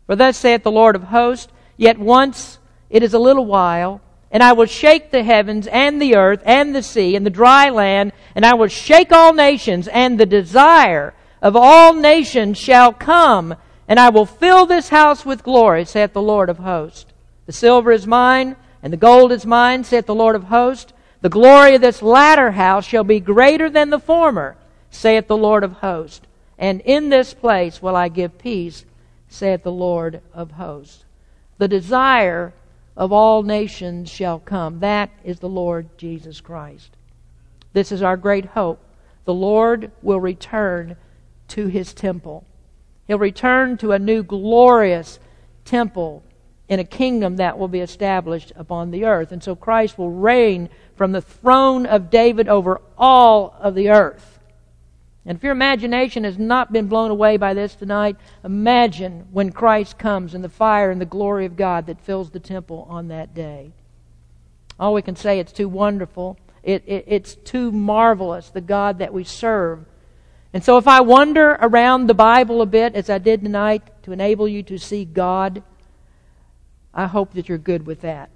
For 0.06 0.16
thus 0.16 0.36
saith 0.36 0.62
the 0.62 0.70
Lord 0.70 0.96
of 0.96 1.04
hosts, 1.04 1.52
Yet 1.76 1.98
once 1.98 2.58
it 2.90 3.02
is 3.02 3.14
a 3.14 3.18
little 3.18 3.46
while, 3.46 4.00
and 4.30 4.42
I 4.42 4.52
will 4.52 4.66
shake 4.66 5.10
the 5.10 5.22
heavens 5.22 5.66
and 5.66 6.02
the 6.02 6.16
earth 6.16 6.42
and 6.44 6.74
the 6.74 6.82
sea 6.82 7.16
and 7.16 7.24
the 7.24 7.30
dry 7.30 7.70
land, 7.70 8.12
and 8.34 8.44
I 8.44 8.54
will 8.54 8.68
shake 8.68 9.12
all 9.12 9.32
nations, 9.32 9.88
and 9.88 10.18
the 10.18 10.26
desire 10.26 11.14
of 11.40 11.56
all 11.56 11.94
nations 11.94 12.58
shall 12.58 12.92
come, 12.92 13.54
and 13.86 13.98
I 13.98 14.10
will 14.10 14.26
fill 14.26 14.66
this 14.66 14.90
house 14.90 15.24
with 15.24 15.42
glory, 15.42 15.84
saith 15.84 16.12
the 16.12 16.20
Lord 16.20 16.50
of 16.50 16.58
hosts. 16.58 17.06
The 17.46 17.52
silver 17.52 17.92
is 17.92 18.06
mine, 18.06 18.56
and 18.82 18.92
the 18.92 18.98
gold 18.98 19.32
is 19.32 19.46
mine, 19.46 19.84
saith 19.84 20.06
the 20.06 20.14
Lord 20.14 20.36
of 20.36 20.44
hosts. 20.44 20.92
The 21.20 21.30
glory 21.30 21.74
of 21.74 21.80
this 21.80 22.02
latter 22.02 22.50
house 22.50 22.84
shall 22.84 23.04
be 23.04 23.20
greater 23.20 23.70
than 23.70 23.90
the 23.90 23.98
former, 23.98 24.56
saith 24.90 25.26
the 25.26 25.36
Lord 25.36 25.64
of 25.64 25.72
hosts. 25.74 26.26
And 26.58 26.80
in 26.80 27.08
this 27.08 27.34
place 27.34 27.80
will 27.80 27.94
I 27.94 28.08
give 28.08 28.38
peace, 28.38 28.84
saith 29.28 29.62
the 29.62 29.72
Lord 29.72 30.20
of 30.32 30.52
hosts. 30.52 31.04
The 31.58 31.68
desire 31.68 32.52
of 32.96 33.12
all 33.12 33.42
nations 33.42 34.10
shall 34.10 34.38
come. 34.40 34.80
That 34.80 35.10
is 35.22 35.38
the 35.38 35.48
Lord 35.48 35.96
Jesus 35.98 36.40
Christ. 36.40 36.90
This 37.72 37.92
is 37.92 38.02
our 38.02 38.16
great 38.16 38.46
hope. 38.46 38.80
The 39.24 39.34
Lord 39.34 39.92
will 40.02 40.20
return 40.20 40.96
to 41.48 41.66
his 41.66 41.94
temple. 41.94 42.44
He'll 43.06 43.18
return 43.18 43.76
to 43.78 43.92
a 43.92 43.98
new 43.98 44.22
glorious 44.22 45.18
temple 45.64 46.22
in 46.68 46.80
a 46.80 46.84
kingdom 46.84 47.36
that 47.36 47.58
will 47.58 47.68
be 47.68 47.80
established 47.80 48.52
upon 48.56 48.90
the 48.90 49.04
earth. 49.04 49.32
And 49.32 49.42
so 49.42 49.54
Christ 49.54 49.96
will 49.96 50.10
reign 50.10 50.68
from 50.96 51.12
the 51.12 51.22
throne 51.22 51.86
of 51.86 52.10
David 52.10 52.48
over 52.48 52.80
all 52.98 53.56
of 53.60 53.74
the 53.74 53.90
earth. 53.90 54.37
And 55.28 55.36
if 55.36 55.42
your 55.42 55.52
imagination 55.52 56.24
has 56.24 56.38
not 56.38 56.72
been 56.72 56.86
blown 56.86 57.10
away 57.10 57.36
by 57.36 57.52
this 57.52 57.74
tonight, 57.74 58.16
imagine 58.42 59.26
when 59.30 59.52
Christ 59.52 59.98
comes 59.98 60.32
and 60.32 60.42
the 60.42 60.48
fire 60.48 60.90
and 60.90 60.98
the 60.98 61.04
glory 61.04 61.44
of 61.44 61.54
God 61.54 61.86
that 61.86 62.00
fills 62.00 62.30
the 62.30 62.40
temple 62.40 62.86
on 62.88 63.08
that 63.08 63.34
day. 63.34 63.72
All 64.80 64.94
we 64.94 65.02
can 65.02 65.16
say, 65.16 65.38
it's 65.38 65.52
too 65.52 65.68
wonderful. 65.68 66.38
It, 66.62 66.82
it, 66.86 67.04
it's 67.06 67.34
too 67.34 67.70
marvelous, 67.70 68.48
the 68.48 68.62
God 68.62 69.00
that 69.00 69.12
we 69.12 69.22
serve. 69.22 69.84
And 70.54 70.64
so 70.64 70.78
if 70.78 70.88
I 70.88 71.02
wander 71.02 71.58
around 71.60 72.06
the 72.06 72.14
Bible 72.14 72.62
a 72.62 72.66
bit, 72.66 72.94
as 72.94 73.10
I 73.10 73.18
did 73.18 73.42
tonight, 73.42 73.82
to 74.04 74.12
enable 74.12 74.48
you 74.48 74.62
to 74.62 74.78
see 74.78 75.04
God, 75.04 75.62
I 76.94 77.06
hope 77.06 77.34
that 77.34 77.50
you're 77.50 77.58
good 77.58 77.86
with 77.86 78.00
that, 78.00 78.30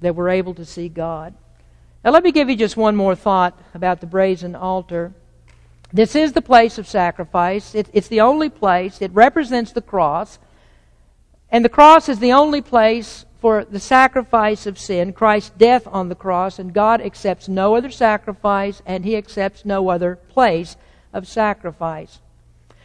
that 0.00 0.14
we're 0.14 0.28
able 0.28 0.54
to 0.54 0.64
see 0.64 0.88
God. 0.88 1.34
Now, 2.04 2.12
let 2.12 2.22
me 2.22 2.30
give 2.30 2.48
you 2.48 2.54
just 2.54 2.76
one 2.76 2.94
more 2.94 3.16
thought 3.16 3.60
about 3.74 4.00
the 4.00 4.06
brazen 4.06 4.54
altar. 4.54 5.14
This 5.92 6.16
is 6.16 6.32
the 6.32 6.42
place 6.42 6.78
of 6.78 6.88
sacrifice. 6.88 7.74
It, 7.74 7.88
it's 7.92 8.08
the 8.08 8.20
only 8.20 8.48
place. 8.48 9.02
It 9.02 9.12
represents 9.12 9.72
the 9.72 9.82
cross. 9.82 10.38
And 11.50 11.64
the 11.64 11.68
cross 11.68 12.08
is 12.08 12.18
the 12.18 12.32
only 12.32 12.62
place 12.62 13.26
for 13.40 13.64
the 13.64 13.80
sacrifice 13.80 14.66
of 14.66 14.78
sin, 14.78 15.12
Christ's 15.12 15.50
death 15.50 15.86
on 15.88 16.08
the 16.08 16.14
cross, 16.14 16.60
and 16.60 16.72
God 16.72 17.00
accepts 17.00 17.48
no 17.48 17.74
other 17.74 17.90
sacrifice, 17.90 18.80
and 18.86 19.04
He 19.04 19.16
accepts 19.16 19.64
no 19.64 19.90
other 19.90 20.14
place 20.14 20.76
of 21.12 21.26
sacrifice. 21.26 22.20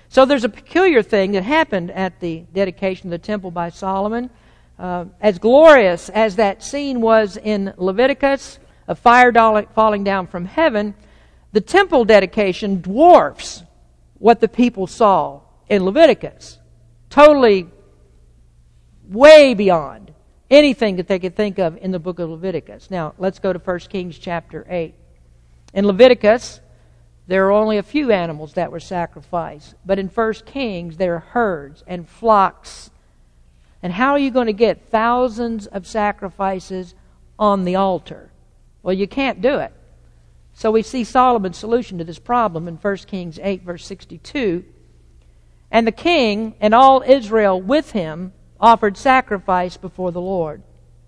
So 0.10 0.26
there's 0.26 0.44
a 0.44 0.50
peculiar 0.50 1.04
thing 1.04 1.34
that 1.34 1.44
happened 1.44 1.92
at 1.92 2.20
the 2.20 2.44
dedication 2.54 3.08
of 3.08 3.12
the 3.12 3.26
temple 3.26 3.52
by 3.52 3.70
Solomon. 3.70 4.32
Uh, 4.80 5.06
as 5.22 5.38
glorious 5.38 6.10
as 6.10 6.36
that 6.38 6.64
scene 6.64 7.02
was 7.02 7.38
in 7.38 7.74
Leviticus, 7.78 8.58
a 8.88 8.96
fire 8.96 9.32
falling 9.76 10.04
down 10.04 10.28
from 10.28 10.46
heaven, 10.46 10.96
the 11.58 11.62
temple 11.62 12.06
dedication 12.06 12.82
dwarfs 12.82 13.64
what 14.20 14.40
the 14.40 14.48
people 14.48 14.86
saw 14.86 15.42
in 15.68 15.84
Leviticus. 15.84 16.60
Totally 17.10 17.66
way 19.10 19.56
beyond 19.56 20.14
anything 20.52 20.98
that 20.98 21.08
they 21.08 21.18
could 21.18 21.36
think 21.36 21.58
of 21.58 21.76
in 21.78 21.90
the 21.90 21.98
book 21.98 22.20
of 22.20 22.30
Leviticus. 22.30 22.92
Now, 22.92 23.16
let's 23.18 23.40
go 23.40 23.52
to 23.52 23.58
1 23.58 23.80
Kings 23.90 24.20
chapter 24.20 24.68
8. 24.70 24.94
In 25.74 25.88
Leviticus, 25.88 26.60
there 27.26 27.48
are 27.48 27.52
only 27.52 27.80
a 27.80 27.84
few 27.84 28.12
animals 28.12 28.54
that 28.54 28.72
were 28.72 28.80
sacrificed. 28.80 29.74
But 29.84 29.98
in 29.98 30.10
1 30.10 30.34
Kings, 30.46 30.98
there 30.98 31.16
are 31.16 31.20
herds 31.22 31.84
and 31.88 32.08
flocks. 32.08 32.92
And 33.82 33.92
how 33.92 34.12
are 34.12 34.20
you 34.20 34.30
going 34.30 34.46
to 34.46 34.54
get 34.54 34.92
thousands 34.92 35.66
of 35.66 35.88
sacrifices 35.88 36.94
on 37.40 37.66
the 37.66 37.78
altar? 37.78 38.30
Well, 38.84 38.94
you 38.94 39.08
can't 39.08 39.42
do 39.42 39.58
it. 39.58 39.74
So 40.58 40.72
we 40.72 40.82
see 40.82 41.04
Solomon's 41.04 41.60
solution 41.60 42.00
to 42.00 42.04
this 42.04 42.18
problem 42.18 42.68
in 42.68 42.78
1 42.78 42.98
Kings 43.06 43.38
8, 43.40 43.62
verse 43.62 43.86
62. 43.86 44.66
And 45.70 45.86
the 45.86 45.92
king 45.92 46.56
and 46.60 46.74
all 46.74 47.04
Israel 47.06 47.62
with 47.62 47.92
him 47.92 48.34
offered 48.60 48.98
sacrifice 48.98 49.78
before 49.78 50.12
the 50.12 50.20
Lord. 50.20 50.64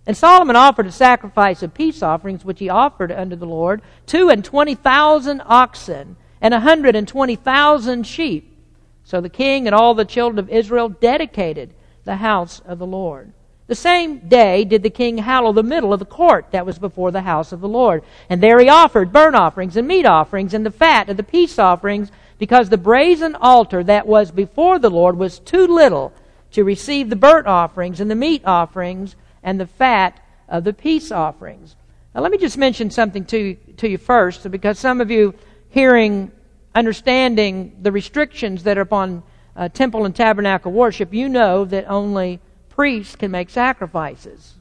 And 0.05 0.15
Solomon 0.15 0.55
offered 0.55 0.85
a 0.85 0.91
sacrifice 0.91 1.63
of 1.63 1.73
peace 1.73 2.03
offerings, 2.03 2.45
which 2.45 2.59
he 2.59 2.69
offered 2.69 3.11
unto 3.11 3.35
the 3.35 3.47
Lord, 3.47 3.81
two 4.05 4.29
and 4.29 4.45
twenty 4.45 4.75
thousand 4.75 5.41
oxen, 5.43 6.15
and 6.39 6.53
a 6.53 6.59
hundred 6.59 6.95
and 6.95 7.07
twenty 7.07 7.35
thousand 7.35 8.05
sheep. 8.05 8.55
So 9.03 9.19
the 9.19 9.29
king 9.29 9.65
and 9.65 9.73
all 9.73 9.95
the 9.95 10.05
children 10.05 10.37
of 10.37 10.51
Israel 10.51 10.89
dedicated 10.89 11.73
the 12.03 12.17
house 12.17 12.59
of 12.67 12.77
the 12.77 12.85
Lord. 12.85 13.33
The 13.69 13.75
same 13.75 14.17
day 14.27 14.65
did 14.65 14.81
the 14.81 14.89
king 14.89 15.19
hallow 15.19 15.53
the 15.53 15.61
middle 15.61 15.93
of 15.93 15.99
the 15.99 16.05
court 16.05 16.47
that 16.49 16.65
was 16.65 16.79
before 16.79 17.11
the 17.11 17.21
house 17.21 17.51
of 17.51 17.61
the 17.61 17.67
Lord. 17.67 18.03
And 18.27 18.41
there 18.41 18.59
he 18.59 18.67
offered 18.67 19.13
burnt 19.13 19.35
offerings 19.35 19.77
and 19.77 19.87
meat 19.87 20.07
offerings 20.07 20.55
and 20.55 20.65
the 20.65 20.71
fat 20.71 21.07
of 21.07 21.17
the 21.17 21.23
peace 21.23 21.59
offerings, 21.59 22.11
because 22.39 22.69
the 22.69 22.79
brazen 22.79 23.35
altar 23.35 23.83
that 23.83 24.07
was 24.07 24.31
before 24.31 24.79
the 24.79 24.89
Lord 24.89 25.17
was 25.17 25.37
too 25.37 25.67
little 25.67 26.11
to 26.53 26.63
receive 26.63 27.11
the 27.11 27.15
burnt 27.15 27.45
offerings 27.45 27.99
and 27.99 28.09
the 28.09 28.15
meat 28.15 28.41
offerings 28.43 29.15
and 29.43 29.59
the 29.59 29.67
fat 29.67 30.19
of 30.47 30.63
the 30.63 30.73
peace 30.73 31.11
offerings. 31.11 31.75
Now, 32.15 32.21
let 32.21 32.31
me 32.31 32.39
just 32.39 32.57
mention 32.57 32.89
something 32.89 33.23
to, 33.25 33.53
to 33.77 33.87
you 33.87 33.99
first, 33.99 34.49
because 34.49 34.79
some 34.79 34.99
of 34.99 35.11
you 35.11 35.35
hearing, 35.69 36.31
understanding 36.73 37.77
the 37.83 37.91
restrictions 37.91 38.63
that 38.63 38.79
are 38.79 38.81
upon 38.81 39.21
uh, 39.55 39.69
temple 39.69 40.05
and 40.05 40.15
tabernacle 40.15 40.71
worship, 40.71 41.13
you 41.13 41.29
know 41.29 41.65
that 41.65 41.87
only 41.87 42.39
priests 42.79 43.17
can 43.17 43.29
make 43.29 43.49
sacrifices. 43.49 44.53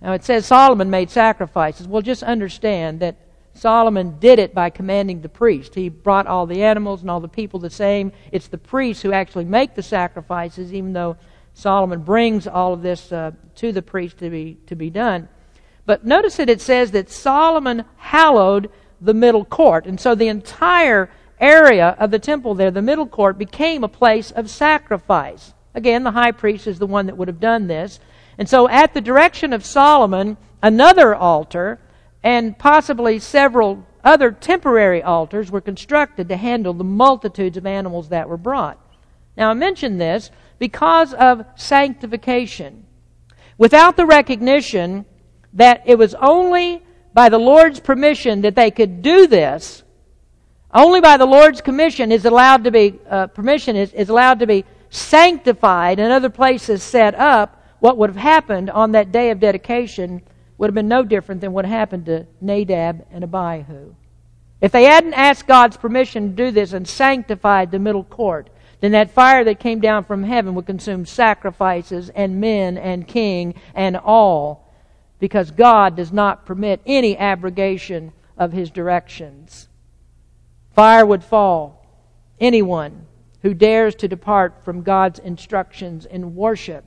Now 0.00 0.12
it 0.12 0.22
says 0.22 0.46
Solomon 0.46 0.88
made 0.88 1.10
sacrifices. 1.10 1.88
Well, 1.88 2.00
just 2.00 2.22
understand 2.22 3.00
that 3.00 3.16
Solomon 3.54 4.20
did 4.20 4.38
it 4.38 4.54
by 4.54 4.70
commanding 4.70 5.20
the 5.20 5.28
priest. 5.28 5.74
He 5.74 5.88
brought 5.88 6.28
all 6.28 6.46
the 6.46 6.62
animals 6.62 7.00
and 7.00 7.10
all 7.10 7.18
the 7.18 7.26
people 7.26 7.58
the 7.58 7.70
same. 7.70 8.12
It's 8.30 8.46
the 8.46 8.56
priests 8.56 9.02
who 9.02 9.10
actually 9.10 9.46
make 9.46 9.74
the 9.74 9.82
sacrifices, 9.82 10.72
even 10.72 10.92
though 10.92 11.16
Solomon 11.54 12.02
brings 12.02 12.46
all 12.46 12.72
of 12.72 12.82
this 12.82 13.10
uh, 13.10 13.32
to 13.56 13.72
the 13.72 13.82
priest 13.82 14.18
to 14.18 14.30
be, 14.30 14.56
to 14.68 14.76
be 14.76 14.90
done. 14.90 15.28
But 15.86 16.06
notice 16.06 16.36
that 16.36 16.48
it 16.48 16.60
says 16.60 16.92
that 16.92 17.10
Solomon 17.10 17.84
hallowed 17.96 18.70
the 19.00 19.12
middle 19.12 19.44
court. 19.44 19.86
And 19.86 19.98
so 19.98 20.14
the 20.14 20.28
entire 20.28 21.10
area 21.40 21.96
of 21.98 22.12
the 22.12 22.20
temple 22.20 22.54
there, 22.54 22.70
the 22.70 22.80
middle 22.80 23.08
court, 23.08 23.38
became 23.38 23.82
a 23.82 23.88
place 23.88 24.30
of 24.30 24.48
sacrifice. 24.48 25.52
Again, 25.74 26.04
the 26.04 26.12
high 26.12 26.32
priest 26.32 26.66
is 26.66 26.78
the 26.78 26.86
one 26.86 27.06
that 27.06 27.16
would 27.16 27.28
have 27.28 27.40
done 27.40 27.66
this. 27.66 27.98
And 28.38 28.48
so, 28.48 28.68
at 28.68 28.94
the 28.94 29.00
direction 29.00 29.52
of 29.52 29.64
Solomon, 29.64 30.36
another 30.62 31.14
altar 31.14 31.80
and 32.22 32.58
possibly 32.58 33.18
several 33.18 33.86
other 34.02 34.30
temporary 34.30 35.02
altars 35.02 35.50
were 35.50 35.60
constructed 35.60 36.28
to 36.28 36.36
handle 36.36 36.74
the 36.74 36.84
multitudes 36.84 37.56
of 37.56 37.66
animals 37.66 38.08
that 38.10 38.28
were 38.28 38.36
brought. 38.36 38.78
Now, 39.36 39.50
I 39.50 39.54
mention 39.54 39.98
this 39.98 40.30
because 40.58 41.12
of 41.14 41.44
sanctification. 41.56 42.86
Without 43.58 43.96
the 43.96 44.06
recognition 44.06 45.06
that 45.54 45.82
it 45.86 45.98
was 45.98 46.14
only 46.14 46.82
by 47.12 47.28
the 47.28 47.38
Lord's 47.38 47.80
permission 47.80 48.42
that 48.42 48.56
they 48.56 48.70
could 48.70 49.02
do 49.02 49.26
this, 49.26 49.82
only 50.72 51.00
by 51.00 51.16
the 51.16 51.26
Lord's 51.26 51.60
commission 51.60 52.10
is 52.10 52.24
allowed 52.24 52.64
to 52.64 52.70
be 52.70 52.98
uh, 53.08 53.28
permission 53.28 53.76
is, 53.76 53.92
is 53.92 54.08
allowed 54.08 54.40
to 54.40 54.46
be 54.46 54.64
sanctified 54.94 55.98
and 55.98 56.12
other 56.12 56.30
places 56.30 56.82
set 56.82 57.14
up. 57.14 57.62
What 57.80 57.98
would 57.98 58.10
have 58.10 58.16
happened 58.16 58.70
on 58.70 58.92
that 58.92 59.12
day 59.12 59.30
of 59.30 59.40
dedication 59.40 60.22
would 60.56 60.68
have 60.68 60.74
been 60.74 60.88
no 60.88 61.02
different 61.02 61.40
than 61.40 61.52
what 61.52 61.66
happened 61.66 62.06
to 62.06 62.26
Nadab 62.40 63.04
and 63.10 63.24
Abihu. 63.24 63.94
If 64.60 64.72
they 64.72 64.84
hadn't 64.84 65.14
asked 65.14 65.46
God's 65.46 65.76
permission 65.76 66.30
to 66.30 66.44
do 66.44 66.50
this 66.50 66.72
and 66.72 66.86
sanctified 66.86 67.70
the 67.70 67.78
middle 67.78 68.04
court, 68.04 68.48
then 68.80 68.92
that 68.92 69.10
fire 69.10 69.44
that 69.44 69.60
came 69.60 69.80
down 69.80 70.04
from 70.04 70.22
heaven 70.22 70.54
would 70.54 70.66
consume 70.66 71.06
sacrifices 71.06 72.10
and 72.10 72.40
men 72.40 72.78
and 72.78 73.08
king 73.08 73.54
and 73.74 73.96
all, 73.96 74.72
because 75.18 75.50
God 75.50 75.96
does 75.96 76.12
not 76.12 76.46
permit 76.46 76.80
any 76.86 77.16
abrogation 77.16 78.12
of 78.38 78.52
his 78.52 78.70
directions. 78.70 79.68
Fire 80.74 81.04
would 81.04 81.24
fall. 81.24 81.84
Anyone 82.40 83.03
who 83.44 83.52
dares 83.52 83.94
to 83.94 84.08
depart 84.08 84.64
from 84.64 84.82
God's 84.82 85.18
instructions 85.18 86.06
in 86.06 86.34
worship 86.34 86.82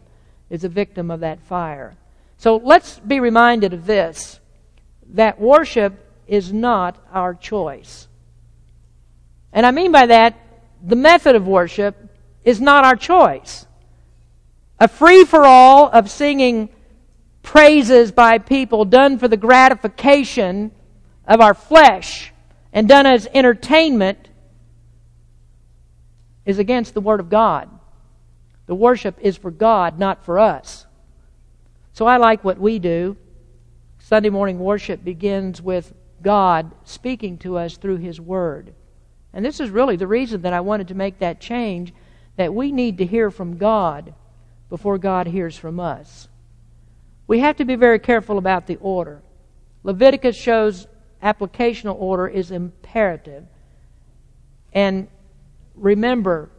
is 0.50 0.64
a 0.64 0.70
victim 0.70 1.12
of 1.12 1.20
that 1.20 1.40
fire. 1.40 1.96
So 2.38 2.58
let's 2.58 2.98
be 2.98 3.20
reminded 3.20 3.74
of 3.74 3.86
this 3.86 4.40
that 5.14 5.40
worship 5.40 5.94
is 6.26 6.52
not 6.52 6.98
our 7.14 7.36
choice. 7.36 8.08
And 9.54 9.68
I 9.68 9.72
mean 9.72 9.92
by 9.92 10.08
that, 10.08 10.36
the 10.84 10.96
method 10.96 11.36
of 11.36 11.48
worship 11.48 11.96
is 12.44 12.60
not 12.60 12.84
our 12.84 12.96
choice. 12.96 13.68
A 14.80 14.88
free 14.88 15.26
for 15.26 15.46
all 15.46 15.90
of 15.90 16.10
singing 16.10 16.70
praises 17.44 18.12
by 18.12 18.40
people 18.40 18.84
done 18.84 19.20
for 19.20 19.28
the 19.28 19.38
gratification 19.38 20.72
of 21.28 21.40
our 21.40 21.54
flesh 21.54 22.34
and 22.74 22.88
done 22.88 23.06
as 23.06 23.28
entertainment 23.32 24.27
is 26.48 26.58
against 26.58 26.96
the 26.96 27.02
Word 27.02 27.20
of 27.20 27.30
God. 27.30 27.70
The 28.66 28.74
worship 28.74 29.20
is 29.22 29.38
for 29.38 29.52
God, 29.52 30.00
not 30.00 30.24
for 30.26 30.40
us. 30.40 30.88
So 31.92 32.08
I 32.08 32.18
like 32.18 32.44
what 32.44 32.58
we 32.58 32.80
do. 32.80 33.18
Sunday 34.00 34.30
morning 34.30 34.58
worship 34.58 35.04
begins 35.04 35.62
with 35.62 35.94
God 36.24 36.72
speaking 36.86 37.38
to 37.40 37.58
us 37.58 37.76
through 37.76 37.98
His 37.98 38.20
Word. 38.20 38.74
And 39.34 39.44
this 39.44 39.60
is 39.60 39.70
really 39.70 39.98
the 39.98 40.08
reason 40.08 40.42
that 40.44 40.54
I 40.54 40.62
wanted 40.62 40.88
to 40.88 40.96
make 40.96 41.20
that 41.20 41.42
change 41.42 41.94
that 42.38 42.54
we 42.54 42.72
need 42.72 43.00
to 43.00 43.06
hear 43.06 43.30
from 43.30 43.58
God 43.58 44.14
before 44.70 44.98
God 44.98 45.28
hears 45.28 45.58
from 45.58 45.82
us. 45.82 46.30
We 47.28 47.40
have 47.40 47.58
to 47.58 47.66
be 47.66 47.76
very 47.76 48.00
careful 48.00 48.38
about 48.38 48.68
the 48.68 48.78
order. 48.78 49.22
Leviticus 49.84 50.38
shows 50.38 50.88
applicational 51.22 51.96
order 52.00 52.28
is 52.28 52.52
imperative. 52.52 53.46
And 54.72 55.10
remember 55.78 56.50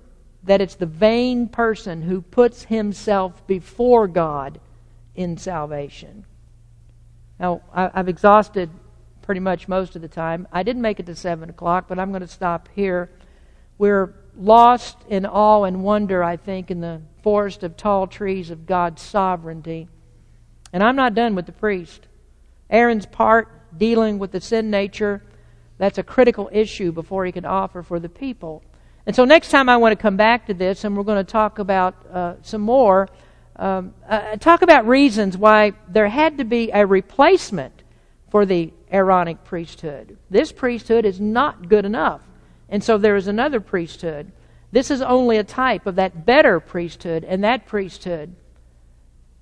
that 0.45 0.61
it's 0.61 0.77
the 0.77 0.87
vain 0.87 1.49
person 1.49 2.03
who 2.03 2.23
puts 2.23 2.65
himself 2.65 3.47
before 3.47 4.09
God 4.09 4.61
in 5.15 5.37
salvation. 5.37 6.25
Now, 7.39 7.63
I've 7.73 8.09
exhausted 8.09 8.71
pretty 9.23 9.41
much 9.41 9.69
most 9.69 9.95
of 9.95 10.03
the 10.03 10.09
time. 10.09 10.49
I 10.53 10.63
didn't 10.63 10.83
make 10.83 11.01
it 11.01 11.07
to 11.07 11.15
7 11.15 11.51
o'clock, 11.51 11.87
but 11.89 11.99
I'm 11.99 12.11
going 12.11 12.23
to 12.23 12.27
stop 12.29 12.69
here. 12.75 13.11
We're 13.77 14.15
lost 14.37 14.97
in 15.09 15.27
awe 15.27 15.65
and 15.65 15.83
wonder, 15.83 16.25
I 16.25 16.37
think, 16.37 16.71
in 16.71 16.81
the 16.81 17.03
forest 17.23 17.63
of 17.63 17.77
tall 17.77 18.07
trees 18.07 18.51
of 18.51 18.67
God's 18.67 19.03
sovereignty. 19.03 19.89
And 20.73 20.83
I'm 20.83 20.97
not 20.97 21.15
done 21.15 21.35
with 21.35 21.47
the 21.47 21.53
priest. 21.53 22.07
Aaron's 22.71 23.07
part, 23.07 23.49
dealing 23.77 24.19
with 24.19 24.33
the 24.33 24.41
sin 24.41 24.71
nature, 24.71 25.23
that's 25.79 25.99
a 25.99 26.03
critical 26.03 26.49
issue 26.53 26.91
before 26.91 27.25
he 27.25 27.33
can 27.33 27.45
offer 27.45 27.83
for 27.83 28.01
the 28.01 28.09
people. 28.09 28.63
And 29.09 29.17
so 29.17 29.25
next 29.25 29.49
time 29.49 29.71
I 29.71 29.79
want 29.79 29.93
to 29.93 29.97
come 29.97 30.19
back 30.19 30.49
to 30.49 30.55
this, 30.55 30.85
and 30.85 30.95
we're 30.95 31.03
going 31.03 31.25
to 31.25 31.33
talk 31.33 31.59
about 31.59 31.95
uh, 32.13 32.35
some 32.43 32.61
more 32.61 33.09
um, 33.57 33.95
uh, 34.07 34.37
talk 34.37 34.61
about 34.61 34.87
reasons 34.87 35.35
why 35.35 35.73
there 35.89 36.09
had 36.09 36.37
to 36.37 36.45
be 36.45 36.71
a 36.71 36.85
replacement 36.85 37.83
for 38.31 38.45
the 38.45 38.71
Aaronic 38.93 39.45
priesthood. 39.45 40.19
This 40.29 40.53
priesthood 40.53 41.07
is 41.07 41.19
not 41.19 41.71
good 41.71 41.87
enough. 41.87 42.21
And 42.69 42.85
so 42.85 42.99
there 42.99 43.17
is 43.17 43.29
another 43.29 43.61
priesthood. 43.61 44.31
This 44.73 44.91
is 44.91 45.01
only 45.01 45.39
a 45.39 45.43
type 45.43 45.87
of 45.87 45.95
that 45.95 46.27
better 46.27 46.61
priesthood, 46.61 47.25
and 47.25 47.43
that 47.45 47.65
priesthood 47.65 48.37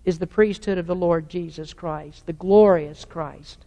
is 0.05 0.21
the 0.21 0.29
priesthood 0.29 0.79
of 0.79 0.87
the 0.87 0.95
Lord 0.95 1.29
Jesus 1.29 1.73
Christ, 1.73 2.27
the 2.27 2.33
glorious 2.33 3.05
Christ. 3.05 3.67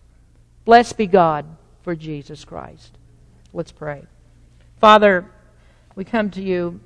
Blessed 0.64 0.96
be 0.96 1.08
God 1.08 1.46
for 1.84 1.94
Jesus 1.94 2.46
Christ. 2.46 2.98
Let's 3.52 3.74
pray. 3.74 4.04
Father, 4.80 5.30
we 6.00 6.06
come 6.06 6.30
to 6.30 6.42
you 6.42 6.80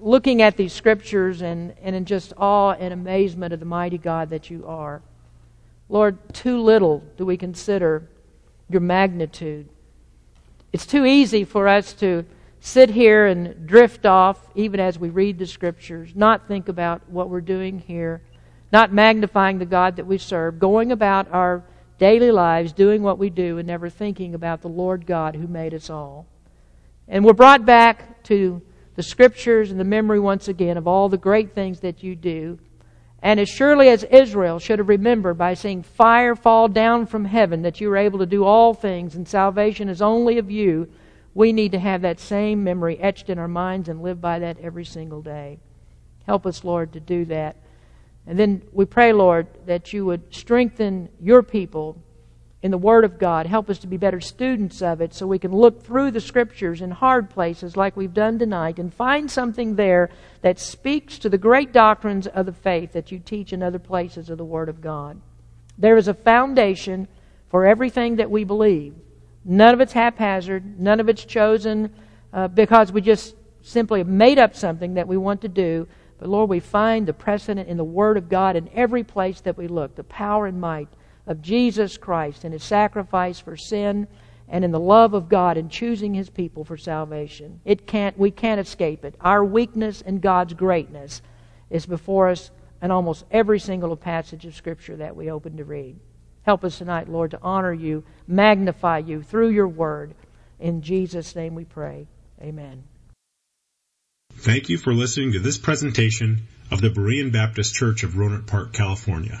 looking 0.00 0.40
at 0.40 0.56
these 0.56 0.72
scriptures 0.72 1.42
and, 1.42 1.74
and 1.82 1.96
in 1.96 2.04
just 2.04 2.32
awe 2.36 2.70
and 2.78 2.92
amazement 2.92 3.52
of 3.52 3.58
the 3.58 3.66
mighty 3.66 3.98
God 3.98 4.30
that 4.30 4.50
you 4.50 4.64
are. 4.68 5.02
Lord, 5.88 6.32
too 6.32 6.60
little 6.60 7.02
do 7.16 7.26
we 7.26 7.36
consider 7.36 8.08
your 8.70 8.80
magnitude. 8.80 9.68
It's 10.72 10.86
too 10.86 11.04
easy 11.04 11.42
for 11.42 11.66
us 11.66 11.92
to 11.94 12.24
sit 12.60 12.88
here 12.88 13.26
and 13.26 13.66
drift 13.66 14.06
off, 14.06 14.38
even 14.54 14.78
as 14.78 14.96
we 14.96 15.10
read 15.10 15.40
the 15.40 15.46
scriptures, 15.46 16.12
not 16.14 16.46
think 16.46 16.68
about 16.68 17.02
what 17.10 17.30
we're 17.30 17.40
doing 17.40 17.80
here, 17.80 18.22
not 18.70 18.92
magnifying 18.92 19.58
the 19.58 19.66
God 19.66 19.96
that 19.96 20.06
we 20.06 20.18
serve, 20.18 20.60
going 20.60 20.92
about 20.92 21.26
our 21.32 21.64
daily 21.98 22.30
lives, 22.30 22.72
doing 22.72 23.02
what 23.02 23.18
we 23.18 23.28
do, 23.28 23.58
and 23.58 23.66
never 23.66 23.90
thinking 23.90 24.36
about 24.36 24.62
the 24.62 24.68
Lord 24.68 25.04
God 25.04 25.34
who 25.34 25.48
made 25.48 25.74
us 25.74 25.90
all. 25.90 26.28
And 27.08 27.24
we're 27.24 27.32
brought 27.32 27.66
back 27.66 28.22
to 28.24 28.62
the 28.94 29.02
scriptures 29.02 29.70
and 29.70 29.80
the 29.80 29.84
memory 29.84 30.20
once 30.20 30.48
again 30.48 30.76
of 30.76 30.86
all 30.86 31.08
the 31.08 31.18
great 31.18 31.52
things 31.52 31.80
that 31.80 32.02
you 32.02 32.14
do. 32.14 32.58
And 33.22 33.38
as 33.38 33.48
surely 33.48 33.88
as 33.88 34.02
Israel 34.04 34.58
should 34.58 34.80
have 34.80 34.88
remembered 34.88 35.38
by 35.38 35.54
seeing 35.54 35.82
fire 35.82 36.34
fall 36.34 36.68
down 36.68 37.06
from 37.06 37.24
heaven 37.24 37.62
that 37.62 37.80
you 37.80 37.88
were 37.88 37.96
able 37.96 38.18
to 38.18 38.26
do 38.26 38.44
all 38.44 38.74
things 38.74 39.14
and 39.14 39.26
salvation 39.26 39.88
is 39.88 40.02
only 40.02 40.38
of 40.38 40.50
you, 40.50 40.88
we 41.34 41.52
need 41.52 41.72
to 41.72 41.78
have 41.78 42.02
that 42.02 42.20
same 42.20 42.64
memory 42.64 42.98
etched 42.98 43.30
in 43.30 43.38
our 43.38 43.48
minds 43.48 43.88
and 43.88 44.02
live 44.02 44.20
by 44.20 44.40
that 44.40 44.58
every 44.58 44.84
single 44.84 45.22
day. 45.22 45.60
Help 46.26 46.46
us, 46.46 46.64
Lord, 46.64 46.92
to 46.92 47.00
do 47.00 47.24
that. 47.26 47.56
And 48.26 48.38
then 48.38 48.62
we 48.72 48.84
pray, 48.84 49.12
Lord, 49.12 49.46
that 49.66 49.92
you 49.92 50.04
would 50.04 50.34
strengthen 50.34 51.08
your 51.20 51.42
people 51.42 51.96
in 52.62 52.70
the 52.70 52.78
Word 52.78 53.04
of 53.04 53.18
God. 53.18 53.46
Help 53.46 53.68
us 53.68 53.78
to 53.80 53.88
be 53.88 53.96
better 53.96 54.20
students 54.20 54.80
of 54.82 55.00
it 55.00 55.12
so 55.12 55.26
we 55.26 55.38
can 55.38 55.52
look 55.52 55.82
through 55.82 56.12
the 56.12 56.20
Scriptures 56.20 56.80
in 56.80 56.92
hard 56.92 57.28
places 57.28 57.76
like 57.76 57.96
we've 57.96 58.14
done 58.14 58.38
tonight 58.38 58.78
and 58.78 58.94
find 58.94 59.28
something 59.28 59.74
there 59.74 60.10
that 60.42 60.60
speaks 60.60 61.18
to 61.18 61.28
the 61.28 61.38
great 61.38 61.72
doctrines 61.72 62.28
of 62.28 62.46
the 62.46 62.52
faith 62.52 62.92
that 62.92 63.10
you 63.10 63.18
teach 63.18 63.52
in 63.52 63.62
other 63.62 63.80
places 63.80 64.30
of 64.30 64.38
the 64.38 64.44
Word 64.44 64.68
of 64.68 64.80
God. 64.80 65.20
There 65.76 65.96
is 65.96 66.06
a 66.06 66.14
foundation 66.14 67.08
for 67.50 67.66
everything 67.66 68.16
that 68.16 68.30
we 68.30 68.44
believe. 68.44 68.94
None 69.44 69.74
of 69.74 69.80
it's 69.80 69.92
haphazard, 69.92 70.78
none 70.78 71.00
of 71.00 71.08
it's 71.08 71.24
chosen 71.24 71.92
uh, 72.32 72.46
because 72.46 72.92
we 72.92 73.00
just 73.00 73.34
simply 73.62 74.04
made 74.04 74.38
up 74.38 74.54
something 74.54 74.94
that 74.94 75.08
we 75.08 75.16
want 75.16 75.40
to 75.40 75.48
do. 75.48 75.88
But 76.18 76.28
Lord, 76.28 76.48
we 76.48 76.60
find 76.60 77.08
the 77.08 77.12
precedent 77.12 77.68
in 77.68 77.76
the 77.76 77.82
Word 77.84 78.16
of 78.16 78.28
God 78.28 78.54
in 78.54 78.70
every 78.72 79.02
place 79.02 79.40
that 79.40 79.58
we 79.58 79.66
look, 79.66 79.96
the 79.96 80.04
power 80.04 80.46
and 80.46 80.60
might 80.60 80.88
of 81.26 81.42
Jesus 81.42 81.96
Christ 81.96 82.44
and 82.44 82.52
his 82.52 82.64
sacrifice 82.64 83.38
for 83.38 83.56
sin 83.56 84.06
and 84.48 84.64
in 84.64 84.70
the 84.70 84.80
love 84.80 85.14
of 85.14 85.28
God 85.28 85.56
in 85.56 85.68
choosing 85.68 86.14
his 86.14 86.28
people 86.28 86.64
for 86.64 86.76
salvation. 86.76 87.60
It 87.64 87.86
can't 87.86 88.18
we 88.18 88.30
can't 88.30 88.60
escape 88.60 89.04
it. 89.04 89.14
Our 89.20 89.44
weakness 89.44 90.02
and 90.02 90.20
God's 90.20 90.54
greatness 90.54 91.22
is 91.70 91.86
before 91.86 92.28
us 92.28 92.50
in 92.82 92.90
almost 92.90 93.24
every 93.30 93.60
single 93.60 93.96
passage 93.96 94.44
of 94.44 94.54
scripture 94.54 94.96
that 94.96 95.16
we 95.16 95.30
open 95.30 95.56
to 95.56 95.64
read. 95.64 95.98
Help 96.42 96.64
us 96.64 96.78
tonight, 96.78 97.08
Lord, 97.08 97.30
to 97.30 97.38
honor 97.40 97.72
you, 97.72 98.04
magnify 98.26 98.98
you 98.98 99.22
through 99.22 99.50
your 99.50 99.68
word. 99.68 100.14
In 100.58 100.82
Jesus' 100.82 101.36
name 101.36 101.54
we 101.54 101.64
pray. 101.64 102.08
Amen. 102.40 102.82
Thank 104.32 104.68
you 104.68 104.78
for 104.78 104.92
listening 104.92 105.32
to 105.32 105.38
this 105.38 105.58
presentation 105.58 106.48
of 106.70 106.80
the 106.80 106.90
Berean 106.90 107.32
Baptist 107.32 107.74
Church 107.74 108.02
of 108.02 108.12
Rohnert 108.12 108.46
Park, 108.46 108.72
California. 108.72 109.40